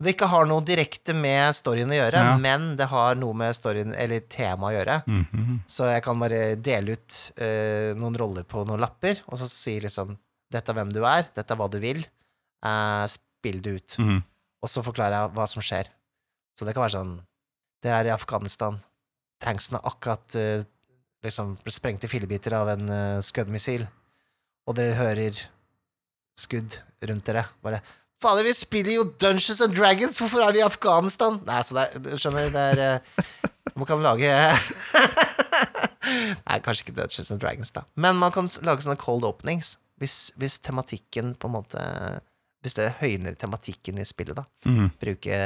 Det 0.00 0.14
ikke 0.14 0.28
har 0.32 0.46
noe 0.48 0.62
direkte 0.64 1.12
med 1.12 1.52
storyen 1.58 1.90
å 1.92 1.96
gjøre, 1.98 2.20
Ja. 2.24 2.36
men 2.40 2.70
det 2.78 2.86
har 2.88 3.18
noe 3.20 3.34
med 3.36 3.52
storyen 3.58 3.90
eller 3.92 4.22
temaet 4.32 4.70
å 4.70 4.76
gjøre. 4.78 4.94
Mhm. 5.06 5.58
Så 5.68 5.90
jeg 5.90 6.02
kan 6.06 6.18
bare 6.22 6.54
dele 6.56 6.94
ut 6.96 7.18
uh, 7.36 7.90
noen 8.00 8.16
roller 8.16 8.46
på 8.48 8.62
noen 8.64 8.80
lapper, 8.80 9.20
og 9.28 9.36
så 9.38 9.48
si 9.50 9.78
liksom 9.80 10.16
Dette 10.50 10.72
er 10.72 10.74
hvem 10.80 10.88
du 10.90 11.04
er, 11.06 11.28
dette 11.36 11.52
er 11.52 11.58
hva 11.60 11.68
du 11.70 11.76
vil. 11.78 12.00
Uh, 12.64 13.04
spill 13.06 13.60
det 13.62 13.74
ut. 13.76 13.98
Mhm. 14.00 14.22
Og 14.64 14.68
så 14.72 14.82
forklarer 14.82 15.18
jeg 15.18 15.34
hva 15.36 15.46
som 15.46 15.62
skjer. 15.62 15.86
Så 16.58 16.64
det 16.66 16.74
kan 16.74 16.82
være 16.86 16.96
sånn 16.96 17.12
Det 17.84 17.90
er 17.92 18.06
i 18.08 18.14
Afghanistan. 18.16 18.80
Tanksene 19.40 19.78
har 19.80 19.92
akkurat 19.92 20.34
eh, 20.36 20.64
liksom 21.24 21.56
ble 21.64 21.72
sprengt 21.74 22.04
i 22.06 22.10
fillebiter 22.10 22.54
av 22.56 22.70
en 22.74 22.90
uh, 22.90 23.22
skuddmissil. 23.24 23.86
Og 24.68 24.76
dere 24.78 24.98
hører 24.98 25.40
skudd 26.38 26.78
rundt 27.08 27.26
dere. 27.28 27.46
Bare 27.64 27.82
Fader, 28.20 28.44
vi 28.44 28.52
spiller 28.52 28.98
jo 28.98 29.06
Dungeons 29.20 29.62
and 29.64 29.72
Dragons! 29.76 30.18
Hvorfor 30.20 30.42
er 30.44 30.52
vi 30.52 30.60
i 30.60 30.66
Afghanistan? 30.66 31.38
Nei, 31.46 31.60
så 31.64 31.76
det 31.78 31.84
er, 31.88 32.18
skjønner, 32.20 32.50
det 32.52 32.64
er 32.74 33.00
uh, 33.00 33.44
Man 33.78 33.88
kan 33.88 34.02
lage 34.04 34.28
Nei, 36.44 36.58
kanskje 36.64 36.84
ikke 36.84 36.96
Dungeons 36.98 37.30
and 37.32 37.40
Dragons, 37.40 37.72
da. 37.72 37.86
Men 37.96 38.20
man 38.20 38.34
kan 38.34 38.48
lage 38.66 38.84
sånne 38.84 39.00
cold 39.00 39.24
openings. 39.24 39.78
Hvis, 40.00 40.30
hvis 40.40 40.58
tematikken 40.64 41.34
på 41.36 41.48
en 41.48 41.54
måte 41.58 41.80
Hvis 42.64 42.76
det 42.76 42.86
høyner 43.00 43.36
tematikken 43.40 44.00
i 44.00 44.06
spillet, 44.08 44.36
da. 44.36 44.44
Mm. 44.68 44.90
Bruke, 45.00 45.40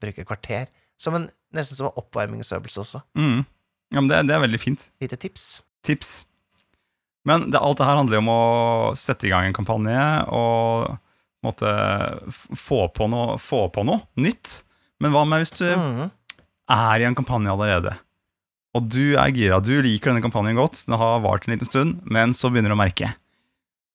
bruke 0.00 0.24
kvarter. 0.28 0.72
Som 1.00 1.18
en, 1.18 1.28
nesten 1.56 1.76
som 1.76 1.90
en 1.90 2.00
oppvarmingsøvelse 2.00 2.80
også. 2.84 3.02
Mhm. 3.20 3.44
Ja, 3.92 4.00
men 4.00 4.08
det, 4.08 4.22
det 4.30 4.36
er 4.36 4.44
veldig 4.44 4.60
fint. 4.62 4.88
Lite 5.02 5.18
tips. 5.20 5.62
Tips. 5.84 6.12
Men 7.28 7.50
det, 7.50 7.60
alt 7.60 7.78
det 7.80 7.86
her 7.88 7.98
handler 8.00 8.18
jo 8.18 8.22
om 8.24 8.32
å 8.32 8.42
sette 8.98 9.28
i 9.28 9.32
gang 9.32 9.48
en 9.48 9.56
kampanje 9.56 10.04
og 10.32 10.96
f- 11.44 12.48
få 12.56 12.88
på 12.92 13.08
noe, 13.12 13.36
få 13.40 13.66
på 13.72 13.84
noe 13.84 14.04
nytt. 14.20 14.62
Men 15.00 15.12
hva 15.12 15.24
med 15.28 15.42
hvis 15.44 15.54
du 15.58 15.66
mm. 15.68 16.08
er 16.72 17.00
i 17.02 17.06
en 17.08 17.16
kampanje 17.16 17.52
allerede, 17.52 17.94
og 18.74 18.88
du 18.90 19.14
er 19.20 19.32
gira, 19.36 19.60
du 19.62 19.74
liker 19.84 20.10
denne 20.10 20.24
kampanjen 20.24 20.58
godt, 20.58 20.80
den 20.88 20.96
har 20.98 21.20
vart 21.24 21.46
en 21.46 21.54
liten 21.54 21.68
stund, 21.68 22.00
men 22.04 22.32
så 22.34 22.50
begynner 22.50 22.72
du 22.72 22.76
å 22.76 22.80
merke 22.80 23.12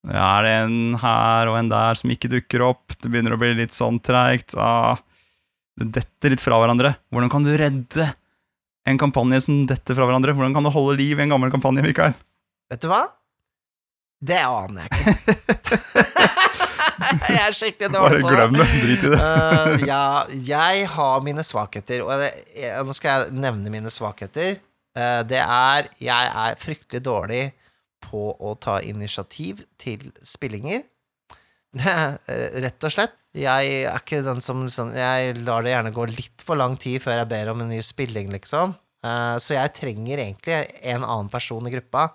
Er 0.07 0.45
det 0.45 0.53
en 0.63 0.95
her 1.01 1.49
og 1.51 1.57
en 1.59 1.71
der 1.71 1.97
som 1.99 2.13
ikke 2.13 2.31
dukker 2.31 2.63
opp, 2.63 2.95
det 3.01 3.11
begynner 3.11 3.35
å 3.35 3.39
bli 3.41 3.51
litt 3.57 3.75
sånn 3.75 3.99
treigt, 3.99 4.55
ah, 4.55 4.95
det 5.79 5.89
detter 5.97 6.31
litt 6.33 6.43
fra 6.43 6.59
hverandre. 6.61 6.93
Hvordan 7.11 7.31
kan 7.33 7.43
du 7.43 7.51
redde 7.59 8.07
en 8.87 8.99
kampanje 9.01 9.41
som 9.45 9.63
detter 9.69 9.97
fra 9.97 10.07
hverandre? 10.07 10.35
Hvordan 10.37 10.55
kan 10.55 10.65
du 10.65 10.71
holde 10.73 10.97
liv 10.99 11.19
i 11.19 11.25
en 11.25 11.33
gammel 11.33 11.51
kampanje, 11.53 11.83
Mikael? 11.85 12.15
Vet 12.69 12.83
du 12.83 12.89
hva? 12.91 13.03
Det 14.19 14.39
aner 14.43 14.85
jeg 14.85 15.13
ikke. 15.13 15.35
jeg 17.31 17.39
er 17.39 17.55
skikkelig 17.55 17.91
Bare 17.93 18.01
dårlig 18.01 18.23
på 18.23 18.29
det. 18.29 18.35
glem 18.35 18.57
det, 18.57 18.67
drit 18.83 19.05
i 19.05 19.11
det. 19.13 19.19
uh, 19.19 19.85
ja, 19.87 20.03
jeg 20.49 20.89
har 20.95 21.23
mine 21.23 21.45
svakheter, 21.47 22.03
og 22.03 22.11
det, 22.19 22.33
jeg, 22.55 22.83
nå 22.85 22.95
skal 22.97 23.13
jeg 23.13 23.39
nevne 23.45 23.71
mine 23.73 23.93
svakheter. 23.93 24.59
Uh, 24.97 25.21
det 25.29 25.39
er 25.39 25.89
Jeg 26.03 26.31
er 26.43 26.59
fryktelig 26.59 27.03
dårlig 27.05 27.43
på 28.03 28.31
å 28.33 28.55
ta 28.59 28.79
initiativ 28.83 29.63
til 29.79 30.09
spillinger. 30.25 30.83
Rett 32.65 32.85
og 32.87 32.93
slett. 32.93 33.15
Jeg 33.37 33.73
er 33.85 33.99
ikke 33.99 34.23
den 34.25 34.39
som 34.41 34.63
liksom 34.65 34.89
Jeg 34.97 35.35
lar 35.45 35.61
det 35.61 35.75
gjerne 35.75 35.93
gå 35.93 36.07
litt 36.09 36.41
for 36.41 36.57
lang 36.57 36.79
tid 36.81 36.97
før 37.03 37.19
jeg 37.21 37.29
ber 37.29 37.51
om 37.51 37.61
en 37.61 37.69
ny 37.69 37.81
spilling, 37.85 38.31
liksom. 38.33 38.73
Eh, 39.05 39.35
så 39.39 39.55
jeg 39.55 39.75
trenger 39.77 40.23
egentlig 40.25 40.57
en 40.91 41.05
annen 41.05 41.29
person 41.31 41.67
i 41.67 41.73
gruppa, 41.73 42.09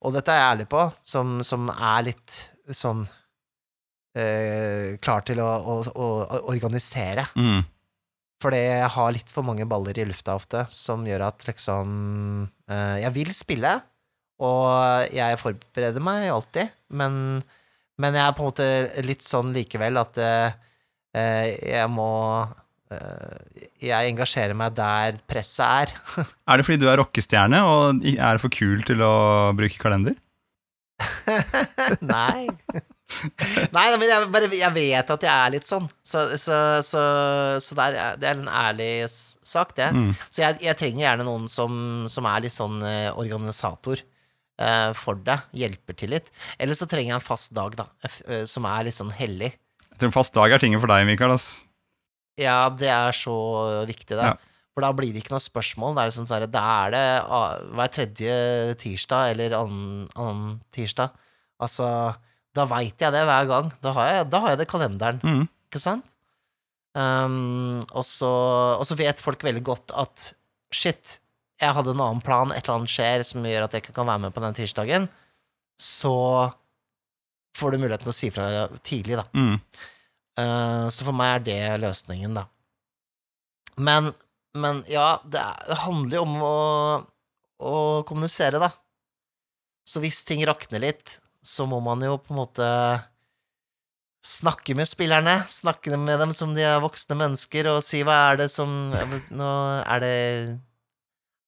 og 0.00 0.14
dette 0.16 0.32
er 0.32 0.40
jeg 0.40 0.52
ærlig 0.54 0.68
på, 0.72 0.86
som, 1.06 1.38
som 1.46 1.68
er 1.70 2.06
litt 2.08 2.38
sånn 2.72 3.04
øh, 4.16 4.96
klar 5.02 5.26
til 5.28 5.42
å, 5.44 5.50
å, 5.60 5.76
å, 5.92 6.08
å 6.24 6.40
organisere. 6.50 7.26
Mm. 7.36 7.60
Fordi 8.40 8.62
jeg 8.64 8.90
har 8.96 9.12
litt 9.12 9.30
for 9.30 9.44
mange 9.44 9.68
baller 9.68 10.00
i 10.00 10.08
lufta 10.08 10.34
ofte, 10.40 10.64
som 10.72 11.04
gjør 11.04 11.26
at 11.28 11.44
liksom 11.44 11.90
øh, 12.48 12.96
Jeg 13.04 13.12
vil 13.18 13.32
spille, 13.36 13.74
og 14.40 15.12
jeg 15.12 15.36
forbereder 15.36 16.00
meg 16.00 16.30
alltid, 16.32 16.72
men, 16.96 17.42
men 18.00 18.16
jeg 18.16 18.24
er 18.24 18.34
på 18.36 18.44
en 18.44 18.50
måte 18.50 19.04
litt 19.06 19.24
sånn 19.26 19.52
likevel 19.54 20.00
at 20.00 20.18
eh, 20.24 20.56
jeg 21.58 21.90
må 21.90 22.10
eh, 22.94 23.64
Jeg 23.82 24.12
engasjerer 24.12 24.56
meg 24.56 24.76
der 24.78 25.18
presset 25.30 25.66
er. 25.66 25.94
Er 26.50 26.60
det 26.60 26.66
fordi 26.68 26.80
du 26.82 26.88
er 26.90 27.00
rockestjerne 27.00 27.62
og 27.66 28.06
er 28.06 28.20
er 28.30 28.42
for 28.42 28.52
kul 28.52 28.84
til 28.86 29.02
å 29.04 29.14
bruke 29.58 29.80
kalender? 29.82 30.16
Nei. 32.04 32.46
Nei, 33.74 33.84
men 33.98 34.06
jeg, 34.06 34.26
bare, 34.30 34.48
jeg 34.54 34.74
vet 34.76 35.12
at 35.16 35.24
jeg 35.26 35.32
er 35.32 35.54
litt 35.56 35.66
sånn. 35.66 35.88
Så, 36.06 36.28
så, 36.38 36.58
så, 36.86 37.02
så 37.62 37.78
det, 37.78 37.86
er, 37.88 38.20
det 38.20 38.28
er 38.30 38.38
en 38.38 38.52
ærlig 38.52 38.92
sak, 39.10 39.74
det. 39.78 39.90
Mm. 39.96 40.12
Så 40.28 40.44
jeg, 40.44 40.60
jeg 40.68 40.78
trenger 40.78 41.06
gjerne 41.06 41.26
noen 41.26 41.48
som, 41.50 41.74
som 42.12 42.28
er 42.30 42.46
litt 42.46 42.54
sånn 42.54 42.78
organisator 43.18 44.04
eh, 44.60 44.92
for 44.98 45.18
det. 45.26 45.38
Hjelper 45.56 45.96
til 45.98 46.12
litt. 46.14 46.28
Eller 46.60 46.78
så 46.78 46.86
trenger 46.90 47.14
jeg 47.14 47.18
en 47.18 47.24
fast 47.26 47.54
dag, 47.56 47.74
da, 47.80 47.88
eh, 48.28 48.44
som 48.50 48.68
er 48.70 48.86
litt 48.86 48.98
sånn 48.98 49.10
hellig. 49.16 49.50
Jeg 49.90 49.98
tror 49.98 50.10
en 50.12 50.16
fast 50.20 50.36
dag 50.36 50.52
er 50.54 50.62
tingen 50.62 50.80
for 50.80 50.88
deg, 50.92 51.08
Mikael. 51.08 51.34
Ass. 51.34 51.48
Ja, 52.40 52.68
det 52.72 52.88
er 52.88 53.12
så 53.16 53.34
viktig, 53.88 54.14
det. 54.16 54.30
Ja. 54.30 54.36
For 54.70 54.84
da 54.86 54.92
blir 54.96 55.10
det 55.12 55.24
ikke 55.24 55.34
noe 55.34 55.42
spørsmål. 55.44 55.96
Da 55.96 56.04
er 56.04 56.08
det 56.12 56.14
sånn 56.16 56.28
sånn 56.28 56.44
der, 56.44 56.52
da 56.54 56.62
er 56.86 56.92
det 56.94 57.04
ah, 57.26 57.56
hver 57.76 57.90
tredje 57.92 58.36
tirsdag 58.80 59.32
eller 59.34 59.56
annen, 59.58 60.06
annen 60.14 60.54
tirsdag. 60.72 61.10
Altså, 61.60 61.88
da 62.56 62.64
veit 62.70 63.02
jeg 63.02 63.12
det 63.12 63.24
hver 63.28 63.48
gang. 63.50 63.72
Da 63.84 63.92
har 63.98 64.08
jeg, 64.14 64.28
da 64.32 64.40
har 64.44 64.54
jeg 64.54 64.60
det 64.62 64.68
i 64.68 64.70
kalenderen, 64.70 65.20
Mm. 65.26 65.42
ikke 65.68 65.82
sant? 65.82 66.06
Um, 66.94 67.78
og, 67.94 68.02
så, 68.06 68.30
og 68.80 68.86
så 68.88 68.96
vet 68.98 69.20
folk 69.22 69.42
veldig 69.46 69.62
godt 69.68 69.92
at 69.94 70.30
shit, 70.74 71.18
jeg 71.60 71.76
hadde 71.76 71.92
en 71.92 72.02
annen 72.02 72.24
plan, 72.24 72.52
et 72.54 72.62
eller 72.64 72.80
annet 72.80 72.92
skjer 72.92 73.24
som 73.26 73.44
gjør 73.44 73.66
at 73.66 73.76
jeg 73.76 73.84
ikke 73.84 73.96
kan 73.98 74.08
være 74.08 74.24
med 74.24 74.34
på 74.36 74.42
den 74.44 74.56
tirsdagen. 74.56 75.08
Så 75.80 76.14
får 77.56 77.72
du 77.72 77.82
muligheten 77.82 78.06
til 78.06 78.14
å 78.14 78.16
si 78.16 78.30
fra 78.32 78.48
tidlig, 78.86 79.20
da. 79.20 79.26
Mm. 79.36 79.56
Uh, 80.40 80.86
så 80.92 81.04
for 81.04 81.16
meg 81.16 81.34
er 81.34 81.46
det 81.46 81.80
løsningen, 81.84 82.38
da. 82.38 82.46
Men, 83.80 84.12
men 84.56 84.82
ja, 84.90 85.18
det, 85.24 85.40
er, 85.40 85.66
det 85.68 85.80
handler 85.84 86.20
jo 86.20 86.24
om 86.26 86.38
å, 86.44 86.56
å 87.60 87.74
kommunisere, 88.08 88.60
da. 88.62 88.72
Så 89.88 90.02
hvis 90.04 90.22
ting 90.24 90.44
rakner 90.48 90.82
litt, 90.84 91.18
så 91.44 91.66
må 91.68 91.80
man 91.84 92.02
jo 92.04 92.18
på 92.20 92.34
en 92.34 92.40
måte 92.42 92.68
snakke 94.24 94.76
med 94.76 94.88
spillerne. 94.88 95.40
Snakke 95.48 95.96
med 95.96 96.20
dem 96.20 96.32
som 96.36 96.52
de 96.56 96.64
er 96.64 96.82
voksne 96.82 97.16
mennesker, 97.18 97.68
og 97.72 97.84
si 97.84 98.04
hva 98.06 98.18
er 98.30 98.42
det 98.44 98.50
som 98.52 98.92
Nå 98.92 99.52
er 99.80 100.04
det 100.04 100.16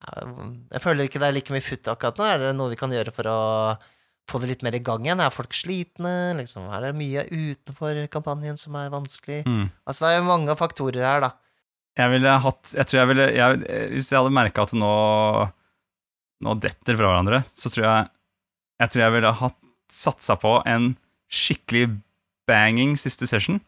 Jeg 0.02 0.82
føler 0.82 1.06
ikke 1.06 1.20
det 1.22 1.28
er 1.28 1.36
like 1.36 1.54
mye 1.54 1.64
futt 1.64 1.90
akkurat 1.90 2.18
nå. 2.18 2.26
Er 2.28 2.40
det 2.42 2.54
noe 2.58 2.72
vi 2.72 2.78
kan 2.80 2.92
gjøre 2.92 3.14
for 3.14 3.28
å 3.30 3.38
få 4.30 4.40
det 4.42 4.50
litt 4.50 4.64
mer 4.66 4.76
i 4.78 4.82
gang 4.84 5.06
igjen? 5.06 5.22
Er 5.22 5.34
folk 5.34 5.54
slitne? 5.56 6.34
Liksom? 6.38 6.68
Er 6.74 6.88
det 6.88 6.92
mye 6.98 7.24
utenfor 7.30 8.02
kampanjen 8.12 8.58
som 8.60 8.76
er 8.78 8.92
vanskelig? 8.92 9.42
Mm. 9.46 9.70
Altså, 9.86 10.04
det 10.04 10.12
er 10.12 10.20
jo 10.20 10.28
mange 10.30 10.58
faktorer 10.58 11.06
her, 11.06 11.26
da. 11.26 11.32
Jeg 11.98 12.08
ville 12.14 12.38
hatt 12.40 12.70
Jeg 12.72 12.88
tror 12.88 12.98
jeg 13.02 13.08
ville 13.10 13.24
jeg, 13.36 13.56
Hvis 13.92 14.06
jeg 14.08 14.16
hadde 14.16 14.32
merka 14.32 14.62
at 14.64 14.70
nå 14.72 14.92
Nå 16.42 16.54
detter 16.56 16.96
fra 16.96 17.10
hverandre, 17.10 17.42
så 17.44 17.68
tror 17.68 17.84
jeg 17.84 18.06
Jeg 18.80 18.92
tror 18.94 19.02
jeg 19.02 19.14
ville 19.18 19.32
hatt 19.42 19.58
satsa 19.92 20.38
på 20.40 20.54
en 20.64 20.94
skikkelig 21.32 21.90
banging 22.48 22.94
siste 23.00 23.28
session. 23.28 23.60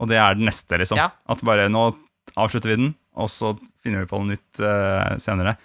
Og 0.00 0.08
det 0.08 0.16
er 0.16 0.36
den 0.36 0.48
neste, 0.48 0.78
liksom. 0.80 0.96
Ja. 0.96 1.10
At 1.28 1.44
bare 1.46 1.68
nå 1.72 1.90
avslutter 2.40 2.72
vi 2.72 2.78
den, 2.80 2.90
og 3.16 3.30
så 3.32 3.54
finner 3.82 4.04
vi 4.04 4.10
på 4.10 4.20
noe 4.20 4.34
nytt 4.34 4.62
uh, 4.62 5.16
senere. 5.22 5.56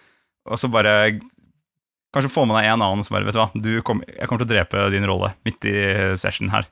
Og 0.50 0.62
så 0.62 0.70
bare 0.72 1.20
Kanskje 2.16 2.32
få 2.32 2.46
med 2.48 2.56
deg 2.56 2.70
en 2.70 2.80
annen 2.80 3.04
som 3.04 3.12
bare 3.18 3.28
Vet 3.28 3.36
du 3.36 3.42
hva, 3.42 3.50
du 3.60 3.72
kom, 3.84 4.00
jeg 4.08 4.30
kommer 4.30 4.40
til 4.40 4.48
å 4.48 4.54
drepe 4.54 4.84
din 4.94 5.04
rolle 5.10 5.34
midt 5.44 5.66
i 5.68 5.74
session 6.16 6.48
her. 6.54 6.64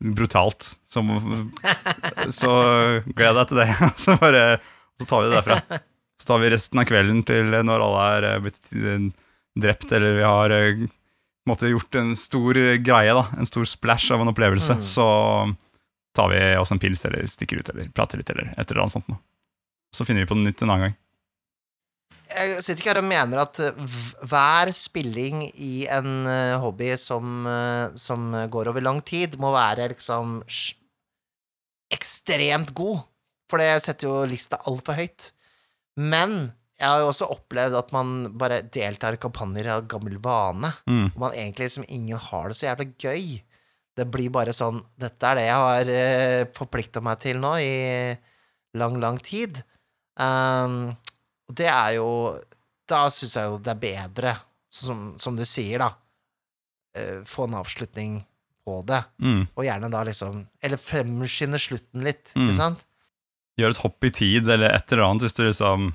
Brutalt. 0.00 0.74
Så, 0.84 1.00
så 2.28 2.50
jeg 3.08 3.36
deg 3.38 3.40
til 3.48 3.62
det. 3.62 3.68
Så 4.02 4.18
bare 4.20 4.42
Så 5.00 5.06
tar 5.08 5.24
vi 5.24 5.30
det 5.30 5.38
derfra. 5.38 5.80
Så 6.20 6.28
tar 6.28 6.42
vi 6.42 6.52
resten 6.52 6.82
av 6.82 6.88
kvelden 6.90 7.24
til 7.24 7.48
når 7.64 7.86
alle 7.86 8.06
er 8.18 8.26
eh, 8.28 8.42
blitt 8.44 8.74
eh, 8.76 9.06
drept, 9.64 9.88
eller 9.96 10.18
vi 10.18 10.26
har 10.26 10.52
måte 11.48 11.70
gjort 11.72 11.94
en 11.94 12.12
stor 12.16 12.60
greie, 12.84 13.14
da. 13.16 13.24
En 13.38 13.48
stor 13.48 13.64
splash 13.64 14.12
av 14.12 14.20
en 14.20 14.30
opplevelse. 14.32 14.76
Mm. 14.78 14.84
Så 14.84 15.06
tar 16.16 16.28
vi 16.32 16.40
oss 16.60 16.72
en 16.72 16.78
pils, 16.82 17.04
eller 17.08 17.26
stikker 17.26 17.60
ut, 17.60 17.68
eller 17.72 17.90
prater 17.94 18.20
litt, 18.20 18.30
eller 18.30 18.52
et 18.56 18.70
eller 18.70 18.84
annet 18.84 18.96
sånt 18.98 19.08
noe. 19.10 19.20
Så 19.94 20.06
finner 20.06 20.24
vi 20.24 20.30
på 20.30 20.38
noe 20.38 20.48
nytt 20.48 20.62
en 20.62 20.72
annen 20.72 20.88
gang. 20.88 20.98
Jeg 22.30 22.60
sitter 22.62 22.78
ikke 22.78 22.92
her 22.92 23.00
og 23.00 23.08
mener 23.10 23.40
at 23.42 23.58
eh, 23.64 23.96
hver 24.30 24.70
spilling 24.74 25.42
i 25.50 25.86
en 25.90 26.28
eh, 26.30 26.58
hobby 26.62 26.92
som, 27.00 27.42
eh, 27.50 27.96
som 27.98 28.30
går 28.52 28.70
over 28.70 28.84
lang 28.84 29.00
tid, 29.02 29.34
må 29.42 29.50
være 29.54 29.88
liksom 29.96 30.38
ekstremt 31.90 32.70
god, 32.78 33.02
for 33.50 33.58
det 33.58 33.80
setter 33.82 34.06
jo 34.06 34.22
lista 34.30 34.60
altfor 34.70 34.94
høyt. 35.00 35.32
Men 35.98 36.52
jeg 36.80 36.88
har 36.88 37.02
jo 37.02 37.10
også 37.10 37.28
opplevd 37.34 37.76
at 37.76 37.90
man 37.92 38.12
bare 38.40 38.62
deltar 38.72 39.16
i 39.16 39.20
kampanjer 39.20 39.68
av 39.74 39.88
gammel 39.90 40.16
vane, 40.22 40.72
Mm. 40.86 41.10
Og 41.14 41.18
man 41.20 41.34
egentlig 41.34 41.68
liksom 41.68 41.84
ingen 41.88 42.18
har 42.18 42.48
det 42.48 42.56
så 42.56 42.70
jævla 42.70 42.86
gøy. 42.98 43.42
Det 43.96 44.06
blir 44.08 44.30
bare 44.30 44.54
sånn 44.54 44.80
Dette 44.96 45.26
er 45.26 45.34
det 45.36 45.44
jeg 45.44 45.58
har 45.60 45.90
uh, 45.90 46.50
forplikta 46.56 47.02
meg 47.04 47.18
til 47.20 47.40
nå 47.42 47.50
i 47.58 47.74
lang, 48.78 48.96
lang 49.02 49.18
tid. 49.18 49.60
Um, 50.18 50.96
og 51.48 51.54
det 51.56 51.68
er 51.70 51.92
jo 51.96 52.08
Da 52.90 53.04
syns 53.14 53.36
jeg 53.38 53.46
jo 53.46 53.58
det 53.62 53.70
er 53.72 53.78
bedre, 53.80 54.32
som, 54.70 55.12
som 55.18 55.36
du 55.38 55.44
sier, 55.48 55.78
da, 55.84 55.92
Uh, 56.90 57.20
få 57.22 57.44
en 57.46 57.54
avslutning 57.54 58.16
på 58.66 58.80
det. 58.82 58.98
Mm. 59.22 59.44
Og 59.54 59.62
gjerne 59.62 59.90
da 59.92 60.00
liksom 60.08 60.40
Eller 60.60 60.76
fremskynde 60.82 61.60
slutten 61.62 62.02
litt, 62.02 62.32
Mm. 62.34 62.48
ikke 62.48 62.56
sant? 62.56 62.82
Gjør 63.60 63.70
et 63.76 63.82
hopp 63.84 64.04
i 64.04 64.10
tid, 64.10 64.48
eller 64.50 64.74
et 64.74 64.90
eller 64.92 65.04
annet, 65.06 65.22
hvis 65.22 65.36
du 65.38 65.44
liksom 65.46 65.92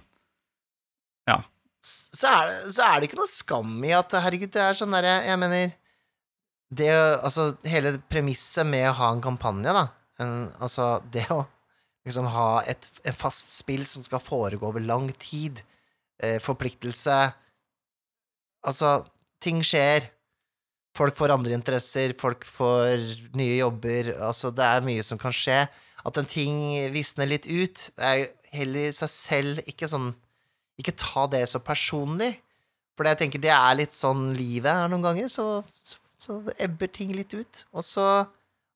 Ja. 1.27 1.41
Så 1.83 2.31
er, 2.31 2.69
så 2.71 2.81
er 2.87 3.01
det 3.01 3.09
ikke 3.09 3.19
noe 3.19 3.27
skam 3.29 3.75
i 3.83 3.91
at 3.91 4.15
herregud, 4.15 4.51
det 4.55 4.61
er 4.63 4.73
sånn 4.79 4.95
derre 4.95 5.17
Jeg 5.27 5.37
mener 5.43 5.73
Det 6.73 6.89
Altså, 7.21 7.57
hele 7.67 7.97
premisset 8.09 8.65
med 8.65 8.87
å 8.89 8.95
ha 9.01 9.11
en 9.11 9.21
kampanje, 9.21 9.75
da 9.75 9.87
en, 10.23 10.47
Altså, 10.63 11.01
det 11.11 11.27
å 11.29 11.43
liksom 12.05 12.29
ha 12.33 12.49
et, 12.69 12.87
et 13.03 13.17
fast 13.17 13.55
spill 13.57 13.85
som 13.89 14.05
skal 14.05 14.21
foregå 14.23 14.69
over 14.69 14.83
lang 14.83 15.09
tid, 15.21 15.63
eh, 16.21 16.37
forpliktelse 16.43 17.17
Altså, 18.65 19.03
ting 19.43 19.61
skjer. 19.65 20.07
Folk 20.95 21.17
får 21.17 21.33
andre 21.35 21.53
interesser, 21.57 22.15
folk 22.17 22.45
får 22.47 23.03
nye 23.37 23.59
jobber. 23.59 24.13
Altså, 24.25 24.51
det 24.55 24.65
er 24.65 24.85
mye 24.85 25.03
som 25.05 25.19
kan 25.21 25.35
skje. 25.35 25.65
At 26.05 26.17
en 26.17 26.29
ting 26.29 26.63
visner 26.93 27.29
litt 27.29 27.45
ut, 27.49 27.89
det 27.97 28.07
er 28.09 28.17
jo 28.21 28.31
heller 28.55 28.95
seg 28.95 29.11
selv 29.11 29.67
ikke 29.69 29.89
sånn 29.91 30.13
Ikke 30.79 30.91
ta 30.99 31.23
det 31.31 31.45
så 31.47 31.61
personlig. 31.63 32.33
For 32.95 33.07
jeg 33.07 33.19
tenker 33.21 33.39
det 33.43 33.51
er 33.53 33.77
litt 33.79 33.95
sånn 33.95 34.33
livet 34.35 34.71
er 34.71 34.89
noen 34.91 35.05
ganger, 35.05 35.29
så, 35.31 35.61
så, 35.83 35.99
så 36.19 36.39
ebber 36.59 36.91
ting 36.91 37.13
litt 37.15 37.31
ut. 37.35 37.61
Og 37.75 37.85
så 37.85 38.25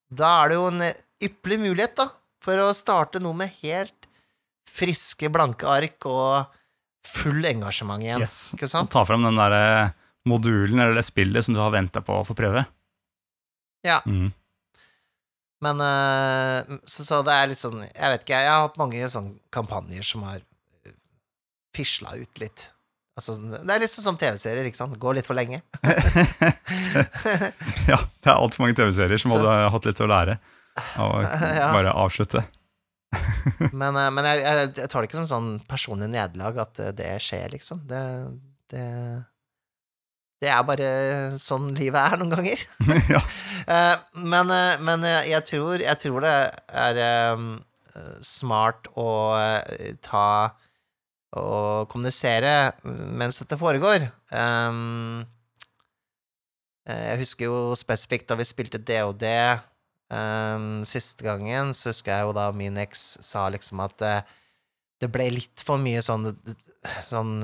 Da 0.08 0.30
er 0.44 0.52
det 0.52 0.60
jo 0.60 0.70
en 0.70 0.86
ypperlig 1.28 1.60
mulighet, 1.66 1.98
da, 2.00 2.08
for 2.44 2.62
å 2.64 2.70
starte 2.78 3.20
noe 3.24 3.36
med 3.36 3.52
helt 3.64 4.08
friske, 4.70 5.28
blanke 5.34 5.68
ark 5.68 6.06
og 6.08 6.56
full 7.10 7.44
engasjement 7.50 8.04
igjen. 8.06 8.22
yes, 8.22 8.54
Ikke 8.56 8.70
sant? 8.70 8.92
ta 8.94 9.02
fram 9.08 9.24
den 9.26 9.40
der 9.40 9.56
eh, 9.58 9.96
modulen 10.30 10.80
eller 10.80 11.00
det 11.00 11.06
spillet 11.08 11.46
som 11.48 11.56
du 11.56 11.62
har 11.64 11.74
venta 11.74 12.04
på 12.06 12.20
å 12.22 12.26
få 12.28 12.36
prøve. 12.38 12.66
Ja. 13.88 14.00
Mm. 14.06 14.30
Men 15.64 15.82
eh, 15.84 16.78
så, 16.88 17.04
så 17.08 17.20
det 17.28 17.34
er 17.36 17.50
litt 17.52 17.60
sånn 17.60 17.82
Jeg 17.84 18.12
vet 18.14 18.22
ikke, 18.24 18.38
jeg 18.44 18.48
har 18.52 18.62
hatt 18.64 18.78
mange 18.80 19.10
sånne 19.12 19.34
kampanjer 19.56 20.06
som 20.08 20.24
har 20.28 20.40
eh, 20.86 20.94
fisla 21.76 22.14
ut 22.20 22.40
litt. 22.44 22.70
Altså, 23.20 23.36
det 23.36 23.68
er 23.74 23.82
litt 23.84 23.92
sånn 23.92 24.06
som 24.14 24.20
TV-serier, 24.22 24.70
ikke 24.70 24.80
sant? 24.80 24.96
Går 25.02 25.18
litt 25.18 25.28
for 25.28 25.36
lenge. 25.36 25.60
ja, 27.90 27.98
det 28.00 28.30
er 28.30 28.38
altfor 28.38 28.64
mange 28.64 28.78
TV-serier 28.80 29.20
som 29.20 29.32
Så- 29.34 29.42
hadde 29.42 29.72
hatt 29.76 29.90
litt 29.90 30.00
å 30.06 30.08
lære 30.10 30.38
Ja. 31.60 31.74
bare 31.74 31.94
avslutte. 31.94 32.46
Men, 33.74 33.96
eh, 33.98 34.12
men 34.14 34.28
jeg, 34.28 34.44
jeg, 34.44 34.70
jeg 34.78 34.92
tar 34.92 35.02
det 35.02 35.10
ikke 35.10 35.20
som 35.24 35.30
sånn 35.30 35.50
personlig 35.70 36.10
nederlag 36.12 36.62
at 36.66 36.82
eh, 36.84 36.94
det 36.96 37.16
skjer, 37.26 37.50
liksom. 37.56 37.82
Det, 37.90 38.04
det 38.74 38.86
Det 40.40 40.52
er 40.54 40.64
bare 40.64 40.90
sånn 41.42 41.72
livet 41.76 42.00
er 42.00 42.22
noen 42.22 42.36
ganger. 42.36 42.62
ja. 43.16 43.24
Eh, 43.66 43.96
men, 44.14 44.54
men 44.86 45.08
jeg, 45.28 45.42
tror, 45.50 45.82
jeg 45.84 46.02
tror 46.04 46.24
det 46.24 46.36
er 46.86 47.02
um, 47.36 47.50
smart 48.24 48.88
å 48.96 49.10
ta 50.06 50.30
og 51.38 51.90
kommunisere 51.92 52.72
mens 52.84 53.38
dette 53.42 53.58
foregår. 53.60 54.08
Um, 54.34 55.28
jeg 56.90 57.20
husker 57.22 57.46
jo 57.52 57.58
spesifikt 57.78 58.32
da 58.32 58.38
vi 58.40 58.48
spilte 58.50 58.82
DOD 58.82 59.28
um, 60.10 60.84
siste 60.88 61.24
gangen, 61.26 61.74
så 61.78 61.92
husker 61.94 62.14
jeg 62.16 62.28
jo 62.28 62.34
da 62.38 62.50
min 62.56 62.78
eks 62.82 63.18
sa 63.26 63.48
liksom 63.54 63.80
at 63.86 64.02
uh, 64.06 64.22
det 65.00 65.08
ble 65.14 65.30
litt 65.32 65.62
for 65.64 65.80
mye 65.80 66.02
sånn 66.04 66.30
Sånn 67.04 67.38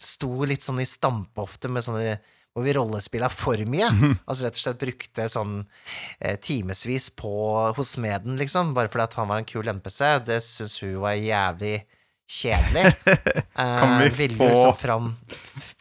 Sto 0.00 0.44
litt 0.44 0.64
sånn 0.64 0.80
i 0.82 0.84
stampeofte 0.88 1.68
med 1.72 1.84
sånne 1.86 2.18
hvor 2.52 2.66
vi 2.66 2.74
rollespilla 2.76 3.30
for 3.32 3.56
mye. 3.64 3.86
Altså 4.28 4.44
rett 4.44 4.58
og 4.58 4.60
slett 4.60 4.80
brukte 4.82 5.24
sånn 5.32 5.54
eh, 6.20 6.34
timevis 6.44 7.06
på 7.16 7.30
hos 7.78 7.94
smeden, 7.94 8.34
liksom, 8.36 8.74
bare 8.76 8.90
fordi 8.92 9.06
at 9.06 9.14
han 9.16 9.30
var 9.30 9.40
en 9.40 9.46
kul 9.48 9.70
NPC. 9.72 10.00
Det 10.28 10.36
syns 10.44 10.74
hun 10.84 10.98
var 11.00 11.16
jævlig 11.16 11.78
kjedelig. 12.28 12.92
Kan 13.56 13.94
vi 14.02 14.10
Eh, 14.10 14.36
få- 14.36 14.50
liksom 14.50 14.76
fram 14.82 15.08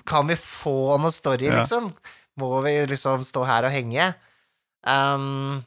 Kan 0.07 0.31
vi 0.31 0.39
få 0.39 0.95
noe 1.03 1.11
story, 1.11 1.51
liksom? 1.51 1.91
Må 2.39 2.53
vi 2.63 2.77
liksom 2.87 3.27
stå 3.27 3.43
her 3.51 3.67
og 3.67 3.75
henge? 3.75 4.07
Um, 4.87 5.59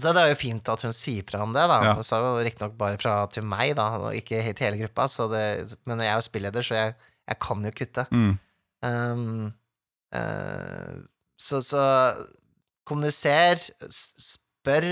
så 0.00 0.12
det 0.14 0.22
er 0.22 0.32
jo 0.32 0.40
fint 0.40 0.70
at 0.72 0.82
hun 0.86 0.96
sier 0.96 1.26
fra 1.28 1.42
om 1.44 1.52
det, 1.56 1.66
da. 1.70 1.78
Ja. 1.90 1.94
Hun 1.98 2.06
sa 2.06 2.20
jo 2.22 2.32
riktignok 2.44 2.78
bare 2.80 3.00
fra 3.00 3.20
til 3.32 3.46
meg, 3.46 3.74
da, 3.78 3.90
og 4.00 4.16
ikke 4.16 4.42
helt 4.44 4.64
hele 4.64 4.80
gruppa, 4.80 5.08
så 5.12 5.28
det, 5.32 5.44
men 5.88 6.02
jeg 6.04 6.12
er 6.12 6.18
jo 6.18 6.26
spilleder, 6.28 6.66
så 6.66 6.78
jeg, 6.78 6.96
jeg 7.28 7.40
kan 7.44 7.68
jo 7.68 7.74
kutte. 7.82 8.06
Mm. 8.14 8.32
Um, 8.88 9.46
uh, 10.14 10.98
så, 11.38 11.62
så 11.66 11.84
kommuniser, 12.88 13.62
spør 13.90 14.88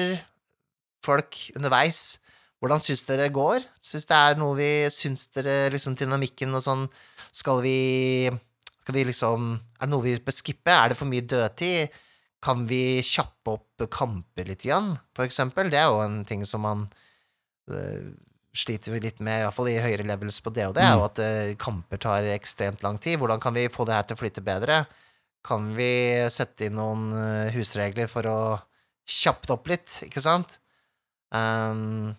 folk 1.07 1.39
underveis 1.55 2.18
hvordan 2.62 2.81
syns 2.81 3.05
dere 3.09 3.29
går? 3.33 3.64
Syns 3.85 4.09
det 4.09 4.16
er 4.16 4.39
noe 4.41 4.57
vi 4.57 4.70
Syns 4.93 5.29
dere 5.37 5.68
liksom 5.74 5.97
dynamikken 5.99 6.57
og 6.57 6.64
sånn 6.64 6.87
Skal 7.29 7.61
vi 7.64 7.79
Skal 8.81 8.97
vi 8.97 9.05
liksom 9.11 9.51
Er 9.77 9.85
det 9.85 9.93
noe 9.93 10.07
vi 10.07 10.16
bør 10.24 10.35
skippe? 10.35 10.72
Er 10.72 10.91
det 10.91 10.99
for 10.99 11.11
mye 11.11 11.24
dødtid? 11.24 11.93
Kan 12.47 12.62
vi 12.70 13.01
kjappe 13.03 13.57
opp 13.57 13.86
kamper 13.90 14.47
litt 14.47 14.66
igjen, 14.66 14.92
for 15.16 15.26
eksempel? 15.26 15.70
Det 15.72 15.80
er 15.80 15.90
jo 15.90 16.03
en 16.05 16.20
ting 16.28 16.44
som 16.47 16.62
man 16.62 16.84
uh, 16.86 18.05
sliter 18.57 18.94
vi 18.94 19.03
litt 19.09 19.18
med, 19.18 19.40
i 19.40 19.47
hvert 19.47 19.57
fall 19.57 19.70
i 19.72 19.80
høyere 19.82 20.07
levels 20.07 20.38
på 20.40 20.53
det 20.55 20.68
er 20.68 20.94
jo 20.94 21.05
at 21.09 21.18
uh, 21.18 21.57
kamper 21.59 22.01
tar 22.03 22.28
ekstremt 22.36 22.86
lang 22.86 23.01
tid. 23.03 23.18
Hvordan 23.18 23.42
kan 23.42 23.57
vi 23.57 23.66
få 23.72 23.88
det 23.88 23.99
her 23.99 24.07
til 24.07 24.18
å 24.18 24.22
flyte 24.22 24.44
bedre? 24.47 24.84
Kan 25.47 25.72
vi 25.76 25.90
sette 26.32 26.66
inn 26.66 26.74
noen 26.74 27.12
eh, 27.14 27.53
husregler 27.55 28.09
for 28.11 28.26
å 28.26 28.38
kjappe 29.07 29.47
det 29.47 29.53
opp 29.55 29.68
litt, 29.70 29.92
ikke 30.09 30.22
sant? 30.24 30.57
Um, 31.30 32.16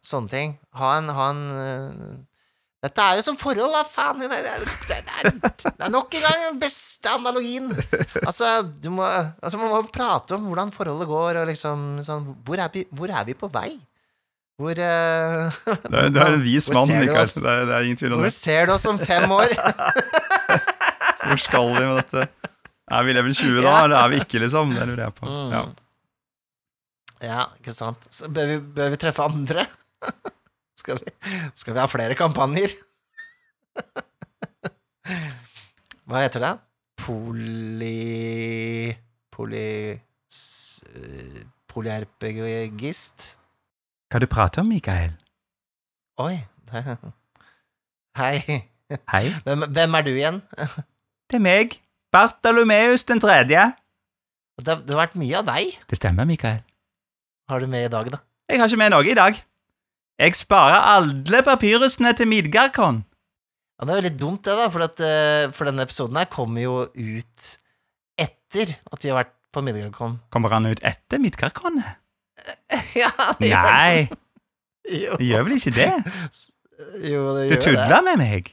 sånne 0.00 0.32
ting. 0.32 0.54
Ha 0.80 0.94
en, 0.96 1.10
ha 1.12 1.26
en 1.34 1.42
Dette 2.80 3.04
er 3.04 3.18
jo 3.18 3.24
som 3.26 3.36
forhold, 3.36 3.74
da, 3.76 3.82
faen! 3.84 4.22
Det 4.22 4.30
er, 4.32 4.62
det, 4.88 4.96
er, 4.96 5.26
det 5.36 5.84
er 5.84 5.90
nok 5.92 6.14
en 6.16 6.22
gang 6.24 6.44
den 6.46 6.60
beste 6.62 7.10
analogien. 7.12 7.66
Altså, 8.22 8.62
du 8.64 8.88
må, 8.94 9.04
altså, 9.04 9.60
man 9.60 9.74
må 9.74 9.82
prate 9.92 10.38
om 10.38 10.46
hvordan 10.48 10.72
forholdet 10.72 11.10
går, 11.10 11.42
og 11.42 11.50
liksom 11.50 11.82
sånn 12.06 12.30
Hvor 12.46 12.62
er 12.64 12.72
vi, 12.72 12.86
hvor 12.96 13.12
er 13.12 13.28
vi 13.28 13.36
på 13.36 13.50
vei? 13.52 13.74
Hvor 14.60 14.72
uh, 14.72 15.60
Det, 15.60 15.92
er, 15.92 16.08
det 16.12 16.24
er 16.24 16.34
en 16.38 16.42
vis 16.44 16.70
mann, 16.72 16.88
du 16.88 16.96
Mikael. 17.04 17.28
Det 17.28 17.54
det 17.68 17.76
er 17.76 17.84
ingen 17.84 18.00
tvil 18.00 18.16
om 18.16 18.24
Hvor 18.24 18.34
ser 18.38 18.68
du 18.68 18.74
oss 18.78 18.88
om 18.88 18.98
fem 19.00 19.28
år? 19.36 19.52
Hvor 21.30 21.44
skal 21.44 21.70
vi 21.76 21.84
med 21.84 22.00
dette? 22.00 22.26
Er 22.90 23.06
vi 23.06 23.12
level 23.14 23.36
20 23.36 23.60
da, 23.60 23.68
Ja. 23.68 23.84
eller 23.84 24.00
er 24.00 24.08
vi 24.12 24.24
ikke, 24.24 24.40
liksom? 24.42 24.72
Det 24.74 24.88
lurer 24.88 25.04
jeg 25.04 25.14
på. 25.20 25.28
Mm. 25.28 25.52
Ja. 25.54 25.62
Ja, 27.20 27.42
ikke 27.60 27.76
sant. 27.76 28.08
Så 28.08 28.28
bør 28.32 28.48
vi, 28.48 28.58
bør 28.80 28.88
vi 28.96 28.98
treffe 29.04 29.28
andre? 29.28 29.68
skal, 30.90 31.00
vi, 31.00 31.14
skal 31.62 31.76
vi 31.76 31.82
ha 31.82 31.88
flere 31.90 32.16
kampanjer? 32.18 32.74
Hva 36.10 36.24
heter 36.24 36.42
det? 36.42 36.52
Poli... 37.00 38.90
Poli... 39.32 39.66
eh, 39.94 41.42
Polyerpegist? 41.70 43.28
Hva 44.10 44.18
du 44.22 44.26
prater 44.30 44.64
om, 44.64 44.70
Mikael? 44.72 45.12
Oi. 46.20 46.34
det- 46.72 46.98
Hei. 48.18 48.34
Hei. 49.12 49.26
Hvem, 49.46 49.62
hvem 49.70 49.94
er 49.94 50.02
du 50.02 50.10
igjen? 50.10 50.40
Det 51.30 51.38
er 51.38 51.44
meg. 51.44 51.76
Bartalomeus 52.12 53.04
den 53.06 53.20
tredje. 53.22 53.68
Det, 54.60 54.74
det 54.82 54.90
har 54.96 54.98
vært 55.06 55.14
mye 55.20 55.38
av 55.38 55.46
deg. 55.46 55.76
Det 55.88 55.96
stemmer, 56.00 56.26
Mikael. 56.28 56.58
Har 57.48 57.62
du 57.62 57.68
med 57.70 57.86
i 57.86 57.92
dag, 57.92 58.10
da? 58.12 58.18
Jeg 58.50 58.58
har 58.60 58.66
ikke 58.68 58.80
med 58.82 58.90
noe 58.92 59.06
i 59.06 59.14
dag. 59.16 59.38
Jeg 60.20 60.36
sparer 60.36 60.82
alle 60.98 61.40
papyrusene 61.46 62.12
til 62.12 62.28
Midgardkon. 62.28 62.98
Ja, 63.80 63.86
det 63.88 63.92
er 63.94 64.00
jo 64.00 64.04
litt 64.04 64.18
dumt, 64.20 64.42
det, 64.44 64.52
da, 64.58 64.66
for, 64.68 64.84
at, 64.84 65.00
eh, 65.00 65.46
for 65.56 65.70
denne 65.70 65.86
episoden 65.86 66.18
her 66.20 66.26
kommer 66.28 66.60
jo 66.60 66.74
ut 66.92 67.46
etter 68.20 68.74
at 68.92 69.00
vi 69.00 69.08
har 69.08 69.22
vært 69.22 69.32
på 69.54 69.62
Midgardkon. 69.64 70.18
Kommer 70.34 70.52
han 70.52 70.68
ut 70.68 70.82
etter 70.84 71.22
Midgarkon? 71.22 71.80
ja, 73.00 73.08
det 73.40 73.48
gjør 73.48 73.70
Nei. 73.70 73.94
Jo, 74.90 75.16
det 75.16 75.28
gjør 75.30 75.46
vel 75.46 75.54
ikke 75.56 75.72
det? 75.78 75.86
jo, 75.88 76.02
det 77.00 77.12
gjør 77.14 77.38
det. 77.38 77.46
Du 77.48 77.64
tulla 77.64 78.00
med 78.04 78.20
meg. 78.20 78.50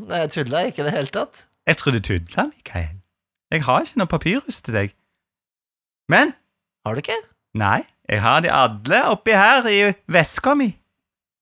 Nei, 0.00 0.20
jeg 0.26 0.32
tulla 0.36 0.66
ikke 0.68 0.84
i 0.84 0.88
det 0.90 0.92
hele 0.98 1.14
tatt. 1.14 1.46
Jeg 1.68 1.80
tror 1.80 1.96
du 1.96 2.00
tulla, 2.04 2.44
Mikael. 2.50 2.98
Jeg 3.50 3.64
har 3.64 3.88
ikke 3.88 4.02
noe 4.02 4.10
papyrus 4.12 4.60
til 4.60 4.76
deg. 4.76 4.92
Men 6.12 6.34
Har 6.84 6.96
du 6.96 7.00
ikke? 7.02 7.16
Nei, 7.56 7.80
Jeg 8.10 8.20
har 8.20 8.40
de 8.44 8.50
alle 8.52 9.00
oppi 9.10 9.32
her 9.32 9.64
i 9.70 9.80
veska 10.10 10.52
mi. 10.58 10.74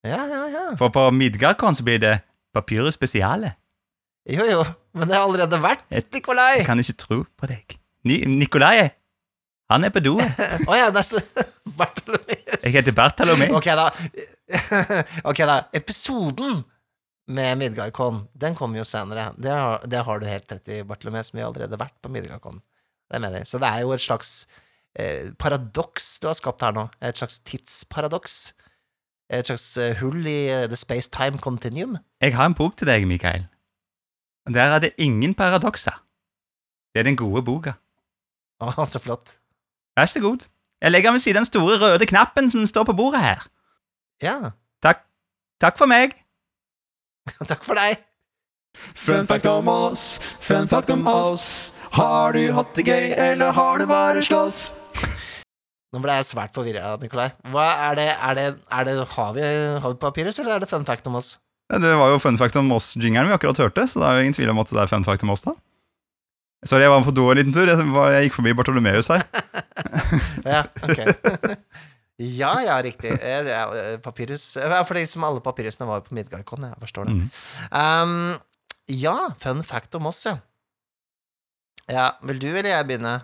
Ja, 0.07 0.21
ja, 0.31 0.43
ja. 0.53 0.65
For 0.79 0.93
på 0.95 1.09
Midgardkon 1.15 1.75
så 1.75 1.85
blir 1.87 1.99
det 2.03 2.15
Papyrus 2.55 2.95
spesiale. 2.99 3.55
Jo, 4.29 4.45
jo, 4.45 4.63
men 4.97 5.09
det 5.09 5.17
har 5.17 5.25
allerede 5.25 5.59
vært 5.63 5.85
Nikolai. 6.13 6.61
Jeg 6.61 6.69
kan 6.69 6.81
ikke 6.83 6.99
tro 7.01 7.19
på 7.25 7.49
deg. 7.49 7.79
Ni 8.09 8.21
Nikolai, 8.29 8.91
han 9.73 9.85
er 9.85 9.93
på 9.93 10.03
do. 10.05 10.15
Å 10.71 10.77
ja, 10.77 10.89
det 10.93 11.03
er 11.03 11.07
så 11.09 11.23
Bartolomeus. 11.79 12.59
Jeg 12.63 12.75
heter 12.77 12.97
Bartolomé. 12.97 13.49
Ok, 13.57 13.69
da. 13.79 13.89
Ok, 15.31 15.43
da. 15.49 15.59
Episoden 15.77 16.63
med 17.29 17.59
Midgardkon, 17.61 18.23
den 18.33 18.57
kommer 18.57 18.81
jo 18.81 18.87
senere. 18.89 19.31
Det 19.37 19.53
har, 19.53 19.85
det 19.85 20.05
har 20.07 20.21
du 20.21 20.29
helt 20.29 20.55
rett 20.55 20.73
i, 20.73 20.81
Bartolomeus. 20.89 21.35
Vi 21.35 21.43
har 21.43 21.51
allerede 21.51 21.81
vært 21.81 21.97
på 22.05 22.13
Midgardkon. 22.13 22.63
Det 23.09 23.21
mener 23.21 23.43
jeg. 23.43 23.51
Så 23.51 23.61
det 23.61 23.69
er 23.69 23.85
jo 23.85 23.93
et 23.97 24.05
slags 24.05 24.33
eh, 24.97 25.29
paradoks 25.41 26.15
du 26.23 26.29
har 26.31 26.37
skapt 26.39 26.65
her 26.65 26.77
nå. 26.77 26.89
Et 27.05 27.21
slags 27.21 27.41
tidsparadoks. 27.49 28.39
Et 29.31 29.47
slags 29.47 29.77
eh, 29.77 29.95
hull 30.01 30.27
i 30.27 30.49
eh, 30.49 30.67
the 30.69 30.77
space-time 30.77 31.39
continuum. 31.39 31.99
Jeg 32.21 32.37
har 32.37 32.47
en 32.49 32.55
bok 32.57 32.77
til 32.77 32.89
deg, 32.89 33.05
Mikael. 33.07 33.47
Der 34.49 34.73
er 34.75 34.79
det 34.79 34.93
ingen 34.99 35.35
paradokser. 35.35 36.05
Det 36.95 37.01
er 37.01 37.11
den 37.11 37.17
gode 37.17 37.43
boka. 37.45 37.77
Å, 38.61 38.73
så 38.93 38.99
flott. 39.03 39.37
Vær 39.99 40.09
så 40.09 40.23
god. 40.25 40.49
Jeg 40.81 40.95
legger 40.95 41.13
ved 41.13 41.21
siden 41.21 41.43
den 41.43 41.49
store 41.49 41.77
røde 41.83 42.07
knappen 42.07 42.51
som 42.51 42.67
står 42.67 42.89
på 42.89 42.97
bordet 42.97 43.21
her. 43.21 43.45
Ja. 44.23 44.37
Takk. 44.83 45.05
Takk 45.61 45.79
for 45.79 45.91
meg. 45.91 46.15
Takk 47.51 47.65
for 47.67 47.77
deg. 47.79 47.99
Fun 48.79 49.27
fact 49.27 49.47
om 49.47 49.69
oss, 49.69 50.19
fun 50.41 50.69
fact 50.69 50.91
om 50.91 51.07
oss. 51.11 51.75
Har 51.93 52.33
du 52.37 52.53
hatt 52.55 52.77
det 52.77 52.85
gøy, 52.87 53.13
eller 53.17 53.53
har 53.57 53.79
du 53.81 53.87
bare 53.91 54.23
slåss? 54.23 54.69
Nå 55.95 56.03
ble 56.05 56.19
jeg 56.19 56.29
svært 56.29 56.53
forvirra, 56.57 56.97
Nikolai. 57.01 57.31
Hva 57.49 57.69
er 57.89 57.95
det, 57.97 58.09
er 58.13 58.35
det, 58.37 58.49
er 58.69 58.89
det 58.89 58.97
har, 59.15 59.31
vi, 59.37 59.45
har 59.81 59.95
vi 59.95 60.01
papyrus, 60.03 60.41
eller 60.43 60.59
er 60.59 60.65
det 60.65 60.69
fun 60.69 60.85
fact 60.89 61.07
om 61.09 61.17
oss? 61.17 61.39
Ja, 61.73 61.81
Det 61.81 61.95
var 62.01 62.13
jo 62.13 62.21
fun 62.21 62.37
fact 62.41 62.57
om 62.61 62.69
oss-jingeren 62.77 63.29
vi 63.31 63.37
akkurat 63.37 63.61
hørte, 63.61 63.87
så 63.89 64.03
det 64.03 64.09
er 64.09 64.19
jo 64.19 64.27
ingen 64.27 64.37
tvil 64.37 64.53
om 64.53 64.61
at 64.61 64.73
det 64.73 64.83
er 64.83 64.91
fun 64.91 65.07
fact 65.07 65.25
om 65.25 65.33
oss, 65.33 65.45
da. 65.47 65.57
Sorry, 66.67 66.83
jeg 66.83 66.91
var 66.91 67.05
på 67.07 67.15
do 67.15 67.29
en 67.31 67.39
liten 67.39 67.55
tur. 67.55 67.71
Jeg, 67.71 67.87
var, 67.95 68.11
jeg 68.17 68.27
gikk 68.27 68.37
forbi 68.41 68.57
Bartolomeus 68.59 69.13
her. 69.15 69.23
Ja, 70.49 70.65
ok. 70.83 70.99
ja, 72.41 72.51
ja, 72.65 72.77
riktig. 72.83 73.13
Eh, 73.15 73.47
eh, 73.47 73.99
Papyrus 74.03 74.57
For 74.59 74.97
liksom 74.97 75.27
alle 75.29 75.43
papyrusene 75.45 75.87
var 75.87 76.01
jo 76.01 76.09
på 76.09 76.17
Midgardkon, 76.19 76.65
jeg 76.67 76.81
forstår 76.83 77.07
det. 77.07 77.15
Mm. 77.15 77.29
Um, 77.71 78.15
ja, 78.91 79.15
fun 79.39 79.63
fact 79.67 79.95
om 79.99 80.09
oss, 80.11 80.25
ja. 80.27 80.39
Ja, 81.89 82.11
Vil 82.27 82.41
du 82.43 82.49
eller 82.51 82.73
jeg 82.73 82.89
begynne? 82.89 83.15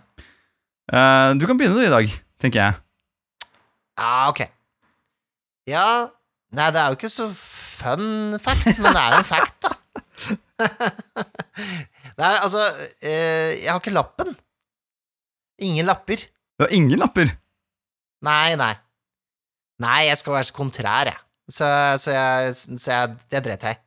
Uh, 0.93 1.35
du 1.41 1.49
kan 1.49 1.59
begynne 1.59 1.81
du 1.81 1.89
i 1.89 1.93
dag, 1.93 2.15
tenker 2.45 2.61
jeg. 2.61 2.81
Ja, 3.99 4.29
ok. 4.29 4.45
Ja 5.71 5.87
Nei, 6.55 6.69
det 6.71 6.79
er 6.79 6.93
jo 6.93 6.99
ikke 6.99 7.11
så 7.11 7.27
fun 7.35 8.37
fact, 8.43 8.77
men 8.79 8.95
det 8.95 9.01
er 9.01 9.15
jo 9.15 9.21
en 9.23 9.27
fact, 9.27 9.65
da. 9.65 9.73
Nei, 12.21 12.35
altså 12.39 12.63
eh, 13.03 13.59
Jeg 13.59 13.73
har 13.73 13.81
ikke 13.81 13.95
lappen. 13.95 14.37
Ingen 15.65 15.89
lapper. 15.89 16.23
Du 16.55 16.67
har 16.67 16.75
ingen 16.75 17.01
lapper. 17.01 17.33
Nei, 18.25 18.55
nei. 18.59 18.75
Nei, 19.83 20.05
jeg 20.07 20.21
skal 20.21 20.37
være 20.37 20.49
så 20.49 20.55
kontrær, 20.55 21.11
jeg. 21.11 21.19
Så, 21.51 21.67
så 22.01 22.15
jeg, 22.15 22.55
så 22.55 22.93
jeg 22.93 23.17
det 23.35 23.43
dreit 23.45 23.67
jeg 23.67 23.77
i. 23.77 23.83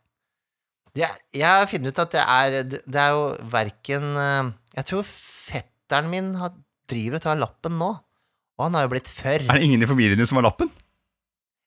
Jeg, 0.97 1.24
jeg 1.38 1.47
har 1.47 1.70
funnet 1.70 1.93
ut 1.93 1.99
at 2.01 2.14
det 2.16 2.22
er 2.24 2.55
Det 2.66 2.80
det 2.89 3.01
er 3.01 3.12
jo 3.14 3.26
verken 3.53 4.05
eh, 4.18 4.47
Jeg 4.80 4.88
tror 4.89 5.03
fetteren 5.05 6.08
min 6.10 6.32
har, 6.41 6.55
driver 6.89 7.20
og 7.20 7.26
tar 7.26 7.38
lappen 7.39 7.78
nå. 7.80 7.91
Og 8.58 8.68
han 8.68 8.78
har 8.78 8.88
jo 8.88 8.93
blitt 8.95 9.10
førr. 9.12 9.45
Er 9.45 9.60
det 9.60 9.68
ingen 9.68 9.86
i 9.86 9.89
familien 9.89 10.18
din 10.18 10.30
som 10.30 10.39
har 10.39 10.47
lappen? 10.47 10.72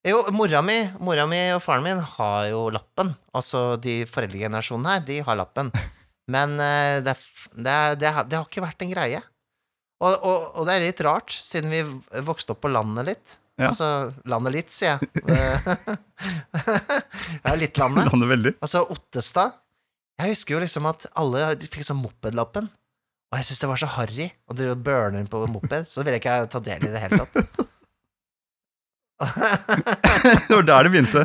Jo, 0.07 0.23
mora 0.33 0.63
mi, 0.65 0.79
mora 1.05 1.27
mi 1.29 1.39
og 1.55 1.61
faren 1.63 1.85
min 1.85 2.01
har 2.17 2.49
jo 2.51 2.65
lappen. 2.73 3.13
Altså 3.37 3.75
de 3.83 4.01
foreldregenerasjonen 4.09 4.89
her, 4.89 5.03
de 5.07 5.19
har 5.27 5.39
lappen. 5.39 5.71
Men 6.35 6.57
eh, 6.63 7.03
det, 7.05 7.17
det, 7.53 7.77
det, 8.01 8.15
har, 8.15 8.27
det 8.27 8.39
har 8.39 8.49
ikke 8.49 8.65
vært 8.65 8.87
en 8.87 8.95
greie. 8.95 9.21
Og, 10.01 10.15
og, 10.17 10.47
og 10.57 10.67
det 10.67 10.77
er 10.77 10.87
litt 10.87 11.03
rart, 11.05 11.35
siden 11.35 11.73
vi 11.73 11.83
vokste 12.25 12.55
opp 12.55 12.63
på 12.65 12.73
landet 12.73 13.09
litt. 13.11 13.37
Ja. 13.61 13.69
Altså 13.69 13.89
landet 14.31 14.55
litt, 14.57 14.73
sier 14.73 14.97
jeg. 14.97 15.11
ja, 17.45 17.55
litt 17.61 17.77
landet. 17.81 18.09
landet 18.09 18.33
veldig. 18.33 18.55
Altså 18.65 18.87
Ottestad. 18.89 19.59
Jeg 20.21 20.35
husker 20.35 20.57
jo 20.57 20.63
liksom 20.65 20.89
at 20.89 21.07
alle 21.21 21.53
fikk 21.61 21.85
sånn 21.85 22.01
mopedlappen. 22.01 22.69
Og 23.31 23.39
jeg 23.39 23.47
syntes 23.47 23.61
det 23.63 23.69
var 23.71 23.79
så 23.79 23.89
harry 23.95 24.27
å 24.51 24.55
drive 24.59 24.73
og 24.75 24.81
burne 24.87 25.21
på 25.31 25.45
moped, 25.53 25.87
så 25.87 26.03
ville 26.03 26.17
jeg 26.19 26.25
ikke 26.25 26.39
ta 26.51 26.61
del 26.67 26.89
i 26.89 26.91
det 26.95 27.03
hele 27.05 27.21
tatt. 27.23 27.35
Det 29.21 30.55
var 30.57 30.63
der 30.65 30.87
det 30.89 30.93
begynte. 30.95 31.23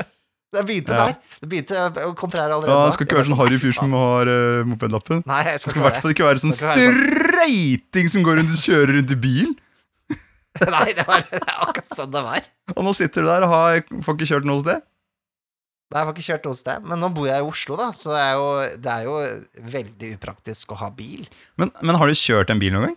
Det 0.52 0.62
begynte 0.68 0.92
Ja. 0.94 1.06
der. 1.08 1.14
Det 1.40 1.48
begynte 1.48 1.78
å 2.06 2.10
kontrere 2.14 2.52
allerede. 2.54 2.76
Ja, 2.76 2.90
skal 2.92 3.06
ikke 3.06 3.16
være 3.16 3.28
sånn 3.30 3.38
harry 3.40 3.56
fyr 3.58 3.72
som 3.72 3.94
har 3.96 4.28
uh, 4.28 4.60
mopedlappen. 4.68 5.22
Nei, 5.26 5.38
jeg 5.48 5.62
skal 5.62 5.72
skal 5.72 5.80
i 5.80 5.84
hvert 5.86 6.00
fall 6.04 6.12
ikke 6.12 6.26
være 6.28 6.42
sånn 6.42 6.52
streiting 6.52 8.10
som 8.12 8.26
går 8.26 8.36
rundt 8.42 8.52
og 8.52 8.60
kjører 8.60 8.92
rundt 8.98 9.14
i 9.14 9.18
bil. 9.24 9.48
Nei, 10.76 10.88
det 10.92 11.06
var 11.08 11.24
det 11.24 11.40
det 11.40 11.56
akkurat 11.56 11.88
sånn 11.88 12.12
det 12.12 12.22
var. 12.26 12.44
Og 12.76 12.84
nå 12.84 12.92
sitter 12.98 13.24
du 13.24 13.30
der 13.32 13.46
og 13.48 13.54
har, 13.54 13.80
får 14.04 14.18
ikke 14.18 14.28
kjørt 14.34 14.48
noe 14.50 14.60
sted. 14.60 14.84
Nei, 15.92 16.00
jeg 16.00 16.08
får 16.08 16.14
ikke 16.16 16.26
kjørt 16.28 16.46
hos 16.48 16.64
deg. 16.66 16.84
Men 16.88 17.02
nå 17.04 17.10
bor 17.12 17.28
jeg 17.28 17.42
i 17.42 17.48
Oslo, 17.48 17.76
da, 17.76 17.90
så 17.96 18.14
det 18.14 18.22
er 18.22 18.36
jo, 18.38 18.46
det 18.84 18.92
er 18.92 19.08
jo 19.08 19.16
veldig 19.74 20.12
upraktisk 20.16 20.72
å 20.72 20.78
ha 20.80 20.88
bil. 20.96 21.26
Men, 21.60 21.72
men 21.84 21.98
har 22.00 22.08
du 22.08 22.16
kjørt 22.16 22.52
en 22.52 22.62
bil 22.62 22.72
noen 22.74 22.90
gang? 22.90 22.96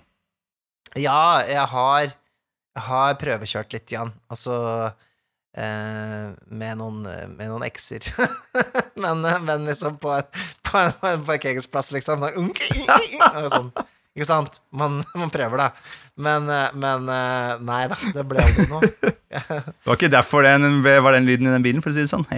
Ja, 0.95 1.43
jeg 1.43 1.65
har, 1.73 2.05
jeg 2.07 2.85
har 2.87 3.17
prøvekjørt 3.19 3.75
litt, 3.75 3.91
Jan. 3.91 4.13
Altså 4.31 4.55
eh, 4.87 6.29
med 6.47 6.79
noen, 6.79 7.01
med 7.35 7.49
noen 7.51 7.65
ekser. 7.67 8.07
men, 9.03 9.25
men 9.43 9.67
liksom 9.67 9.99
på, 9.99 10.15
på, 10.63 10.85
på 11.01 11.11
en 11.11 11.27
parkeringsplass, 11.27 11.91
liksom. 11.97 12.23
Og 12.31 12.63
sånn. 13.57 13.73
Ikke 14.15 14.29
sant? 14.29 14.61
Man, 14.71 15.01
man 15.19 15.31
prøver, 15.33 15.59
da. 15.59 15.69
Men, 16.15 16.47
eh, 16.47 16.71
men 16.79 17.11
eh, 17.11 17.53
nei 17.67 17.83
da, 17.91 17.99
det 18.15 18.23
ble 18.29 18.43
aldri 18.45 18.69
noe. 18.71 19.15
Det 19.49 19.87
var 19.87 19.97
ikke 19.97 20.11
derfor 20.13 20.45
den, 20.45 20.81
var 20.83 21.15
den 21.15 21.27
lyden 21.27 21.49
i 21.49 21.53
den 21.53 21.65
bilen, 21.65 21.81
for 21.83 21.91
å 21.91 21.95
si 21.95 22.05
det 22.05 22.11
sånn. 22.11 22.25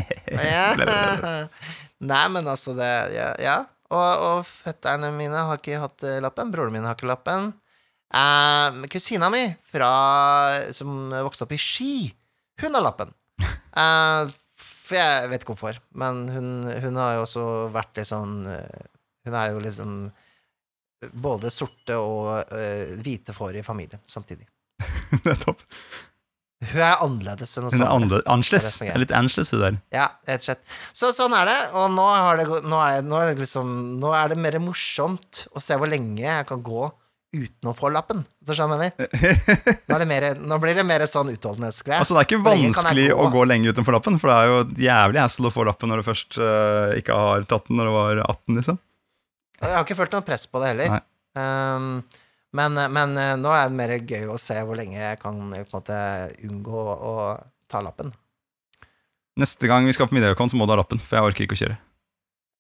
Nei, 2.12 2.26
men 2.34 2.48
altså, 2.48 2.76
det 2.78 2.92
Ja. 3.16 3.32
ja. 3.42 3.58
Og, 3.88 4.20
og 4.20 4.40
fetterne 4.44 5.14
mine 5.16 5.46
har 5.48 5.62
ikke 5.62 5.78
hatt 5.80 6.04
eh, 6.04 6.18
lappen. 6.20 6.50
Broren 6.52 6.74
min 6.76 6.84
har 6.84 6.98
ikke 6.98 7.08
lappen. 7.08 7.54
Eh, 8.12 8.82
kusina 8.92 9.30
mi, 9.32 9.46
fra, 9.72 9.92
som 10.76 11.08
vokste 11.12 11.48
opp 11.48 11.54
i 11.56 11.60
Ski, 11.62 11.94
hun 12.64 12.78
har 12.78 12.88
lappen. 12.90 13.14
Eh, 13.78 14.30
for 14.58 14.98
jeg 14.98 15.28
vet 15.30 15.44
ikke 15.44 15.54
hvorfor, 15.54 15.76
men 16.02 16.24
hun, 16.34 16.48
hun 16.66 16.96
har 16.98 17.18
jo 17.18 17.26
også 17.28 17.44
vært 17.76 18.00
litt 18.00 18.10
sånn 18.10 18.48
eh, 18.50 18.88
Hun 19.28 19.36
er 19.38 19.52
jo 19.52 19.60
liksom 19.62 19.92
både 21.14 21.52
sorte 21.54 21.94
og 22.02 22.50
uh, 22.50 22.96
hvite 23.04 23.36
får 23.36 23.60
i 23.60 23.62
familien 23.62 24.02
samtidig. 24.10 24.48
Nettopp. 25.28 25.60
Hun 26.66 26.80
er 26.82 27.02
annerledes 27.06 27.52
enn 27.60 27.68
oss 27.68 27.76
Hun 27.78 27.84
er 27.86 27.92
andre. 27.94 28.20
annerledes. 28.26 28.80
Det 28.82 28.90
er 28.90 29.02
litt 29.04 29.12
annerledes, 29.14 29.52
hun 29.54 29.62
der. 29.62 29.76
Ja, 29.94 30.08
rett 30.26 30.42
og 30.42 30.48
slett. 30.48 30.64
Så 30.98 31.12
sånn 31.14 31.36
er 31.38 31.46
det, 31.46 31.58
og 31.78 31.92
nå, 31.94 32.06
har 32.10 32.40
det, 32.40 32.48
nå, 32.66 32.80
er, 32.82 33.04
nå, 33.06 33.20
er 33.22 33.34
det 33.34 33.44
liksom, 33.44 33.76
nå 34.02 34.14
er 34.18 34.34
det 34.34 34.40
mer 34.42 34.58
morsomt 34.64 35.44
å 35.54 35.62
se 35.62 35.78
hvor 35.78 35.92
lenge 35.92 36.24
jeg 36.26 36.48
kan 36.50 36.64
gå 36.66 36.88
uten 37.38 37.70
å 37.70 37.76
få 37.78 37.92
lappen. 37.94 38.24
Du 38.42 38.56
skjønner 38.56 38.80
hva 38.80 38.88
jeg 38.88 38.96
mener? 38.98 39.78
Nå, 39.86 39.94
er 39.94 40.02
det 40.02 40.10
mer, 40.10 40.28
nå 40.50 40.60
blir 40.64 40.78
det 40.80 40.86
mer 40.88 41.06
sånn 41.10 41.30
utholdenhetsgreie. 41.36 42.02
Altså, 42.02 42.16
det 42.18 42.24
er 42.24 42.30
ikke 42.32 42.44
vanskelig 42.48 43.08
gå? 43.12 43.18
å 43.22 43.32
gå 43.36 43.44
lenge 43.52 43.74
utenfor 43.76 43.98
lappen, 44.00 44.18
for 44.22 44.32
det 44.32 44.38
er 44.38 44.50
jo 44.50 44.60
et 44.64 44.86
jævlig 44.88 45.22
hassle 45.22 45.52
å 45.52 45.54
få 45.54 45.66
lappen 45.68 45.92
når 45.94 46.02
du 46.02 46.08
først 46.08 46.40
uh, 46.42 46.96
ikke 46.98 47.18
har 47.22 47.46
tatt 47.52 47.68
den 47.70 47.78
når 47.82 47.92
du 47.92 47.98
var 48.00 48.22
18, 48.26 48.62
liksom. 48.62 48.80
Jeg 49.62 49.74
har 49.74 49.86
ikke 49.86 49.98
følt 50.00 50.18
noe 50.18 50.26
press 50.26 50.48
på 50.50 50.62
det 50.64 50.72
heller. 50.74 50.98
Nei. 50.98 51.04
Um, 51.38 51.92
men, 52.56 52.80
men 52.94 53.18
eh, 53.20 53.34
nå 53.40 53.52
er 53.52 53.68
det 53.68 53.76
mer 53.76 53.94
gøy 53.98 54.30
å 54.32 54.38
se 54.40 54.56
hvor 54.64 54.80
lenge 54.80 54.96
jeg 54.96 55.20
kan 55.20 55.42
eh, 55.56 55.68
måte 55.74 55.98
unngå 56.48 56.84
å 56.96 57.16
ta 57.68 57.82
lappen. 57.84 58.14
Neste 59.38 59.70
gang 59.70 59.86
vi 59.86 59.94
skal 59.94 60.08
på 60.10 60.16
Middelhavkon, 60.18 60.50
så 60.50 60.58
må 60.58 60.66
du 60.66 60.74
ha 60.74 60.80
lappen, 60.80 61.02
for 61.02 61.20
jeg 61.20 61.32
orker 61.32 61.46
ikke 61.46 61.58
å 61.58 61.62
kjøre. 61.62 61.76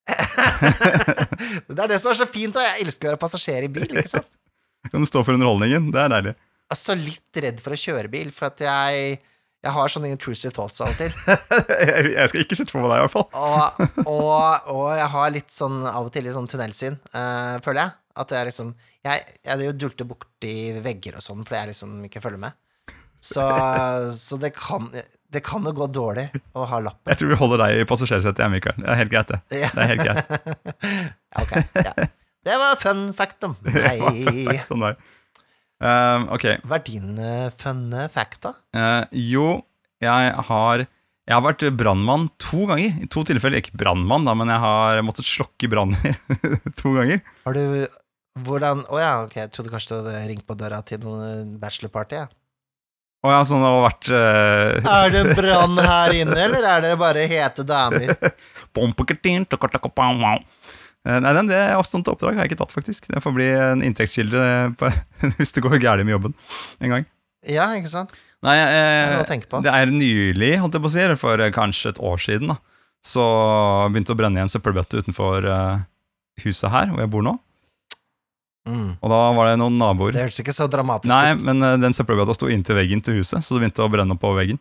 det 1.67 1.79
er 1.79 1.89
det 1.89 1.97
som 1.99 2.11
er 2.11 2.19
så 2.19 2.27
fint, 2.29 2.55
og 2.55 2.63
jeg 2.63 2.83
elsker 2.85 3.07
å 3.07 3.13
være 3.13 3.21
passasjer 3.21 3.65
i 3.65 3.71
bil, 3.71 3.87
ikke 3.89 4.11
sant? 4.11 4.37
Kan 4.91 5.03
du 5.03 5.09
stå 5.09 5.23
for 5.25 5.35
underholdningen? 5.35 5.89
Det 5.95 6.03
er 6.03 6.13
deilig. 6.13 6.35
så 6.77 6.95
litt 6.99 7.41
redd 7.43 7.63
for 7.63 7.73
å 7.73 7.81
kjøre 7.81 8.11
bil, 8.11 8.29
for 8.35 8.51
at 8.51 8.61
jeg, 8.63 9.17
jeg 9.65 9.75
har 9.77 9.91
sånne 9.91 10.11
intrusive 10.13 10.53
thoughts 10.55 10.83
av 10.83 10.93
og 10.93 10.99
til. 10.99 11.15
jeg 11.87 12.13
jeg 12.13 12.33
skal 12.33 12.43
ikke 12.43 12.59
sitte 12.59 12.75
på 12.75 12.83
med 12.83 12.91
deg, 12.91 12.99
i 12.99 13.07
hvert 13.07 13.15
fall. 13.15 13.27
Og, 13.33 14.03
og, 14.05 14.69
og 14.75 14.85
jeg 14.99 15.09
har 15.15 15.33
litt 15.33 15.55
sånn 15.55 15.81
av 15.87 16.03
og 16.03 16.13
til 16.13 16.27
litt 16.27 16.37
sånn 16.37 16.51
tunnelsyn, 16.51 16.99
uh, 17.15 17.57
føler 17.65 17.87
jeg. 17.87 17.95
At 18.17 18.31
jeg 18.33 18.49
liksom 18.49 18.71
Jeg, 19.05 19.35
jeg 19.45 19.75
dulter 19.79 20.07
borti 20.09 20.55
vegger 20.83 21.19
og 21.19 21.25
sånn 21.25 21.45
fordi 21.45 21.59
jeg 21.61 21.71
liksom 21.73 21.99
ikke 22.09 22.23
følger 22.23 22.41
med. 22.47 22.57
Så, 23.19 23.43
så 24.27 24.37
det 24.37 24.53
kan 24.57 24.89
Det 25.33 25.41
kan 25.45 25.65
jo 25.65 25.73
gå 25.75 25.87
dårlig 25.91 26.27
å 26.53 26.67
ha 26.69 26.81
lappen. 26.83 27.11
Jeg 27.11 27.21
tror 27.21 27.33
vi 27.33 27.39
holder 27.41 27.63
deg 27.65 27.81
i 27.81 27.87
passasjersetet, 27.89 28.43
jeg, 28.43 28.53
Mikael. 28.53 28.77
Det 28.79 28.91
er 28.93 29.01
helt 29.01 29.13
greit, 29.13 29.33
det. 29.33 29.41
Det 29.51 29.63
er 29.67 29.93
helt 29.93 30.05
greit. 30.05 30.27
Ok, 31.37 31.51
ja. 31.85 31.91
Det 32.47 32.55
var 32.57 32.79
fun 32.79 33.01
fact 33.13 33.43
om 33.45 33.53
meg. 33.67 33.99
Der. 34.71 34.95
Eh, 35.83 36.23
ok. 36.33 36.45
Hva 36.65 36.79
er 36.79 36.85
din 36.87 37.17
uh, 37.19 37.49
fun 37.59 37.91
fact, 38.13 38.39
da? 38.47 38.53
Uh, 38.73 39.03
jo, 39.11 39.49
jeg 40.01 40.31
har 40.49 40.85
Jeg 41.27 41.35
har 41.35 41.43
vært 41.43 41.67
brannmann 41.75 42.29
to 42.39 42.63
ganger. 42.69 42.95
I 43.03 43.09
to 43.11 43.25
tilfeller. 43.27 43.59
Ikke 43.59 43.75
brannmann, 43.77 44.25
da, 44.25 44.33
men 44.39 44.47
jeg 44.47 44.63
har 44.63 45.01
måttet 45.03 45.27
slokke 45.27 45.67
branner 45.69 46.15
to 46.79 46.95
ganger. 46.95 47.19
Har 47.43 47.57
du 47.57 47.85
Hvordan 48.45 48.83
Å 48.91 48.99
ja, 49.01 49.13
ok, 49.25 49.37
jeg 49.39 49.53
trodde 49.55 49.71
kanskje 49.73 49.93
du 49.93 49.95
hadde 50.01 50.25
ringt 50.29 50.45
på 50.47 50.57
døra 50.59 50.81
til 50.85 51.01
noen 51.03 51.55
bachelorparty, 51.61 52.19
jeg. 52.21 52.29
Å 53.25 53.27
oh 53.27 53.33
ja, 53.33 53.39
sånn 53.49 53.63
har 53.65 53.79
vært 53.81 54.09
uh... 54.13 54.89
Er 54.93 55.13
det 55.15 55.23
brann 55.39 55.79
her 55.91 56.13
inne, 56.13 56.37
eller 56.37 56.67
er 56.69 56.83
det 56.85 56.91
bare 57.01 57.25
hete 57.29 57.65
damer? 57.67 58.13
Eh, 61.07 61.19
Nei, 61.23 61.31
den, 61.37 61.47
det 61.47 61.55
er 61.55 61.77
avstand 61.77 62.03
til 62.03 62.15
oppdrag 62.15 62.35
har 62.35 62.45
jeg 62.45 62.51
ikke 62.51 62.61
tatt, 62.63 62.73
faktisk. 62.75 63.05
Det 63.07 63.21
får 63.23 63.35
bli 63.35 63.45
en 63.55 63.83
inntektskilde 63.85 64.41
på, 64.79 64.89
hvis 65.37 65.55
det 65.55 65.63
går 65.63 65.77
gærent 65.79 66.07
med 66.07 66.17
jobben 66.17 66.33
en 66.83 66.95
gang. 66.95 67.05
Ja, 67.47 67.69
ikke 67.77 67.91
sant? 67.93 68.15
Nei, 68.43 68.57
Det 68.59 68.81
er 68.81 69.13
eh, 69.15 69.27
tenke 69.29 69.49
på. 69.49 69.61
det 69.65 69.71
er 69.73 69.89
nylig, 69.89 70.51
holdt 70.61 70.75
jeg 70.77 70.83
på 70.83 70.89
å 70.91 70.93
si, 70.93 71.05
for 71.21 71.41
eh, 71.41 71.53
kanskje 71.53 71.93
et 71.93 72.01
år 72.03 72.19
siden, 72.21 72.51
da. 72.53 72.59
Så 73.07 73.23
begynte 73.93 74.13
å 74.13 74.19
brenne 74.19 74.41
i 74.41 74.43
en 74.43 74.51
søppelbøtte 74.51 74.99
utenfor 74.99 75.47
eh, 75.47 75.85
huset 76.43 76.73
her, 76.73 76.91
hvor 76.91 77.05
jeg 77.05 77.13
bor 77.13 77.23
nå. 77.25 77.37
Mm. 78.67 78.87
Og 78.99 79.11
da 79.13 79.19
var 79.37 79.49
det 79.49 79.59
noen 79.61 79.77
naboer. 79.79 80.15
Det 80.15 80.25
hørtes 80.25 80.41
ikke 80.43 80.55
så 80.55 80.67
dramatisk 80.71 81.11
Nei, 81.13 81.31
ut. 81.33 81.43
men 81.47 81.63
eh, 81.63 81.77
den 81.81 81.95
søppelbøtta 81.95 82.35
sto 82.35 82.49
inntil 82.51 82.77
veggen 82.77 83.03
til 83.03 83.21
huset, 83.21 83.39
så 83.45 83.55
det 83.55 83.63
begynte 83.63 83.85
å 83.85 83.91
brenne 83.91 84.17
på 84.19 84.33
veggen. 84.37 84.59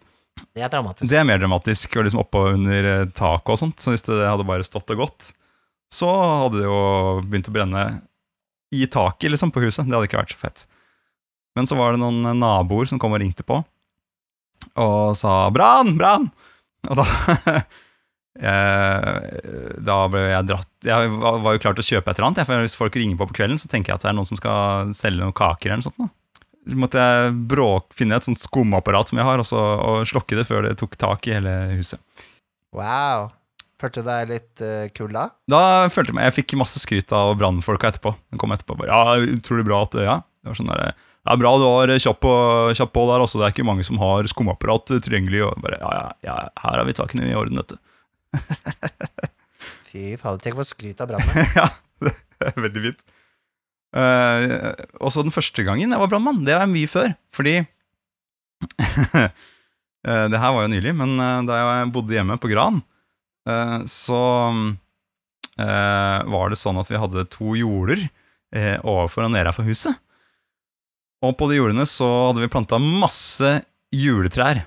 Det 0.54 0.62
er 0.64 0.70
dramatisk. 0.72 1.08
Det 1.10 1.18
er 1.18 1.26
mer 1.28 1.40
dramatisk, 1.40 1.96
og 1.96 2.06
liksom 2.06 2.22
oppå 2.22 2.44
under 2.52 2.90
eh, 2.92 3.08
taket 3.16 3.54
og 3.56 3.60
sånt. 3.60 3.82
Så 3.82 3.94
hvis 3.94 4.06
det 4.06 4.20
hadde 4.22 4.46
bare 4.48 4.66
stått 4.66 4.92
og 4.94 5.02
gått, 5.06 5.32
så 5.92 6.10
hadde 6.12 6.60
det 6.60 6.66
jo 6.68 6.80
begynt 7.26 7.50
å 7.50 7.54
brenne 7.54 7.84
i 8.74 8.86
taket 8.90 9.32
liksom 9.32 9.52
på 9.54 9.62
huset. 9.64 9.86
Det 9.86 9.94
hadde 9.96 10.10
ikke 10.10 10.20
vært 10.20 10.34
så 10.34 10.42
fett. 10.42 10.66
Men 11.56 11.68
så 11.68 11.78
var 11.78 11.94
det 11.94 12.02
noen 12.02 12.20
eh, 12.26 12.36
naboer 12.36 12.88
som 12.90 13.00
kom 13.02 13.16
og 13.16 13.22
ringte 13.24 13.46
på, 13.46 13.62
og 14.76 15.16
sa 15.16 15.46
'brann, 15.52 15.94
brann'! 15.98 16.30
Og 16.90 16.98
da 16.98 17.04
Da 18.36 19.96
ble 20.12 20.22
jeg 20.28 20.48
dratt 20.50 20.88
Jeg 20.88 21.12
var 21.16 21.54
jo 21.56 21.60
klar 21.62 21.76
til 21.76 21.84
å 21.84 21.88
kjøpe 21.88 22.12
et 22.12 22.18
eller 22.18 22.28
annet. 22.28 22.44
For 22.48 22.66
hvis 22.66 22.76
folk 22.78 22.98
ringer 22.98 23.18
på 23.20 23.28
på 23.30 23.38
kvelden, 23.40 23.60
så 23.60 23.70
tenker 23.72 23.92
jeg 23.92 24.00
at 24.00 24.04
det 24.04 24.10
er 24.12 24.18
noen 24.18 24.28
som 24.28 24.40
skal 24.40 24.92
selge 24.96 25.22
noen 25.22 25.36
kaker 25.36 25.72
eller 25.72 25.82
noe 25.82 25.88
sånt. 25.88 26.02
Da. 26.02 26.76
Måtte 26.76 26.98
jeg 26.98 27.34
bråk, 27.46 27.92
finne 27.94 28.18
et 28.18 28.26
sånt 28.26 28.40
skumapparat 28.40 29.12
som 29.12 29.20
jeg 29.20 29.26
har, 29.28 29.38
og, 29.38 29.46
så, 29.46 29.60
og 29.60 30.06
slokke 30.10 30.38
det 30.38 30.48
før 30.48 30.66
det 30.66 30.76
tok 30.80 30.96
tak 30.98 31.28
i 31.30 31.36
hele 31.36 31.54
huset. 31.76 32.02
Wow. 32.74 33.30
Følte 33.80 34.02
du 34.02 34.08
deg 34.08 34.30
litt 34.30 34.62
uh, 34.64 34.86
kul 34.96 35.12
da? 35.12 35.28
Da 35.50 35.60
følte 35.92 36.14
jeg 36.14 36.16
meg 36.16 36.30
Jeg 36.30 36.36
fikk 36.38 36.54
masse 36.56 36.80
skryt 36.80 37.12
av 37.12 37.34
brannfolka 37.36 37.90
etterpå. 37.92 38.14
De 38.32 38.40
kom 38.40 38.54
etterpå 38.54 38.72
og 38.72 38.80
bare 38.82 38.94
Ja, 38.94 39.34
utrolig 39.36 39.66
bra 39.68 39.82
at 39.84 39.98
Ja. 40.00 40.22
Det 40.40 40.52
var 40.52 40.58
sånn 40.60 40.70
der, 40.70 40.94
Det 40.94 41.34
er 41.34 41.40
bra 41.42 41.52
du 41.58 41.64
var 41.66 41.90
kjapp 41.98 42.20
på, 42.22 42.32
kjapp 42.78 42.92
på 42.94 43.04
der 43.10 43.24
også. 43.24 43.40
Det 43.40 43.48
er 43.48 43.54
ikke 43.54 43.66
mange 43.66 43.84
som 43.84 43.98
har 44.00 44.28
skumapparat 44.30 44.94
tilgjengelig. 45.04 45.42
Og 45.48 45.60
bare, 45.64 45.80
ja, 45.82 45.92
ja, 45.98 46.06
ja, 46.28 46.36
her 46.62 46.78
har 46.78 46.86
vi 46.86 46.94
takene 46.96 47.26
i 47.26 47.34
orden, 47.36 47.58
du. 47.58 47.76
Fy 49.88 50.16
fader, 50.20 50.40
tenk 50.42 50.58
på 50.58 50.66
skryt 50.66 51.00
av 51.02 51.10
brannen. 51.10 51.50
ja, 51.58 51.68
det 52.04 52.14
er 52.50 52.58
veldig 52.60 52.82
fint. 52.88 53.06
Uh, 53.96 54.74
også 55.00 55.24
den 55.24 55.32
første 55.32 55.64
gangen 55.64 55.92
jeg 55.92 56.00
var 56.00 56.10
brannmann, 56.10 56.42
det 56.44 56.56
var 56.58 56.68
mye 56.68 56.90
før. 56.90 57.14
Fordi 57.34 57.60
uh, 57.62 59.28
Det 60.30 60.38
her 60.38 60.52
var 60.54 60.66
jo 60.66 60.70
nylig, 60.70 60.92
men 60.94 61.16
uh, 61.18 61.44
da 61.48 61.60
jeg 61.60 61.92
bodde 61.94 62.14
hjemme 62.14 62.36
på 62.40 62.50
Gran, 62.52 62.82
så 63.86 64.20
var 65.56 66.50
det 66.50 66.56
sånn 66.58 66.80
at 66.80 66.88
vi 66.90 66.98
hadde 66.98 67.22
to 67.30 67.52
jorder 67.54 68.00
overfor 68.82 69.28
og 69.28 69.30
nedenfor 69.30 69.68
huset. 69.68 69.94
Og 71.22 71.36
på 71.38 71.46
de 71.52 71.60
jordene 71.60 71.86
så 71.86 72.08
hadde 72.26 72.42
vi 72.42 72.50
planta 72.50 72.80
masse 72.82 73.52
juletrær. 73.94 74.64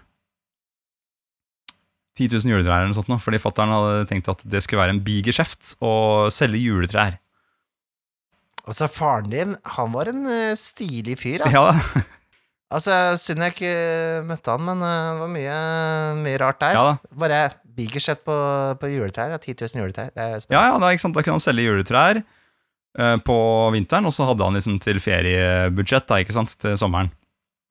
10 2.20 2.36
000 2.36 2.54
juletrær 2.54 2.82
eller 2.84 2.92
noe 2.92 3.00
sånt, 3.00 3.10
nå, 3.12 3.18
fordi 3.24 3.40
fattern 3.42 3.72
hadde 3.74 4.06
tenkt 4.12 4.30
at 4.32 4.44
det 4.44 4.62
skulle 4.66 4.84
være 4.84 4.98
en 4.98 5.04
bigeskjeft 5.06 5.78
å 5.80 5.94
selge 6.34 6.62
juletrær. 6.62 7.18
Altså, 8.70 8.90
faren 8.92 9.32
din, 9.32 9.56
han 9.78 9.94
var 9.96 10.12
en 10.12 10.28
eh, 10.30 10.56
stilig 10.60 11.16
fyr, 11.24 11.48
ass. 11.48 11.56
Ja, 11.56 12.06
Altså, 12.70 12.94
synd 13.18 13.42
jeg 13.42 13.56
ikke 13.56 13.70
møtte 14.30 14.54
han, 14.54 14.62
men 14.62 14.84
eh, 14.86 15.06
det 15.10 15.22
var 15.24 15.32
mye, 15.34 15.54
mye 16.22 16.42
rart 16.42 16.60
der. 16.62 16.76
ja 16.78 16.84
da. 16.92 17.14
Bare 17.24 17.40
biggerset 17.80 18.22
på, 18.28 18.36
på 18.78 18.92
juletrær. 18.92 19.32
Ja, 19.34 19.40
10 19.42 19.56
000 19.64 19.82
juletrær. 19.82 20.12
Er 20.14 20.36
Ja, 20.52 20.68
ja, 20.70 20.76
da, 20.78 20.92
da 20.92 21.24
kunne 21.24 21.38
han 21.40 21.42
selge 21.44 21.66
juletrær 21.66 22.20
uh, 22.22 23.18
på 23.26 23.38
vinteren, 23.74 24.06
og 24.06 24.14
så 24.14 24.28
hadde 24.30 24.46
han 24.46 24.60
liksom 24.60 24.78
til 24.84 25.00
feriebudsjett 25.02 26.10
da, 26.12 26.20
ikke 26.22 26.36
sant, 26.36 26.54
til 26.62 26.78
sommeren. 26.78 27.10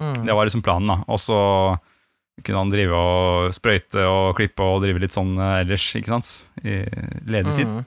Mm. 0.03 0.25
Det 0.25 0.35
var 0.35 0.49
liksom 0.49 0.65
planen, 0.67 0.91
da. 0.91 0.99
Og 1.07 1.23
så 1.23 1.39
kunne 2.45 2.65
han 2.65 2.73
drive 2.73 2.97
og 2.97 3.55
sprøyte 3.57 4.05
og 4.09 4.37
klippe 4.39 4.65
og 4.65 4.83
drive 4.85 5.03
litt 5.03 5.15
sånn 5.15 5.37
eh, 5.37 5.63
ellers, 5.65 5.87
ikke 5.99 6.13
sant, 6.13 6.33
i 6.63 6.81
ledig 7.29 7.55
tid. 7.59 7.71
Mm. 7.71 7.87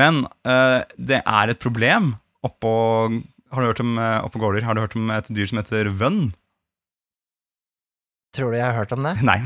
Men 0.00 0.24
uh, 0.46 0.82
det 0.96 1.22
er 1.24 1.50
et 1.50 1.58
problem 1.58 2.12
oppå 2.46 2.72
Har 3.50 3.58
du 3.58 3.66
hørt 3.66 3.80
om 3.82 3.96
eh, 3.98 4.20
oppå 4.22 4.40
gårder? 4.40 4.62
Har 4.64 4.76
du 4.76 4.80
hørt 4.84 4.94
om 4.96 5.10
et 5.12 5.26
dyr 5.34 5.48
som 5.50 5.58
heter 5.58 5.90
vønn? 5.90 6.30
Tror 8.36 8.54
du 8.54 8.60
jeg 8.60 8.64
har 8.64 8.78
hørt 8.78 8.94
om 8.94 9.02
det? 9.02 9.16
Nei. 9.28 9.40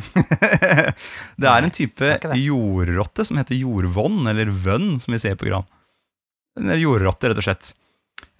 det 1.40 1.48
er 1.48 1.64
en 1.64 1.74
type 1.74 2.10
jordrotte 2.36 3.24
som 3.24 3.40
heter 3.40 3.56
jordvonn, 3.56 4.20
eller 4.30 4.52
vønn, 4.52 4.98
som 5.00 5.16
vi 5.16 5.22
ser 5.22 5.38
på 5.40 5.48
gran. 5.48 5.64
En 6.60 6.70
jordrotte, 6.76 7.32
rett 7.32 7.40
og 7.40 7.48
slett. 7.48 7.72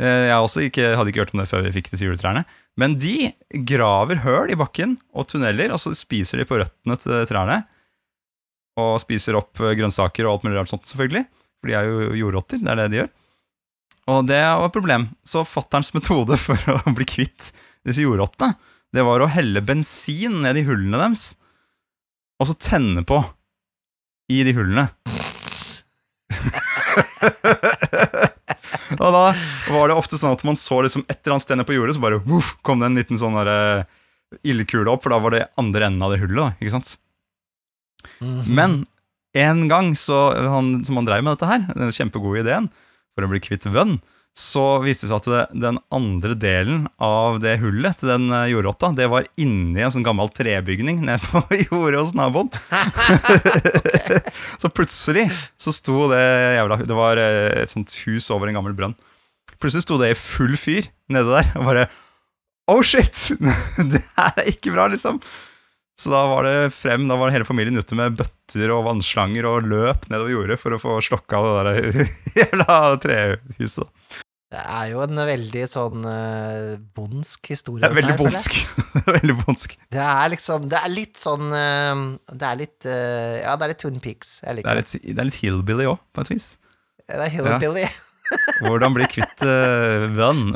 Eh, 0.01 0.27
Jeg 0.31 0.39
også 0.43 0.65
ikke, 0.67 0.93
hadde 0.99 1.13
ikke 1.13 1.23
hørt 1.25 1.35
om 1.35 1.43
det 1.43 1.49
før 1.51 1.65
vi 1.67 1.75
fikk 1.77 1.93
disse 1.93 2.07
juletrærne. 2.07 2.45
Men 2.81 2.97
de 2.99 3.31
graver 3.69 4.19
høl 4.25 4.51
i 4.51 4.59
bakken 4.59 4.97
og 5.15 5.29
tunneler, 5.31 5.71
og 5.75 5.79
så 5.83 5.93
spiser 5.95 6.41
de 6.41 6.47
på 6.49 6.59
røttene 6.59 6.97
til 6.99 7.27
trærne. 7.31 7.61
Og 8.81 8.97
spiser 9.03 9.39
opp 9.39 9.61
eh, 9.63 9.77
grønnsaker 9.79 10.27
og 10.27 10.37
alt 10.37 10.47
mulig 10.49 10.59
rart 10.59 10.73
sånt, 10.73 10.89
selvfølgelig. 10.91 11.25
For 11.63 11.71
de 11.71 11.77
er 11.79 11.89
jo 11.89 12.09
jordrotter, 12.25 12.63
det 12.63 12.73
er 12.73 12.81
det 12.83 12.89
de 12.91 13.01
gjør. 13.03 13.13
Og 14.15 14.27
det 14.29 14.41
var 14.43 14.67
et 14.67 14.75
problem. 14.75 15.07
Så 15.25 15.45
fatterns 15.49 15.95
metode 15.95 16.37
for 16.47 16.59
å 16.75 16.97
bli 16.97 17.07
kvitt 17.09 17.53
disse 17.87 18.03
jordrottene, 18.05 18.57
det 18.95 19.03
var 19.05 19.23
å 19.25 19.31
helle 19.31 19.63
bensin 19.67 20.37
ned 20.45 20.61
i 20.61 20.67
hullene 20.67 21.01
deres, 21.01 21.33
og 22.39 22.47
så 22.47 22.55
tenne 22.63 23.03
på 23.07 23.19
i 24.31 24.43
de 24.47 24.53
hullene. 24.57 24.87
og 29.01 29.15
da 29.15 29.25
var 29.75 29.91
det 29.91 29.97
ofte 29.99 30.19
sånn 30.21 30.35
at 30.37 30.45
man 30.47 30.59
så 30.61 30.81
liksom 30.85 31.05
et 31.09 31.19
eller 31.21 31.37
annet 31.37 31.47
sted 31.47 31.59
nede 31.59 31.69
på 31.69 31.77
jordet, 31.77 31.97
så 31.97 32.05
bare 32.05 32.23
woof, 32.27 32.55
kom 32.67 32.83
det 32.83 32.91
en 32.91 32.99
liten 33.01 33.21
sånn 33.21 33.37
der, 33.41 33.87
ildkule 34.43 34.91
opp, 34.91 35.05
for 35.05 35.15
da 35.15 35.21
var 35.23 35.35
det 35.35 35.45
andre 35.61 35.87
enden 35.87 36.03
av 36.03 36.15
det 36.15 36.21
hullet, 36.23 36.41
da, 36.41 36.49
ikke 36.59 36.75
sant? 36.75 36.97
Mhm. 38.21 38.41
Men 38.55 38.81
en 39.35 39.69
gang 39.71 39.93
så, 39.99 40.19
han, 40.39 40.77
som 40.87 40.99
han 41.01 41.07
drev 41.09 41.25
med 41.25 41.37
dette 41.37 41.51
her, 41.51 41.67
den 41.75 41.95
kjempegode 41.95 42.45
ideen 42.45 42.71
for 43.15 43.27
å 43.27 43.31
bli 43.31 43.43
kvitt 43.43 43.67
vønn, 43.71 43.99
så 44.35 44.81
viste 44.83 45.07
det 45.07 45.13
seg 45.13 45.29
at 45.39 45.53
den 45.63 45.77
andre 45.95 46.35
delen 46.35 46.89
av 47.03 47.39
det 47.43 47.55
hullet 47.63 48.01
til 48.01 48.11
den 48.11 48.27
eh, 48.35 48.49
jordrotta, 48.51 48.91
det 48.99 49.07
var 49.13 49.29
inni 49.39 49.79
en 49.79 49.95
sånn 49.95 50.07
gammel 50.07 50.33
trebygning 50.35 51.05
nede 51.07 51.23
på 51.23 51.45
jordet 51.69 52.03
hos 52.03 52.15
naboen. 52.19 52.51
så 54.63 54.71
plutselig 54.75 55.29
så 55.55 55.75
sto 55.75 56.09
det 56.11 56.25
jævla 56.59 56.81
Det 56.83 56.99
var 56.99 57.23
eh, 57.23 57.63
et 57.63 57.71
sånt 57.71 57.95
hus 58.03 58.27
over 58.35 58.51
en 58.51 58.59
gammel 58.59 58.75
brønn. 58.75 58.99
Plutselig 59.63 59.87
sto 59.87 60.01
det 60.03 60.11
i 60.11 60.19
full 60.19 60.59
fyr 60.59 60.91
nede 61.15 61.31
der, 61.31 61.55
og 61.55 61.71
bare 61.71 61.87
Oh 62.73 62.83
shit! 62.83 63.29
det 63.93 64.03
her 64.17 64.39
er 64.41 64.51
ikke 64.51 64.73
bra, 64.75 64.89
liksom. 64.91 65.21
Så 66.01 66.11
da 66.11 66.25
var 66.27 66.43
det 66.43 66.73
frem, 66.75 67.07
da 67.07 67.15
var 67.21 67.31
hele 67.31 67.47
familien 67.47 67.79
ute 67.79 67.95
med 67.95 68.17
bøtter 68.19 68.73
og 68.75 68.87
vannslanger 68.89 69.47
og 69.47 69.69
løp 69.71 70.09
nedover 70.11 70.33
jordet 70.33 70.59
for 70.59 70.75
å 70.75 70.81
få 70.83 70.97
slokka 71.07 71.43
det 71.45 71.53
der 71.55 72.09
jævla 72.41 72.79
trehuset. 73.05 73.93
Det 74.55 74.63
er 74.63 74.91
jo 74.93 75.01
en 75.03 75.19
veldig 75.27 75.63
sånn 75.67 76.05
uh, 76.07 76.75
bondsk 76.95 77.51
historie. 77.51 77.83
Det 77.83 77.91
er 77.91 77.97
veldig 77.99 78.17
bondsk. 78.21 78.59
Veldig 79.17 79.35
bondsk. 79.41 79.73
Det 79.91 80.01
er 80.01 80.29
liksom 80.31 80.69
Det 80.71 80.79
er 80.79 80.93
litt 80.93 81.19
sånn 81.19 81.51
uh, 81.51 82.03
Det 82.31 82.47
er 82.47 82.61
litt 82.61 82.87
uh, 82.87 83.35
Ja, 83.43 83.57
det 83.59 83.67
er 83.67 83.73
litt 83.73 83.83
Twin 83.83 83.99
Peaks. 84.05 84.37
Jeg 84.45 84.63
Det 84.63 84.71
er 84.71 84.79
litt, 84.79 84.95
det 85.03 85.19
er 85.19 85.29
litt 85.29 85.41
hillbilly 85.43 85.89
òg, 85.91 85.99
på 86.15 86.23
et 86.23 86.31
vis. 86.37 86.53
Det 87.05 87.19
er 87.19 87.33
Hillbilly. 87.35 87.89
Hvordan 88.65 88.95
bli 88.95 89.07
kvitt 89.11 89.43
uh, 89.45 90.05
vann? 90.15 90.53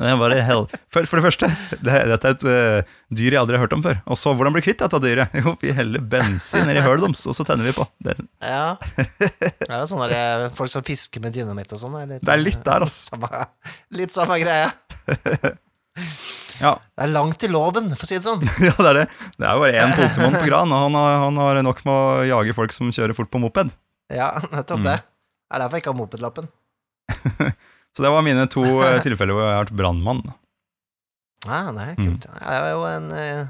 For, 0.93 1.05
for 1.09 1.19
det 1.19 1.25
første, 1.27 1.49
det, 1.83 1.97
dette 2.13 2.31
er 2.31 2.37
et 2.37 2.45
uh, 2.47 2.97
dyr 3.15 3.35
jeg 3.35 3.41
aldri 3.41 3.59
har 3.59 3.65
hørt 3.67 3.75
om 3.77 3.83
før. 3.85 3.99
Og 4.07 4.19
så, 4.21 4.33
hvordan 4.39 4.55
bli 4.55 4.63
kvitt 4.65 4.81
dette 4.85 5.01
dyret? 5.03 5.35
Jo, 5.43 5.55
vi 5.61 5.73
heller 5.77 6.01
bensin 6.15 6.67
nedi 6.69 6.83
hølet 6.85 7.09
deres, 7.09 7.25
og 7.31 7.37
så 7.39 7.47
tenner 7.49 7.69
vi 7.69 7.75
på. 7.77 7.87
Det, 8.05 8.17
Ja. 8.45 8.77
Det 8.99 9.69
er 9.69 9.79
jo 9.83 9.89
sånne 9.91 10.09
eh, 10.15 10.47
folk 10.57 10.71
som 10.73 10.85
fisker 10.87 11.23
med 11.25 11.35
dynamitt 11.37 11.73
og 11.75 11.83
sånn. 11.83 11.97
det 12.09 12.23
er 12.23 12.41
litt 12.43 12.63
der, 12.67 12.87
altså. 12.87 13.13
Samme, 13.13 13.47
litt 13.99 14.15
samme 14.15 14.39
greie. 14.43 14.71
Ja, 16.59 16.73
Det 16.97 17.05
er 17.05 17.11
langt 17.13 17.39
til 17.43 17.53
loven, 17.55 17.91
for 17.95 18.07
å 18.07 18.09
si 18.11 18.17
det 18.19 18.27
sånn. 18.27 18.43
ja, 18.69 18.73
det 18.79 18.89
er 18.91 18.97
det. 19.03 19.07
Det 19.39 19.47
er 19.47 19.53
jo 19.55 19.63
bare 19.63 19.83
én 19.85 19.93
politimann 19.95 20.35
på 20.39 20.47
Gran, 20.49 20.73
og 20.75 20.87
han 20.89 20.97
har, 20.99 21.19
han 21.27 21.39
har 21.43 21.61
nok 21.67 21.83
med 21.87 21.95
å 21.95 22.25
jage 22.27 22.55
folk 22.57 22.75
som 22.75 22.91
kjører 22.95 23.15
fort 23.19 23.31
på 23.31 23.43
moped. 23.43 23.71
Ja, 24.15 24.33
nettopp 24.51 24.81
Mm. 24.83 24.89
det. 24.91 24.97
Det 25.49 25.57
er 25.57 25.63
derfor 25.63 25.79
jeg 25.79 25.85
ikke 25.85 25.93
har 25.95 25.99
mopedlappen. 26.03 26.49
Så 27.99 28.05
det 28.05 28.11
var 28.15 28.23
mine 28.23 28.45
to 28.47 28.63
eh, 28.87 29.01
tilfeller 29.07 29.35
hvor 29.35 29.43
jeg 29.43 29.55
har 29.57 29.65
vært 29.65 29.79
brannmann. 29.81 30.21
Ja, 31.47 31.63
det 31.75 31.83
er 31.83 31.97
kult. 31.99 32.27
Ja, 32.31 32.43
det 32.47 32.59
er 32.59 32.75
jo 32.77 32.85
en 32.87 33.09
eh, 33.15 33.49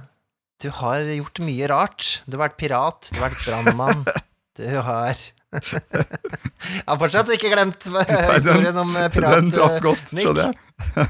Du 0.65 0.69
har 0.79 1.11
gjort 1.13 1.41
mye 1.45 1.69
rart. 1.69 2.07
Du 2.25 2.39
har 2.39 2.47
vært 2.47 2.57
pirat, 2.61 3.11
du 3.11 3.19
har 3.21 3.29
vært 3.29 3.45
brannmann. 3.45 4.07
Du 4.59 4.65
har 4.67 5.15
Jeg 5.15 6.81
har 6.83 6.97
fortsatt 6.99 7.29
ikke 7.31 7.53
glemt 7.53 7.85
historien 7.87 8.81
om 8.81 8.97
eh, 8.99 9.07
pirat. 9.15 9.45
Den 9.45 9.53
traff 9.55 9.77
godt, 9.85 10.09
skjønner 10.11 10.49
jeg. 10.49 10.57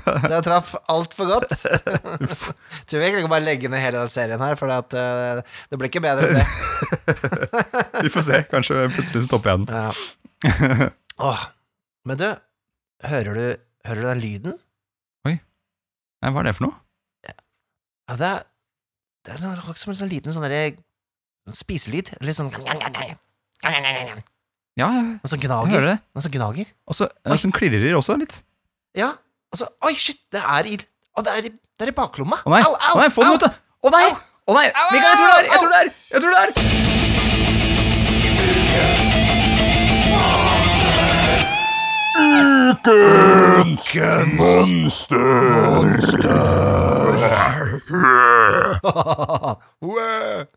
Den 0.05 0.45
traff 0.45 0.75
altfor 0.93 1.31
godt. 1.31 1.55
Tror 1.57 3.01
vi 3.01 3.07
egentlig 3.07 3.25
kan 3.25 3.33
bare 3.33 3.47
legge 3.47 3.71
ned 3.73 3.81
hele 3.81 4.03
den 4.03 4.13
serien 4.13 4.45
her, 4.45 4.59
for 4.61 4.75
at, 4.75 4.93
det 4.93 5.81
blir 5.81 5.89
ikke 5.89 6.05
bedre 6.05 6.29
enn 6.29 6.43
det. 6.43 8.05
Vi 8.05 8.13
får 8.13 8.27
se. 8.29 8.43
Kanskje 8.53 8.85
plutselig 8.93 9.25
så 9.25 9.33
topper 9.33 9.55
jeg 9.55 9.65
den. 9.65 9.73
Ja. 9.73 10.91
Åh. 11.31 11.49
Men 12.09 12.17
du, 12.21 12.29
hører 13.05 13.37
du, 13.37 13.47
hører 13.89 14.01
du 14.01 14.09
den 14.09 14.23
lyden? 14.25 14.59
Nei, 16.19 16.31
hva 16.35 16.41
er 16.43 16.49
det 16.49 16.55
for 16.57 16.65
noe? 16.67 16.75
Ja, 18.09 18.15
det 18.19 18.27
er, 18.27 18.41
det 19.29 19.35
er 19.37 19.43
noe 19.45 19.75
som 19.79 19.93
en 19.93 19.99
sånn 20.01 20.11
liten 20.11 20.33
sånn 20.35 20.43
derre 20.47 20.73
spiselyd. 21.55 22.11
Litt 22.25 22.39
sånn 22.39 22.49
Ja, 22.57 22.65
jeg, 22.99 23.19
Noe 24.79 25.29
som 25.31 25.39
jeg 25.39 25.45
gnager. 25.45 25.71
hører 25.75 25.89
det. 25.93 25.97
Noe 26.17 26.25
som 26.25 26.33
gnager. 26.35 26.73
Og 26.89 26.97
så 26.99 27.09
noe 27.27 27.39
som 27.43 27.53
klirrer 27.55 27.95
også 27.99 28.17
litt. 28.19 28.41
Ja, 28.99 29.13
altså 29.53 29.69
Oi, 29.87 29.95
shit, 29.99 30.21
det 30.35 30.43
er 30.43 30.71
i 30.71 30.79
Å, 30.79 31.23
det 31.27 31.35
er 31.35 31.49
i, 31.51 31.53
det 31.53 31.87
er 31.87 31.93
i 31.93 31.97
baklomma. 31.97 32.41
Å 32.47 32.51
nei, 32.55 32.63
Au, 32.67 32.75
au, 32.75 32.95
å 32.97 33.03
nei 33.03 33.11
få 33.15 33.27
den 33.27 33.39
ut, 33.39 33.47
da! 33.47 33.51
Å 33.85 33.93
nei! 33.95 34.09
Å 34.49 34.57
nei! 34.57 34.67
Mikael, 34.95 35.05
jeg 35.05 35.19
tror 35.19 35.29
det 35.29 35.39
er! 35.39 35.45
Jeg 35.53 35.59
tror 35.61 35.71
det 35.75 35.79
er! 35.79 35.93
Jeg 36.15 36.21
tror 36.25 36.33
det 36.33 36.41
er! 38.89 39.08
Wow. 49.81 50.47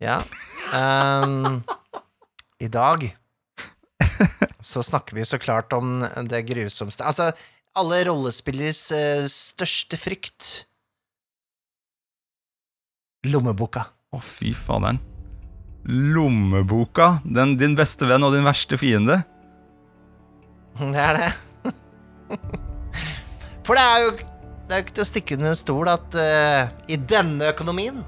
Ja. 0.00 0.22
um, 0.72 1.60
I 2.58 2.68
dag 2.72 3.02
så 4.60 4.82
snakker 4.82 5.16
vi 5.18 5.26
så 5.28 5.36
klart 5.38 5.72
om 5.76 6.00
det 6.24 6.40
grusomste 6.48 7.04
Altså, 7.04 7.26
alle 7.76 7.98
rollespilleres 8.08 8.80
eh, 8.96 9.26
største 9.28 10.00
frykt 10.00 10.64
Lommeboka. 13.28 13.84
Å, 14.16 14.22
fy 14.24 14.54
faderen. 14.56 14.96
Lommeboka. 15.84 17.18
Den, 17.28 17.58
din 17.60 17.76
beste 17.76 18.08
venn 18.08 18.24
og 18.24 18.32
din 18.32 18.46
verste 18.48 18.78
fiende. 18.80 19.18
Det 20.94 21.00
er 21.00 21.18
det. 21.18 21.30
For 23.66 23.76
det 23.76 23.84
er 23.84 24.04
jo 24.04 24.10
Det 24.16 24.76
er 24.76 24.82
ikke 24.84 24.94
til 24.96 25.04
å 25.04 25.08
stikke 25.08 25.36
under 25.36 25.52
en 25.52 25.58
stol 25.58 25.90
at 25.90 26.16
uh, 26.16 26.70
i 26.88 26.96
denne 26.96 27.50
økonomien 27.50 28.00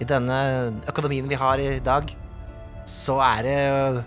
I 0.00 0.08
denne 0.08 0.38
økonomien 0.88 1.28
vi 1.28 1.38
har 1.38 1.60
i 1.62 1.78
dag, 1.84 2.08
så 2.88 3.18
er 3.24 3.46
det 3.46 3.56
jo 3.60 4.02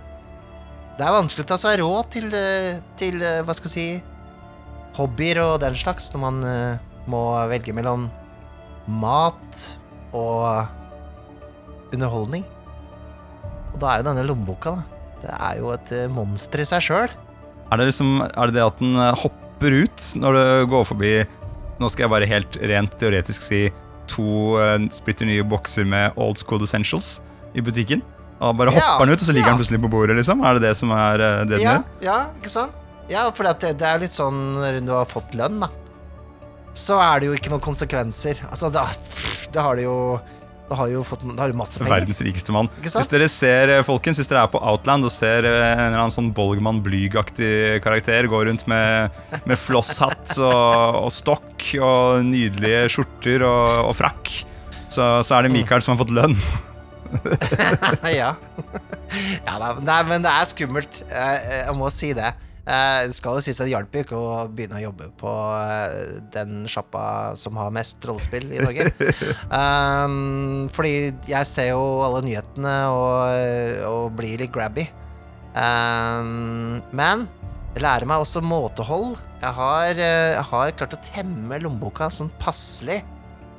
Det 1.00 1.08
er 1.08 1.16
vanskelig 1.16 1.46
å 1.46 1.52
ta 1.54 1.60
seg 1.62 1.80
råd 1.80 2.12
til, 2.12 2.34
eh, 2.36 3.42
hva 3.48 3.56
skal 3.56 3.70
jeg 3.70 3.74
si 3.74 3.88
hobbyer 5.00 5.40
og 5.46 5.62
den 5.64 5.78
slags 5.80 6.10
når 6.12 6.24
man 6.26 6.40
eh, 6.44 6.82
må 7.10 7.22
velge 7.48 7.74
mellom 7.76 8.10
mat 9.00 9.62
og 10.12 10.68
underholdning. 11.94 12.44
Og 13.72 13.80
da 13.80 13.94
er 13.94 14.02
jo 14.02 14.08
denne 14.10 14.26
lommeboka, 14.28 14.76
da. 14.76 15.00
Det 15.24 15.34
er 15.36 15.58
jo 15.62 15.72
et 15.72 15.96
eh, 15.96 16.12
monster 16.12 16.64
i 16.64 16.68
seg 16.68 16.84
sjøl. 16.84 17.16
Er 17.70 17.78
det 17.82 17.90
liksom 17.92 18.22
Er 18.26 18.50
det 18.50 18.56
det 18.58 18.66
at 18.66 18.80
den 18.82 18.96
eh, 18.98 19.16
hopper 19.24 19.76
ut 19.84 20.06
når 20.22 20.38
du 20.40 20.72
går 20.72 20.86
forbi 20.90 21.14
Nå 21.80 21.90
skal 21.92 22.06
jeg 22.08 22.12
bare 22.14 22.28
helt 22.30 22.58
rent 22.72 22.96
teoretisk 23.00 23.46
si 23.46 23.62
to 24.10 24.58
eh, 24.60 24.78
splitter 24.92 25.28
nye 25.30 25.44
bokser 25.48 25.86
med 25.88 26.18
Old 26.20 26.40
School 26.42 26.64
Essentials 26.66 27.20
i 27.56 27.62
butikken. 27.64 28.02
Og 28.42 28.56
bare 28.58 28.74
Ja, 28.74 28.96
hopper 28.96 29.06
den 29.06 29.14
ut, 29.16 29.22
og 29.22 29.28
så 29.30 29.36
ligger 29.36 29.48
ja. 29.48 29.54
den 29.54 29.60
plutselig 29.62 29.80
på 29.86 29.92
bordet, 29.94 30.16
liksom? 30.18 30.42
Er 30.44 30.58
det 30.58 30.64
det 30.66 30.72
som 30.80 30.92
er 30.96 31.22
eh, 31.24 31.38
det 31.46 31.60
den 31.60 31.64
Ja, 31.64 31.76
gjør? 31.78 31.86
ja, 32.08 32.18
ikke 32.42 32.52
sant? 32.52 32.74
Ja, 33.10 33.24
for 33.36 33.48
det, 33.48 33.72
det 33.80 33.86
er 33.88 34.02
litt 34.02 34.16
sånn 34.16 34.42
når 34.58 34.80
du 34.86 34.92
har 34.96 35.08
fått 35.10 35.32
lønn, 35.38 35.62
da. 35.64 35.70
Så 36.78 36.98
er 37.02 37.22
det 37.22 37.30
jo 37.30 37.38
ikke 37.38 37.52
noen 37.54 37.64
konsekvenser. 37.64 38.42
Altså, 38.50 38.70
da, 38.74 38.84
da 39.56 39.66
har 39.66 39.80
du 39.80 39.86
jo 39.86 39.96
Da 40.70 40.78
har 40.78 40.90
du 40.90 41.00
jo 41.00 41.04
fått 41.08 41.24
Da 41.26 41.42
har 41.42 41.52
du 41.52 41.58
masse 41.58 41.80
penger. 41.82 41.96
Verdens 41.96 42.22
rikeste 42.26 42.54
mann. 42.54 42.70
Hvis 42.84 43.10
dere 43.10 43.28
ser, 43.32 43.74
eh, 43.74 43.86
folkens, 43.86 44.22
hvis 44.22 44.30
dere 44.30 44.46
er 44.46 44.52
på 44.54 44.62
Outland 44.62 45.08
og 45.08 45.14
ser 45.14 45.48
eh, 45.50 45.72
en 45.74 45.88
eller 45.88 46.04
annen 46.04 46.14
sånn 46.14 46.30
Bolgman 46.36 46.84
Blyg-aktig 46.86 47.82
karakter 47.86 48.30
gå 48.30 48.44
rundt 48.46 48.68
med, 48.70 49.16
med 49.50 49.58
flosshatt 49.58 50.36
og, 50.38 51.00
og 51.02 51.12
stokk 51.14 51.72
og 51.82 52.26
nydelige 52.28 52.86
skjorter 52.94 53.46
og, 53.48 53.90
og 53.90 53.96
frakk, 53.98 54.34
så, 54.94 55.20
så 55.26 55.40
er 55.40 55.48
det 55.48 55.56
Mikael 55.58 55.86
som 55.86 55.96
har 55.96 56.04
fått 56.04 56.14
lønn. 56.14 56.38
ja. 58.20 58.36
ja 59.48 59.58
da, 59.58 59.74
nei, 59.82 60.00
men 60.12 60.26
det 60.26 60.36
er 60.36 60.50
skummelt. 60.54 61.02
Jeg, 61.10 61.42
jeg 61.64 61.78
må 61.78 61.90
si 61.94 62.14
det. 62.18 62.30
Eh, 62.70 63.08
Det 63.10 63.18
skal 63.18 63.38
jo 63.38 63.44
sies 63.44 63.58
at 63.58 63.66
det 63.66 63.74
hjalp 63.74 63.96
ikke 64.02 64.18
å 64.18 64.46
begynne 64.54 64.78
å 64.78 64.84
jobbe 64.84 65.10
på 65.18 65.32
eh, 65.58 66.20
den 66.34 66.68
sjappa 66.70 67.34
som 67.40 67.58
har 67.58 67.74
mest 67.74 68.04
rollespill 68.06 68.46
i 68.54 68.62
Norge. 68.62 68.90
um, 69.60 70.68
fordi 70.76 71.12
jeg 71.30 71.50
ser 71.50 71.72
jo 71.72 71.82
alle 72.06 72.22
nyhetene 72.28 72.76
og, 72.94 73.88
og 73.90 74.18
blir 74.20 74.44
litt 74.44 74.54
grabby. 74.54 74.86
Um, 75.56 76.78
men 76.94 77.26
det 77.74 77.82
lærer 77.86 78.06
meg 78.10 78.22
også 78.22 78.44
måtehold. 78.46 79.18
Jeg 79.42 79.56
har, 79.58 79.90
eh, 79.96 80.36
jeg 80.36 80.46
har 80.52 80.76
klart 80.78 80.98
å 80.98 81.02
temme 81.10 81.62
lommeboka 81.64 82.12
sånn 82.14 82.30
passelig. 82.42 83.02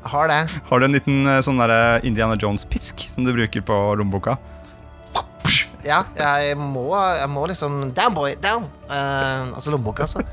Jeg 0.00 0.14
har 0.14 0.30
det. 0.30 0.40
Har 0.70 0.80
du 0.80 0.86
en 0.86 0.96
liten 0.96 1.34
sånn 1.44 1.58
der 1.60 2.06
Indiana 2.06 2.38
Jones-pisk 2.38 3.08
som 3.10 3.26
du 3.26 3.34
bruker 3.34 3.64
på 3.66 3.82
lommeboka? 3.98 4.38
Ja, 5.86 6.02
jeg 6.16 6.56
må, 6.60 6.88
jeg 6.96 7.28
må 7.32 7.46
liksom 7.48 7.78
Down, 7.96 8.16
boy, 8.16 8.34
down! 8.42 8.66
Uh, 8.90 9.54
altså 9.54 9.72
lommeboka, 9.72 10.04
altså. 10.08 10.24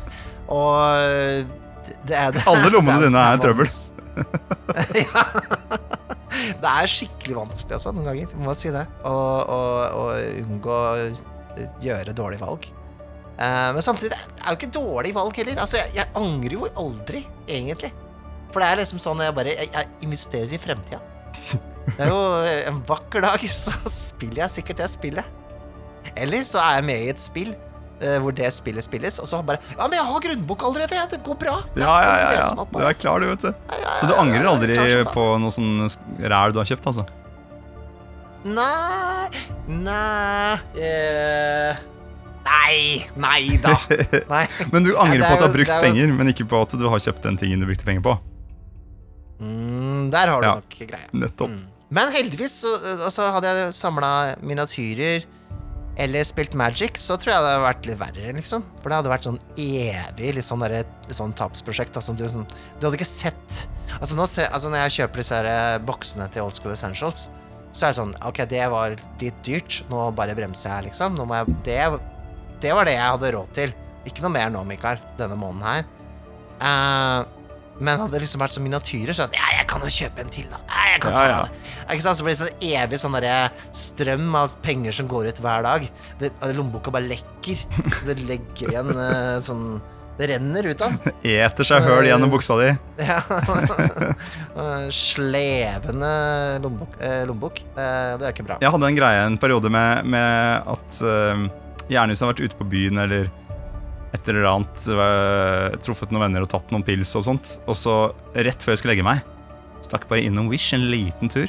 Og 0.48 1.48
det, 1.88 2.00
det 2.08 2.18
er 2.20 2.34
det. 2.36 2.44
Alle 2.50 2.72
lommene 2.74 3.08
dine 3.08 3.22
er 3.22 3.38
en 3.38 3.44
trøbbel. 3.44 3.70
ja. 5.04 5.24
Det 6.58 6.72
er 6.72 6.90
skikkelig 6.92 7.38
vanskelig, 7.38 7.78
altså, 7.78 7.94
noen 7.96 8.10
ganger. 8.10 8.34
Må 8.40 8.52
jeg 8.54 8.62
si 8.62 8.74
det. 8.76 8.84
Å, 9.08 9.14
unngå 10.44 10.74
å 10.74 11.08
gjøre 11.84 12.16
dårlige 12.18 12.44
valg. 12.44 12.68
Uh, 13.38 13.70
men 13.76 13.84
samtidig, 13.86 14.18
det 14.18 14.44
er 14.44 14.52
jo 14.52 14.60
ikke 14.60 14.74
dårlig 14.74 15.14
valg 15.16 15.40
heller. 15.40 15.64
Altså, 15.64 15.80
jeg, 15.80 15.94
jeg 16.00 16.12
angrer 16.18 16.58
jo 16.58 16.70
aldri, 16.84 17.24
egentlig. 17.46 17.94
For 18.52 18.64
det 18.64 18.70
er 18.72 18.80
liksom 18.82 19.02
sånn 19.04 19.20
jeg 19.22 19.36
bare 19.36 19.52
Jeg, 19.58 19.70
jeg 19.74 19.90
investerer 20.08 20.54
i 20.56 20.62
fremtida. 20.62 21.02
Det 21.88 22.04
er 22.04 22.12
jo 22.12 22.22
en 22.72 22.82
vakker 22.88 23.24
dag, 23.24 23.48
så 23.64 23.74
spiller 23.92 24.46
jeg 24.46 24.60
sikkert 24.60 24.84
det 24.84 24.90
spillet. 24.94 25.38
Eller 26.18 26.46
så 26.48 26.62
er 26.64 26.80
jeg 26.80 26.88
med 26.88 27.04
i 27.06 27.10
et 27.12 27.22
spill 27.22 27.52
eh, 27.54 28.18
hvor 28.24 28.36
det 28.36 28.50
spillet 28.56 28.86
spilles, 28.86 29.20
og 29.22 29.28
så 29.30 29.42
bare 29.46 29.62
Ja, 29.76 29.88
men 29.88 29.98
jeg 30.00 30.08
har 30.08 30.24
grunnbok 30.28 30.66
allerede, 30.70 30.98
jeg. 30.98 31.12
Det 31.14 31.22
går 31.26 31.40
bra. 31.42 31.58
Ja, 31.78 31.94
ja, 32.04 32.16
ja. 32.24 32.32
Ja. 32.42 32.66
Du 32.72 32.82
er 32.84 32.98
klar, 32.98 33.22
du, 33.22 33.30
vet 33.32 33.46
du. 33.46 33.52
Så 34.00 34.10
du 34.10 34.16
angrer 34.18 34.50
aldri 34.50 34.80
på 35.14 35.30
noe 35.42 35.54
sånn 35.54 35.88
ræl 36.22 36.56
du 36.56 36.62
har 36.62 36.70
kjøpt, 36.70 36.92
altså? 36.94 37.08
Nei 38.48 39.28
Nei 39.68 40.56
eh, 40.80 41.80
Nei! 42.48 43.04
Nei 43.20 43.58
da. 43.60 43.74
Nei. 44.34 44.46
Men 44.72 44.86
du 44.86 44.94
angrer 44.96 45.20
er 45.20 45.28
på 45.28 45.34
at 45.36 45.42
du 45.42 45.48
har 45.48 45.56
brukt 45.58 45.74
er 45.74 45.84
penger, 45.84 46.14
men 46.16 46.32
ikke 46.32 46.48
på 46.48 46.62
at 46.64 46.76
du 46.80 46.86
har 46.88 47.02
kjøpt 47.04 47.26
den 47.28 47.40
tingen 47.40 47.60
du 47.60 47.68
brukte 47.68 47.88
penger 47.88 48.06
på. 48.06 48.14
Mm, 49.44 50.08
der 50.14 50.32
har 50.32 50.42
du 50.42 50.48
nok 50.48 50.78
greia. 50.80 51.10
Nettopp. 51.12 51.52
Mm. 51.52 51.66
Men 51.94 52.12
heldigvis, 52.12 52.60
så, 52.66 52.74
altså, 52.98 53.30
hadde 53.32 53.48
jeg 53.54 53.74
samla 53.78 54.10
miniatyrer 54.44 55.24
eller 55.98 56.26
spilt 56.28 56.54
Magic, 56.54 57.00
så 57.02 57.16
tror 57.18 57.32
jeg 57.34 57.42
det 57.42 57.50
hadde 57.54 57.64
vært 57.64 57.88
litt 57.90 57.98
verre, 58.02 58.34
liksom. 58.38 58.66
For 58.84 58.92
det 58.92 58.98
hadde 59.00 59.10
vært 59.10 59.26
sånn 59.26 59.40
evig 59.58 60.34
litt 60.38 60.46
sånn, 60.46 60.62
derre- 60.62 61.16
sånn 61.16 61.32
tapsprosjekt. 61.40 61.96
Altså, 61.98 62.14
du, 62.14 62.22
sånn, 62.30 62.46
du 62.78 62.86
hadde 62.86 63.00
ikke 63.00 63.08
sett 63.10 63.64
Altså, 63.98 64.18
nå 64.20 64.26
se, 64.28 64.44
altså 64.52 64.68
Når 64.70 64.82
jeg 64.84 64.94
kjøper 64.98 65.22
disse 65.24 65.38
her 65.40 65.48
eh, 65.48 65.78
boksene 65.88 66.26
til 66.34 66.44
Old 66.44 66.54
School 66.58 66.74
Essentials, 66.76 67.30
så 67.72 67.88
er 67.88 67.94
det 67.94 67.98
sånn 67.98 68.12
Ok, 68.28 68.42
det 68.52 68.66
var 68.70 68.94
litt 69.22 69.40
dyrt. 69.48 69.78
Nå 69.90 70.10
bare 70.18 70.36
bremser 70.38 70.74
jeg, 70.76 70.90
liksom. 70.92 71.16
Nå 71.18 71.26
må 71.26 71.40
jeg, 71.40 71.56
det, 71.66 71.80
det 72.62 72.74
var 72.76 72.86
det 72.86 72.98
jeg 72.98 73.08
hadde 73.16 73.32
råd 73.38 73.54
til. 73.56 73.74
Ikke 74.06 74.26
noe 74.28 74.34
mer 74.36 74.52
nå, 74.54 74.62
Mikael, 74.68 75.00
denne 75.18 75.40
måneden 75.40 75.66
her. 75.72 75.88
Eh, 76.68 77.37
men 77.80 78.00
hadde 78.02 78.16
det 78.16 78.24
liksom 78.24 78.42
vært 78.42 78.56
sånn 78.56 78.66
miniatyrer, 78.66 79.14
så 79.14 79.26
sånn 79.26 79.38
Ja, 79.38 79.50
jeg 79.60 79.68
kan 79.70 79.84
jo 79.86 79.92
kjøpe 79.94 80.24
en 80.24 80.32
til, 80.34 80.48
da. 80.52 80.62
Jeg 80.98 81.02
kan 81.04 81.14
ta 81.18 81.26
Ja, 81.28 81.34
ja. 81.34 81.44
det. 81.46 81.74
Ikke 81.94 82.06
sant? 82.06 82.20
Så 82.20 82.26
blir 82.26 82.34
det 82.34 82.42
sånn 82.42 82.66
evig 82.70 83.02
sånn 83.02 83.20
strøm 83.78 84.40
av 84.40 84.56
penger 84.66 84.96
som 84.98 85.10
går 85.12 85.30
ut 85.32 85.44
hver 85.44 85.68
dag. 85.68 85.86
Det, 86.20 86.32
lommeboka 86.58 86.94
bare 86.94 87.10
lekker. 87.12 87.62
Det 88.08 88.18
legger 88.26 88.74
igjen 88.74 88.92
eh, 88.98 89.38
sånn 89.46 89.68
Det 90.18 90.32
renner 90.32 90.66
ut 90.66 90.82
av 90.82 90.96
den. 90.96 91.18
Eter 91.38 91.68
seg 91.70 91.86
høl 91.86 92.10
gjennom 92.10 92.34
buksa 92.34 92.58
di. 92.64 92.74
Ja. 93.08 93.22
Eh, 94.58 94.88
Slevende 94.90 96.08
lommebok. 96.64 96.96
Eh, 96.98 97.22
lommebok. 97.30 97.60
Eh, 97.78 98.14
det 98.18 98.26
er 98.26 98.32
ikke 98.34 98.48
bra. 98.48 98.58
Jeg 98.64 98.74
hadde 98.74 98.90
en 98.90 98.98
greie 98.98 99.26
en 99.28 99.38
periode 99.38 99.70
med, 99.70 100.08
med 100.10 100.72
at 100.74 101.02
uh, 101.06 101.44
jeg 101.86 102.00
hadde 102.02 102.32
vært 102.32 102.42
ute 102.42 102.58
på 102.58 102.66
byen 102.72 102.98
eller 103.06 103.30
et 104.18 104.32
eller 104.34 104.50
annet, 104.50 104.84
øh, 104.92 105.78
truffet 105.86 106.12
noen 106.14 106.26
venner 106.28 106.44
og 106.46 106.52
tatt 106.52 106.74
noen 106.74 106.84
pils 106.88 107.14
og 107.20 107.26
sånt. 107.30 107.56
Og 107.70 107.78
så, 107.78 107.96
rett 108.36 108.66
før 108.66 108.74
jeg 108.76 108.82
skulle 108.84 108.96
legge 108.98 109.08
meg, 109.08 109.24
stakk 109.86 110.10
bare 110.10 110.26
innom 110.28 110.50
Wish 110.52 110.74
en 110.76 110.90
liten 110.92 111.30
tur. 111.32 111.48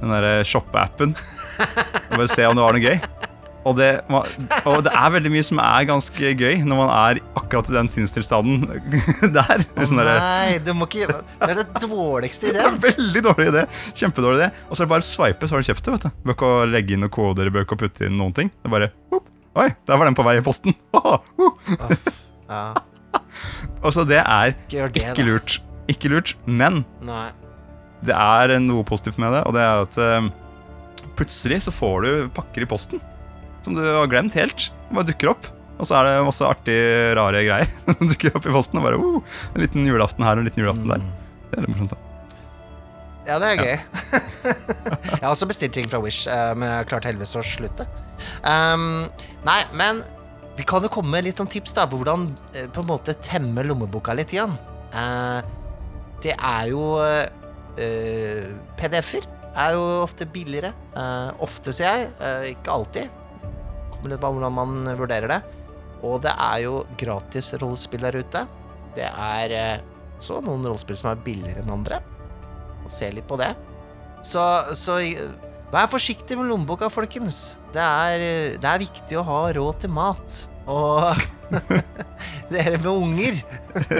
Den 0.00 0.12
derre 0.12 0.40
shoppe-appen. 0.48 1.14
Og 2.10 2.14
bare 2.18 2.30
se 2.32 2.46
om 2.48 2.56
det 2.56 2.64
var 2.66 2.76
noe 2.76 2.84
gøy. 2.84 3.00
Og 3.68 3.74
det, 3.76 3.88
og 4.08 4.78
det 4.86 4.92
er 4.96 5.10
veldig 5.12 5.30
mye 5.34 5.44
som 5.44 5.58
er 5.60 5.84
ganske 5.84 6.30
gøy 6.40 6.62
når 6.64 6.78
man 6.78 6.92
er 6.96 7.18
akkurat 7.36 7.68
i 7.68 7.74
den 7.74 7.90
sinnstilstanden 7.92 8.62
der. 9.36 9.66
Derre- 9.76 10.14
Nei, 10.16 10.54
du 10.64 10.70
må 10.72 10.88
ikke 10.88 11.10
Det 11.10 11.50
er 11.50 11.58
det 11.60 11.66
dårligste 11.84 12.48
det 12.54 12.56
er 12.56 12.70
ideen. 12.70 12.80
veldig 12.86 13.22
dårlig 13.28 13.50
idé. 13.52 13.66
Kjempedårlig 14.00 14.40
idé. 14.40 14.48
Og 14.70 14.72
så 14.72 14.80
er 14.80 14.88
det 14.88 14.92
bare 14.94 15.04
å 15.04 15.10
swipe, 15.10 15.44
så 15.50 15.58
har 15.58 15.60
du 15.60 15.68
kjøpt 15.68 15.84
det. 15.90 15.92
vet 15.98 16.06
du 16.08 16.24
Bør 16.30 16.38
ikke 16.38 16.52
legge 16.72 16.96
inn 16.96 17.04
noen 17.04 17.12
koder, 17.20 17.52
bør 17.52 17.68
ikke 17.68 17.80
putte 17.84 18.08
inn 18.08 18.16
noen 18.16 18.32
ting. 18.40 18.48
Det 18.56 18.72
er 18.72 18.76
bare 18.78 18.90
whoop. 19.12 19.28
Oi, 19.58 19.66
der 19.86 19.98
var 19.98 20.06
den 20.06 20.14
på 20.14 20.24
vei 20.26 20.38
i 20.38 20.44
posten. 20.46 20.76
Altså 21.00 21.96
uh. 21.96 22.16
Ja, 22.50 22.62
Og 23.84 23.92
så 23.94 24.04
det 24.06 24.20
er 24.20 24.52
ikke 24.52 24.88
det, 24.94 25.04
ikke 25.10 25.26
lurt. 25.26 25.56
Ikke 25.90 26.10
lurt, 26.12 26.34
men. 26.46 26.84
Nei. 27.02 27.30
det 28.06 28.14
er 28.16 28.54
noe 28.62 28.84
positivt 28.86 29.18
med 29.20 29.34
det, 29.34 29.42
og 29.44 29.54
det 29.56 29.62
er 29.64 29.82
at 29.84 29.98
uh, 30.00 31.08
plutselig 31.18 31.60
så 31.66 31.74
får 31.74 32.06
du 32.06 32.12
pakker 32.36 32.64
i 32.64 32.68
posten 32.70 33.02
som 33.64 33.76
du 33.76 33.82
har 33.84 34.08
glemt 34.10 34.36
helt. 34.38 34.70
Bare 34.90 35.08
dukker 35.10 35.34
opp. 35.34 35.48
Og 35.80 35.88
så 35.88 35.96
er 35.96 36.06
det 36.06 36.26
masse 36.26 36.44
artige, 36.44 37.14
rare 37.16 37.42
greier 37.46 37.70
som 37.96 38.08
dukker 38.12 38.36
opp 38.36 38.46
i 38.48 38.54
posten. 38.54 38.80
Og 38.80 38.86
bare 38.86 39.00
uh, 39.00 39.40
en 39.54 39.64
liten 39.64 39.88
julaften 39.88 40.26
her 40.26 40.38
og 40.38 40.44
en 40.44 40.50
liten 40.50 40.64
julaften 40.64 40.94
der. 40.94 41.04
Det 41.50 41.58
er 41.58 41.66
litt 41.66 41.74
morsomt, 41.74 41.96
da. 41.96 42.09
Ja, 43.30 43.36
det 43.38 43.50
er 43.52 43.60
gøy. 43.62 43.76
jeg 45.12 45.22
har 45.22 45.30
også 45.30 45.46
bestilt 45.46 45.76
ting 45.76 45.90
fra 45.90 46.00
Wish, 46.02 46.26
eh, 46.26 46.50
men 46.56 46.66
jeg 46.66 46.80
har 46.80 46.88
klart 46.90 47.06
heldigvis 47.06 47.36
å 47.38 47.44
slutte. 47.46 47.86
Um, 48.42 49.06
nei, 49.46 49.60
men 49.70 50.02
vi 50.58 50.66
kan 50.66 50.82
jo 50.82 50.90
komme 50.90 51.14
med 51.14 51.28
litt 51.28 51.38
sånn 51.38 51.50
tips 51.50 51.76
da 51.78 51.86
på 51.86 52.00
hvordan 52.00 52.26
eh, 52.58 52.66
på 52.66 52.82
en 52.82 52.90
måte 52.90 53.14
temme 53.22 53.62
lommeboka 53.68 54.16
litt 54.18 54.34
igjen. 54.34 54.56
Uh, 54.90 55.38
det 56.24 56.34
er 56.34 56.72
jo 56.72 56.82
uh, 56.98 58.50
PDF-er 58.80 59.30
er 59.54 59.78
jo 59.78 59.86
ofte 60.02 60.26
billigere. 60.30 60.74
Uh, 60.96 61.30
ofte, 61.46 61.74
sier 61.74 62.02
jeg. 62.02 62.12
Uh, 62.18 62.50
ikke 62.50 62.74
alltid. 62.74 63.18
Kommer 63.94 64.10
litt 64.10 64.22
på 64.22 64.34
hvordan 64.34 64.58
man 64.58 64.78
vurderer 64.98 65.36
det. 65.36 65.42
Og 66.02 66.18
det 66.24 66.34
er 66.34 66.64
jo 66.64 66.80
gratis 66.98 67.54
rollespill 67.62 68.08
der 68.08 68.18
ute. 68.24 68.48
Det 68.98 69.06
er 69.06 69.54
uh, 69.78 70.16
så 70.18 70.42
noen 70.42 70.66
rollespill 70.66 70.98
som 70.98 71.12
er 71.12 71.22
billigere 71.22 71.62
enn 71.62 71.78
andre 71.78 72.02
se 72.92 73.10
litt 73.14 73.28
på 73.28 73.38
det. 73.40 73.52
Så, 74.26 74.42
så 74.76 74.98
vær 75.72 75.90
forsiktig 75.90 76.36
med 76.38 76.50
lommeboka, 76.50 76.90
folkens. 76.92 77.56
Det 77.74 77.82
er, 77.82 78.24
det 78.60 78.68
er 78.68 78.82
viktig 78.82 79.20
å 79.20 79.26
ha 79.26 79.40
råd 79.56 79.84
til 79.84 79.92
mat. 79.94 80.42
Og 80.70 81.14
dere 82.52 82.78
med 82.78 82.90
unger 82.90 83.38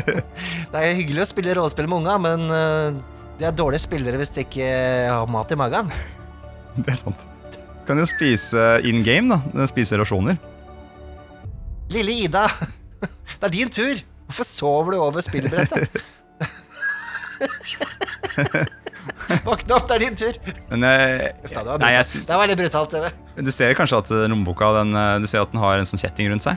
Det 0.71 0.77
er 0.79 0.93
hyggelig 0.95 1.25
å 1.25 1.31
spille 1.31 1.55
rollespill 1.57 1.89
med 1.91 2.03
unga, 2.03 2.15
men 2.23 2.45
eh, 2.55 3.01
de 3.41 3.49
er 3.49 3.57
dårlige 3.57 3.87
spillere 3.87 4.21
hvis 4.21 4.35
de 4.37 4.45
ikke 4.45 4.71
har 5.09 5.31
mat 5.31 5.51
i 5.51 5.59
magen. 5.59 5.91
Det 6.81 6.93
er 6.93 7.01
sant. 7.01 7.27
Kan 7.89 7.99
jo 7.99 8.07
spise 8.07 8.79
in 8.87 9.03
game, 9.03 9.27
da. 9.33 9.67
Spise 9.67 9.99
rasjoner. 9.99 10.37
Lille 11.91 12.15
Ida, 12.29 12.45
det 13.03 13.49
er 13.49 13.51
din 13.51 13.73
tur. 13.75 13.99
Hvorfor 14.29 14.47
sover 14.47 14.95
du 14.95 15.01
over 15.03 15.25
spillbrettet? 15.27 15.91
Våkne 19.49 19.77
opp, 19.77 19.87
det 19.89 19.97
er 19.97 20.03
din 20.07 20.17
tur. 20.19 20.39
Men 20.71 20.83
jeg, 20.89 21.33
Uff 21.45 21.53
da, 21.55 21.61
det 21.65 21.71
var 21.73 21.79
nei, 21.85 21.93
jeg 21.95 22.05
brutalt. 22.05 22.11
syns- 22.15 22.27
Det 22.27 22.35
var 22.37 22.43
veldig 22.47 22.59
brutalt. 22.63 22.91
TV. 22.91 23.11
Du 23.47 23.51
ser 23.55 23.75
kanskje 23.79 23.99
at 24.03 24.11
lommeboka 24.31 24.73
den, 24.81 24.95
eh, 24.97 25.19
Du 25.23 25.27
ser 25.31 25.41
at 25.45 25.53
den 25.53 25.61
har 25.63 25.79
en 25.79 25.89
sånn 25.89 26.01
kjetting 26.03 26.31
rundt 26.33 26.43
seg? 26.47 26.57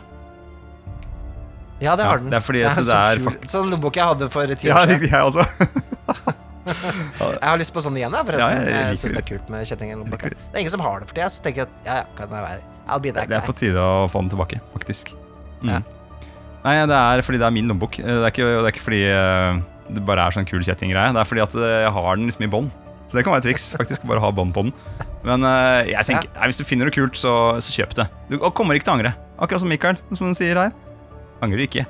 Ja, 1.83 1.95
det 1.97 2.03
Ja, 2.05 2.09
har 2.13 2.17
den. 2.21 2.29
det 2.31 2.37
er 2.37 2.45
fordi 2.45 2.61
at 2.63 2.77
så 2.77 2.85
det 2.87 2.95
er 2.95 3.17
kul. 3.19 3.25
fakt- 3.31 3.49
Sånn 3.51 3.69
lommebok 3.71 3.95
jeg 3.99 4.05
hadde 4.07 4.29
for 4.31 4.47
ti 4.55 4.67
Ja, 4.67 4.77
år 4.83 4.87
siden. 4.87 5.09
jeg 5.09 5.23
også. 5.27 5.43
Jeg 6.63 7.43
har 7.43 7.57
lyst 7.59 7.73
på 7.75 7.81
sånn 7.83 7.97
igjen, 7.99 8.13
jeg, 8.15 8.23
forresten. 8.23 8.39
Ja, 8.39 8.59
jeg 8.63 8.71
jeg 8.71 8.83
liker 8.87 8.99
syns 9.01 9.13
det 9.13 9.19
er 9.19 9.25
kult 9.27 9.49
med 9.51 9.65
kjetting 9.67 9.89
i 9.91 9.95
lommeboka. 9.99 10.29
det. 10.31 10.37
Det 10.47 10.55
er 10.55 10.61
ingen 10.63 10.71
som 10.71 10.79
har 10.85 11.01
det 11.01 11.09
for 11.09 11.15
tida, 11.17 11.25
så 11.33 11.41
tenker 11.43 11.59
jeg 11.63 11.67
at 11.67 11.73
ja, 11.89 11.95
ja, 11.99 12.03
kan 12.15 12.29
det 12.31 12.39
være 12.39 12.61
I'll 12.87 13.01
be 13.03 13.11
that 13.11 13.27
Det 13.27 13.35
er 13.35 13.41
guy. 13.43 13.47
på 13.49 13.55
tide 13.59 13.75
å 13.83 14.07
få 14.11 14.21
den 14.23 14.29
tilbake, 14.31 14.61
faktisk. 14.71 15.11
Mm. 15.61 15.69
Ja. 15.73 15.81
Nei, 16.63 16.75
det 16.87 16.95
er 16.95 17.21
fordi 17.27 17.37
det 17.41 17.47
er 17.49 17.51
min 17.51 17.67
lommebok. 17.67 17.99
Eh, 17.99 18.07
Det 18.07 18.23
er 18.23 18.31
ikke, 18.31 18.47
det 18.47 18.63
er 18.63 18.71
ikke 18.71 18.85
fordi 18.87 19.01
eh, 19.11 19.59
det 19.91 20.03
bare 20.07 20.27
er 20.27 20.35
sånn 20.35 20.47
kul 20.47 20.63
kjettinggreie. 20.63 21.13
Det 21.15 21.21
er 21.21 21.27
fordi 21.29 21.43
at 21.43 21.55
eh, 21.59 21.79
jeg 21.85 21.93
har 21.95 22.19
den 22.19 22.29
liksom 22.29 22.45
i 22.45 22.51
bånd. 22.51 22.71
Så 23.07 23.17
det 23.17 23.25
kan 23.25 23.35
være 23.35 23.43
et 23.43 23.49
triks, 23.51 23.71
faktisk. 23.79 24.05
Bare 24.09 24.23
ha 24.23 24.31
bånd 24.35 24.55
på 24.55 24.65
den. 24.67 24.73
Men 25.27 25.47
eh, 25.47 25.91
jeg 25.93 26.09
tenker, 26.09 26.31
nei, 26.37 26.49
hvis 26.51 26.61
du 26.61 26.65
finner 26.67 26.89
noe 26.89 26.95
kult, 26.95 27.19
så, 27.19 27.33
så 27.63 27.75
kjøp 27.75 27.95
det. 27.99 28.07
Du 28.31 28.37
kommer 28.55 28.79
ikke 28.79 28.87
til 28.89 28.95
å 28.95 28.97
angre. 28.99 29.13
Akkurat 29.41 29.63
som 29.63 29.71
Mikael, 29.71 29.99
som 30.13 30.27
den 30.29 30.37
sier 30.39 30.59
her. 30.59 30.73
Angrer 31.43 31.65
ikke. 31.65 31.87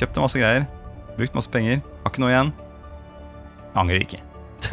Kjøpte 0.00 0.24
masse 0.24 0.40
greier. 0.40 0.66
Brukt 1.16 1.36
masse 1.36 1.52
penger. 1.52 1.82
Har 2.04 2.12
ikke 2.12 2.24
noe 2.24 2.32
igjen. 2.32 2.54
Angrer 3.76 4.04
ikke. 4.04 4.22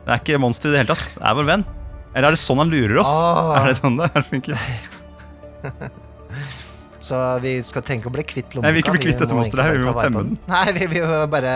Det 0.00 0.14
er 0.16 0.22
ikke 0.22 0.38
monster 0.42 0.70
i 0.70 0.72
det 0.72 0.80
hele 0.80 0.94
tatt. 0.94 1.10
Det 1.14 1.26
er 1.28 1.34
vår 1.36 1.46
venn. 1.46 1.64
Eller 2.10 2.30
er 2.30 2.34
det 2.34 2.40
sånn 2.40 2.58
han 2.58 2.72
lurer 2.72 3.02
oss? 3.02 3.10
Ah. 3.12 3.60
Er 3.60 3.68
det 3.68 3.76
sånn 3.78 3.98
det 4.00 4.08
er? 4.10 6.00
Så 7.00 7.16
vi 7.40 7.54
skal 7.64 7.84
tenke 7.86 8.10
å 8.10 8.12
bli 8.12 8.24
kvitt 8.28 8.52
lommeboka. 8.52 8.66
Nei, 8.66 8.72
vi 8.72 8.78
vil 8.80 8.84
ikke 8.84 8.96
bli 8.98 9.04
kvitt 9.06 9.22
dette 9.22 9.36
monsteret 9.36 9.70
her, 9.70 9.78
vi 9.80 9.86
må 9.88 9.94
temme 9.96 10.24
den. 10.26 10.34
Nei, 10.52 10.66
vi 10.76 10.88
vil 10.92 11.14
bare, 11.32 11.54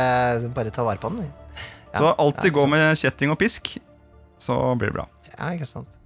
bare 0.57 0.73
ta 0.73 0.87
vare 0.87 1.01
på 1.03 1.11
den. 1.13 1.27
vi. 1.27 1.65
Ja, 1.93 1.99
Så 1.99 2.15
alltid 2.25 2.49
ja, 2.51 2.55
gå 2.57 2.65
med 2.73 2.87
kjetting 2.99 3.35
og 3.35 3.39
pisk, 3.43 3.75
så 4.41 4.57
blir 4.81 4.91
det 4.91 4.97
bra. 4.97 5.05
Ja, 5.35 5.53
ikke 5.53 5.69
sant. 5.69 6.01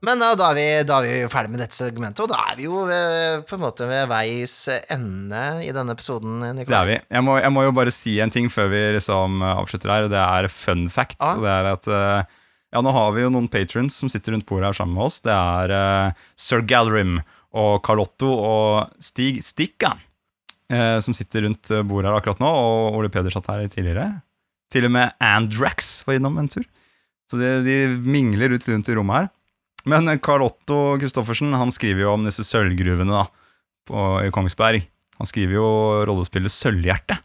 Men 0.00 0.16
da, 0.22 0.30
da, 0.38 0.46
er 0.54 0.56
vi, 0.56 0.66
da 0.88 0.98
er 1.02 1.06
vi 1.06 1.16
ferdig 1.28 1.50
med 1.52 1.60
dette 1.60 1.76
segmentet, 1.76 2.22
og 2.24 2.30
da 2.32 2.38
er 2.48 2.56
vi 2.56 2.64
jo 2.64 2.86
ved, 2.88 3.42
på 3.48 3.58
en 3.58 3.64
måte 3.66 3.84
ved 3.88 4.06
veis 4.08 4.54
ende 4.88 5.42
i 5.66 5.74
denne 5.76 5.92
episoden, 5.92 6.38
Det 6.56 6.64
er 6.72 6.88
vi. 6.88 6.96
Jeg 7.04 7.24
må, 7.26 7.34
jeg 7.36 7.52
må 7.52 7.66
jo 7.66 7.74
bare 7.76 7.92
si 7.92 8.14
en 8.24 8.32
ting 8.32 8.48
før 8.52 8.70
vi 8.72 8.80
liksom 8.96 9.42
eh, 9.44 9.58
avslutter 9.60 9.92
her, 9.92 10.06
og 10.08 10.14
det 10.14 10.22
er 10.22 10.48
fun 10.52 10.86
facts. 10.92 11.20
Ja. 11.20 11.34
Og 11.36 11.44
det 11.44 11.52
er 11.56 11.68
at 11.74 11.90
eh, 11.92 12.38
Ja, 12.70 12.80
nå 12.86 12.94
har 12.94 13.12
vi 13.12 13.26
jo 13.26 13.32
noen 13.34 13.48
patrons 13.50 13.96
som 14.00 14.08
sitter 14.08 14.32
rundt 14.36 14.46
bordet 14.48 14.70
her 14.70 14.78
sammen 14.78 14.94
med 14.96 15.08
oss. 15.10 15.20
Det 15.26 15.34
er 15.36 15.74
eh, 15.74 16.24
Sir 16.38 16.62
Gallerim 16.64 17.18
og 17.56 17.80
Carlotto 17.86 18.28
og 18.30 18.92
Stig 19.02 19.40
Stikka 19.42 19.94
eh, 20.70 20.98
som 21.02 21.14
sitter 21.16 21.42
rundt 21.46 21.70
bordet 21.88 22.10
her 22.10 22.18
akkurat 22.20 22.42
nå, 22.42 22.50
og 22.50 22.98
Ole 23.00 23.10
Peder 23.12 23.32
satt 23.34 23.48
her 23.50 23.64
tidligere. 23.72 24.20
Til 24.70 24.86
og 24.86 24.92
med 24.94 25.16
Andrax 25.18 26.04
var 26.06 26.14
innom 26.20 26.38
en 26.38 26.48
tur. 26.52 26.62
Så 27.30 27.38
de, 27.40 27.48
de 27.66 27.74
mingler 28.06 28.54
ut 28.54 28.68
rundt 28.70 28.88
i 28.90 28.94
rommet 28.98 29.16
her. 29.24 29.28
Men 29.90 30.06
Carl 30.22 30.42
Otto 30.44 30.98
Christoffersen 31.00 31.54
han 31.56 31.70
skriver 31.74 32.04
jo 32.04 32.12
om 32.14 32.26
disse 32.26 32.44
sølvgruvene 32.46 33.10
da, 33.16 33.24
på, 33.88 34.04
i 34.26 34.30
Kongsberg. 34.34 34.84
Han 35.18 35.28
skriver 35.28 35.56
jo 35.58 35.66
rollespillet 36.08 36.52
Sølvhjerte. 36.52 37.16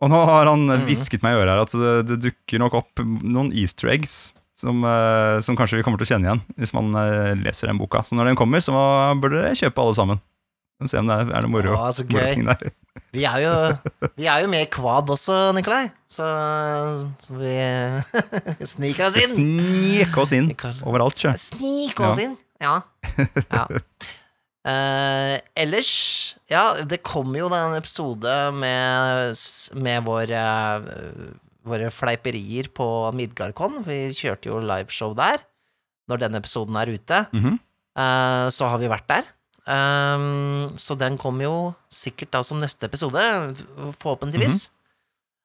Og 0.00 0.12
nå 0.12 0.18
har 0.30 0.46
han 0.46 0.64
Mhm. 0.68 0.84
hvisket 0.86 1.24
meg 1.26 1.34
i 1.34 1.40
øret 1.42 1.50
her 1.52 1.62
at 1.64 1.72
det, 1.74 1.94
det 2.06 2.18
dukker 2.28 2.60
nok 2.62 2.74
opp 2.78 3.02
noen 3.04 3.50
easter 3.52 3.90
eggs 3.90 4.32
som, 4.58 4.82
eh, 4.84 5.38
som 5.46 5.56
kanskje 5.58 5.78
vi 5.78 5.84
kommer 5.86 6.00
til 6.00 6.08
å 6.08 6.12
kjenne 6.14 6.28
igjen 6.28 6.42
hvis 6.58 6.74
man 6.76 6.90
eh, 6.98 7.34
leser 7.38 7.70
den 7.70 7.78
boka. 7.80 8.02
Så 8.06 8.18
når 8.18 8.32
den 8.32 8.38
kommer, 8.40 8.62
så 8.64 8.74
burde 9.20 9.38
dere 9.44 9.58
kjøpe 9.58 9.84
alle 9.84 9.98
sammen. 9.98 10.20
Se 10.86 10.94
om 11.00 11.08
det 11.10 11.14
er, 11.24 11.42
noe 11.42 11.50
moro, 11.50 11.72
Å, 11.74 11.88
så 11.90 12.04
gøy. 12.06 12.38
Vi 13.10 13.24
er 13.26 13.40
jo, 13.42 13.54
vi 14.14 14.28
er 14.30 14.44
jo 14.44 14.50
med 14.52 14.62
i 14.62 14.68
Kvad 14.70 15.10
også, 15.10 15.38
Nikolai. 15.56 15.88
Så, 16.06 16.26
så 17.24 17.34
vi 17.40 17.56
sniker 18.74 19.08
oss 19.08 19.18
inn. 19.18 19.34
Snik 19.34 20.14
oss 20.22 20.34
inn 20.38 20.52
overalt, 20.86 21.18
sjø. 21.18 21.32
Snik 21.48 21.98
oss 21.98 22.20
Ja. 22.22 22.28
inn. 22.28 22.36
Ja. 22.62 22.76
ja. 23.50 23.64
Uh, 24.68 25.34
ellers, 25.64 25.90
ja, 26.50 26.68
det 26.86 27.02
kommer 27.06 27.42
jo 27.42 27.50
en 27.50 27.74
episode 27.78 28.36
med, 28.54 29.34
med 29.82 30.06
vår 30.06 30.34
eh, 30.38 30.88
våre 31.66 31.90
fleiperier 31.94 32.68
på 32.74 32.86
Midgardkon. 33.16 33.82
Vi 33.86 34.08
kjørte 34.16 34.50
jo 34.50 34.60
liveshow 34.62 35.14
der. 35.18 35.42
Når 36.08 36.22
den 36.22 36.38
episoden 36.38 36.76
er 36.76 36.88
ute, 36.88 37.26
Mm 37.32 37.42
-hmm. 37.44 37.58
uh, 37.98 38.50
så 38.50 38.68
har 38.68 38.78
vi 38.78 38.88
vært 38.88 39.08
der. 39.08 39.24
Um, 39.68 40.70
så 40.78 40.96
den 40.96 41.18
kommer 41.18 41.44
jo 41.44 41.74
sikkert 41.92 42.30
da 42.30 42.42
som 42.42 42.60
neste 42.60 42.86
episode, 42.86 43.20
forhåpentligvis. 44.00 44.70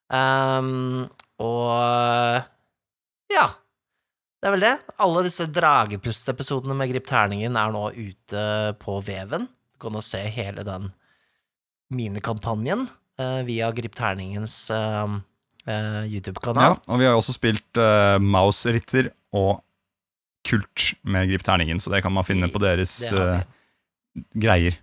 um, 0.09 1.09
og 1.39 2.43
ja. 3.33 3.49
Det 4.39 4.47
er 4.47 4.51
vel 4.51 4.59
det. 4.59 4.79
Alle 4.99 5.23
disse 5.23 5.47
Dragepust-episodene 5.47 6.75
med 6.75 6.89
Grip 6.91 7.05
Terningen 7.07 7.55
er 7.55 7.71
nå 7.71 7.91
ute 7.91 8.75
på 8.79 8.97
Veven. 9.01 9.47
Du 9.73 9.79
kan 9.79 9.93
jo 9.93 10.01
se 10.01 10.19
hele 10.19 10.63
den 10.63 10.91
minikampanjen 11.89 12.87
uh, 13.19 13.41
via 13.47 13.71
Grip 13.71 13.95
Terningens 13.95 14.71
eh, 15.67 15.73
eh, 15.73 15.99
Ja, 16.03 16.05
YouTube-kanal. 16.09 16.77
og 16.87 16.99
vi 16.99 17.05
har 17.05 17.13
jo 17.15 17.21
også 17.21 17.35
spilt 17.35 17.79
uh, 17.79 18.17
Maus-ritter 18.21 19.11
og 19.33 19.61
Kult 20.43 20.93
med 21.07 21.29
Grip 21.31 21.43
Terningen, 21.47 21.79
så 21.79 21.89
det 21.93 22.01
kan 22.03 22.11
man 22.11 22.25
finne 22.27 22.49
på 22.51 22.59
deres 22.59 22.97
eh, 23.15 23.43
greier. 24.35 24.75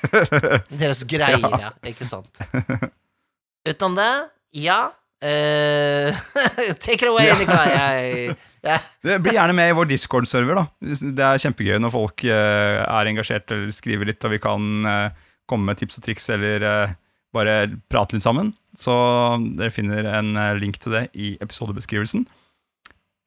Deres 0.82 1.02
greier, 1.10 1.42
ja. 1.58 1.72
Ikke 1.90 2.06
sant. 2.06 2.38
Utenom 3.66 3.96
det, 3.98 4.10
ja. 4.62 4.84
Uh, 5.22 6.14
Take 6.82 7.02
it 7.02 7.08
away, 7.10 7.26
Ja. 7.26 7.36
Nikolai. 7.38 7.66
Jeg, 7.74 8.36
ja. 8.62 8.78
Bli 9.22 9.34
gjerne 9.36 9.54
med 9.54 9.70
i 9.70 9.76
vår 9.76 9.90
Discord-server. 9.90 10.62
da 10.62 10.64
Det 11.18 11.26
er 11.26 11.42
kjempegøy 11.44 11.78
når 11.82 11.94
folk 11.94 12.24
uh, 12.26 12.82
er 12.86 13.10
engasjert 13.10 13.50
eller 13.54 13.74
skriver 13.74 14.10
litt, 14.10 14.22
og 14.26 14.34
vi 14.34 14.40
kan 14.42 14.70
uh, 14.86 15.26
komme 15.50 15.66
med 15.70 15.82
tips 15.82 15.98
og 15.98 16.06
triks 16.06 16.30
eller 16.34 16.66
bare 17.34 17.70
prate 17.92 18.16
litt 18.16 18.24
sammen. 18.24 18.52
Så 18.78 18.92
dere 19.58 19.72
finner 19.74 20.08
en 20.18 20.36
eh, 20.36 20.56
link 20.60 20.78
til 20.80 20.94
det 20.96 21.06
i 21.12 21.34
episodebeskrivelsen. 21.42 22.24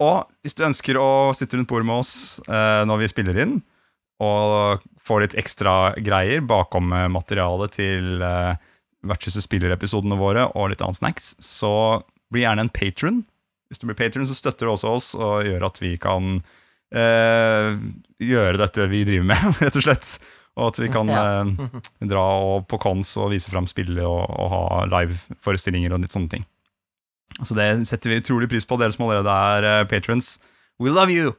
Og 0.03 0.26
hvis 0.43 0.58
du 0.58 0.66
ønsker 0.68 0.97
å 0.99 1.32
sitte 1.38 1.58
rundt 1.58 1.70
bordet 1.72 1.88
med 1.88 2.01
oss 2.03 2.16
eh, 2.49 2.82
når 2.88 3.03
vi 3.03 3.12
spiller 3.12 3.41
inn, 3.45 3.60
og 4.24 4.84
få 5.03 5.20
litt 5.20 5.36
ekstra 5.38 5.93
greier 5.99 6.43
bakom 6.47 6.93
eh, 6.95 7.08
materialet 7.12 7.76
til 7.76 8.24
eh, 8.24 8.56
Vertshuset 9.06 9.45
spiller-episodene 9.45 10.18
våre 10.18 10.47
og 10.58 10.72
litt 10.72 10.82
annet 10.82 10.97
snacks, 10.97 11.34
så 11.43 12.01
bli 12.34 12.41
gjerne 12.41 12.66
en 12.66 12.74
patron. 12.74 13.20
Hvis 13.70 13.82
du 13.82 13.86
blir 13.89 13.97
patron, 13.99 14.26
så 14.26 14.38
støtter 14.38 14.66
du 14.66 14.74
også 14.74 14.93
oss 14.95 15.10
og 15.14 15.45
gjør 15.45 15.68
at 15.68 15.78
vi 15.84 15.91
kan 16.01 16.39
eh, 16.95 17.76
gjøre 18.24 18.62
dette 18.64 18.88
vi 18.89 19.03
driver 19.06 19.30
med, 19.30 19.45
rett 19.62 19.78
og 19.78 19.86
slett. 19.86 20.16
Og 20.56 20.70
at 20.72 20.80
vi 20.80 20.88
kan 20.91 21.10
eh, 21.12 21.80
dra 22.12 22.26
og 22.39 22.68
på 22.72 22.80
cons 22.80 23.16
og 23.20 23.34
vise 23.34 23.51
fram 23.51 23.68
spillet 23.68 24.03
og, 24.08 24.24
og 24.24 24.51
ha 24.53 24.84
live-forestillinger 24.91 25.95
og 25.95 26.06
litt 26.06 26.16
sånne 26.16 26.32
ting. 26.32 26.45
Så 27.41 27.58
det 27.58 27.68
setter 27.89 28.14
vi 28.14 28.22
utrolig 28.22 28.47
pris 28.51 28.68
på, 28.68 28.78
dere 28.80 28.95
som 28.95 29.08
allerede 29.08 29.39
er 29.56 29.68
eh, 29.72 29.88
patrons. 29.91 30.38
We 30.80 30.93
love 30.93 31.12
you! 31.12 31.34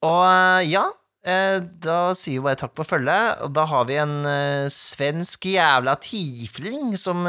og 0.00 0.22
eh, 0.24 0.70
ja, 0.72 0.86
eh, 1.28 1.58
da 1.84 2.14
sier 2.16 2.38
vi 2.38 2.46
bare 2.46 2.60
takk 2.62 2.72
for 2.78 2.88
følget. 2.88 3.42
Og 3.44 3.52
da 3.56 3.66
har 3.68 3.88
vi 3.88 3.98
en 4.00 4.14
eh, 4.28 4.68
svensk 4.72 5.44
jævla 5.52 5.96
tifling 6.00 6.94
som 7.00 7.26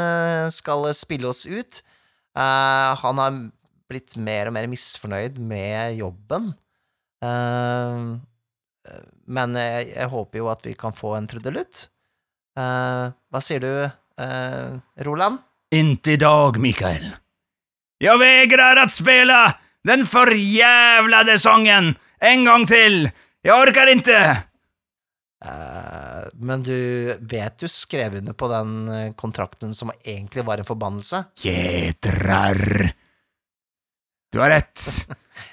skal 0.52 0.88
spille 0.96 1.28
oss 1.28 1.44
ut. 1.44 1.82
Han 2.32 3.20
har 3.20 3.40
blitt 3.92 4.16
mer 4.16 4.48
og 4.48 4.56
mer 4.56 4.68
misfornøyd 4.72 5.36
med 5.44 5.98
jobben. 6.00 6.52
Eh, 7.22 7.98
men 9.32 9.56
jeg, 9.58 9.88
jeg 9.94 10.12
håper 10.12 10.42
jo 10.42 10.50
at 10.52 10.66
vi 10.68 10.76
kan 10.78 10.94
få 10.96 11.16
en 11.16 11.26
trudelutt. 11.30 11.86
Uh, 12.58 13.08
hva 13.32 13.40
sier 13.40 13.62
du, 13.64 13.72
uh, 13.88 14.70
Roland? 15.06 15.40
Inte 15.72 16.12
idag, 16.18 16.58
Mikael. 16.60 17.06
Jag 17.98 18.18
vägrar 18.18 18.76
att 18.76 18.92
spela 18.92 19.56
den 19.84 20.06
forjævlede 20.06 21.38
sangen 21.38 21.94
en 22.18 22.44
gång 22.44 22.66
till. 22.66 23.10
Jag 23.42 23.68
orkar 23.68 23.86
inte. 23.86 24.42
Uh, 25.44 26.28
men 26.32 26.62
du 26.62 27.16
vet 27.20 27.58
du 27.58 27.68
skrev 27.68 28.14
under 28.14 28.32
på 28.32 28.48
den 28.48 28.88
eh, 28.88 29.12
kontrakten 29.12 29.74
som 29.74 29.90
egentlig 30.04 30.44
var 30.44 30.58
en 30.58 30.64
forbannelse? 30.64 31.24
Jedrar. 31.42 32.92
Du 34.32 34.38
har 34.38 34.50
rätt. 34.50 35.08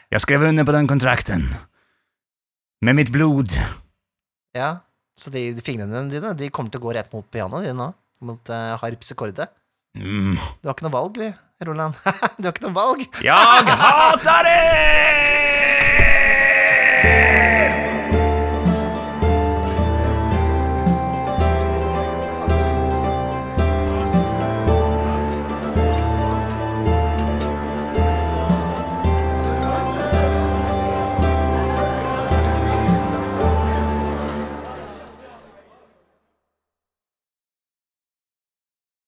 Jag 0.09 0.21
skrev 0.21 0.43
under 0.43 0.63
på 0.63 0.71
den 0.71 0.87
kontrakten. 0.87 1.41
Med 2.81 2.95
mitt 2.95 3.09
blod. 3.11 3.51
Ja, 4.55 4.77
så 5.19 5.29
de, 5.29 5.41
de 5.51 5.63
fingrene 5.63 6.05
dine 6.07 6.31
de 6.39 6.47
kommer 6.47 6.71
til 6.71 6.79
å 6.79 6.85
gå 6.85 6.93
rett 6.95 7.11
mot 7.11 7.27
pianoet 7.27 7.67
dine 7.67 7.75
nå. 7.75 7.89
Mot 8.23 8.51
uh, 8.51 8.79
harpsekordet. 8.79 9.49
Mm. 9.99 10.39
Du 10.61 10.69
har 10.69 10.75
ikke 10.77 10.87
noe 10.87 10.95
valg, 10.95 11.19
vi, 11.19 11.27
Roland. 11.67 11.99
du 12.39 12.47
har 12.47 12.53
ikke 12.55 12.67
noe 12.69 12.77
valg. 12.79 13.03
Jeg 13.19 13.35
hater 13.83 14.47
det! 14.47 14.79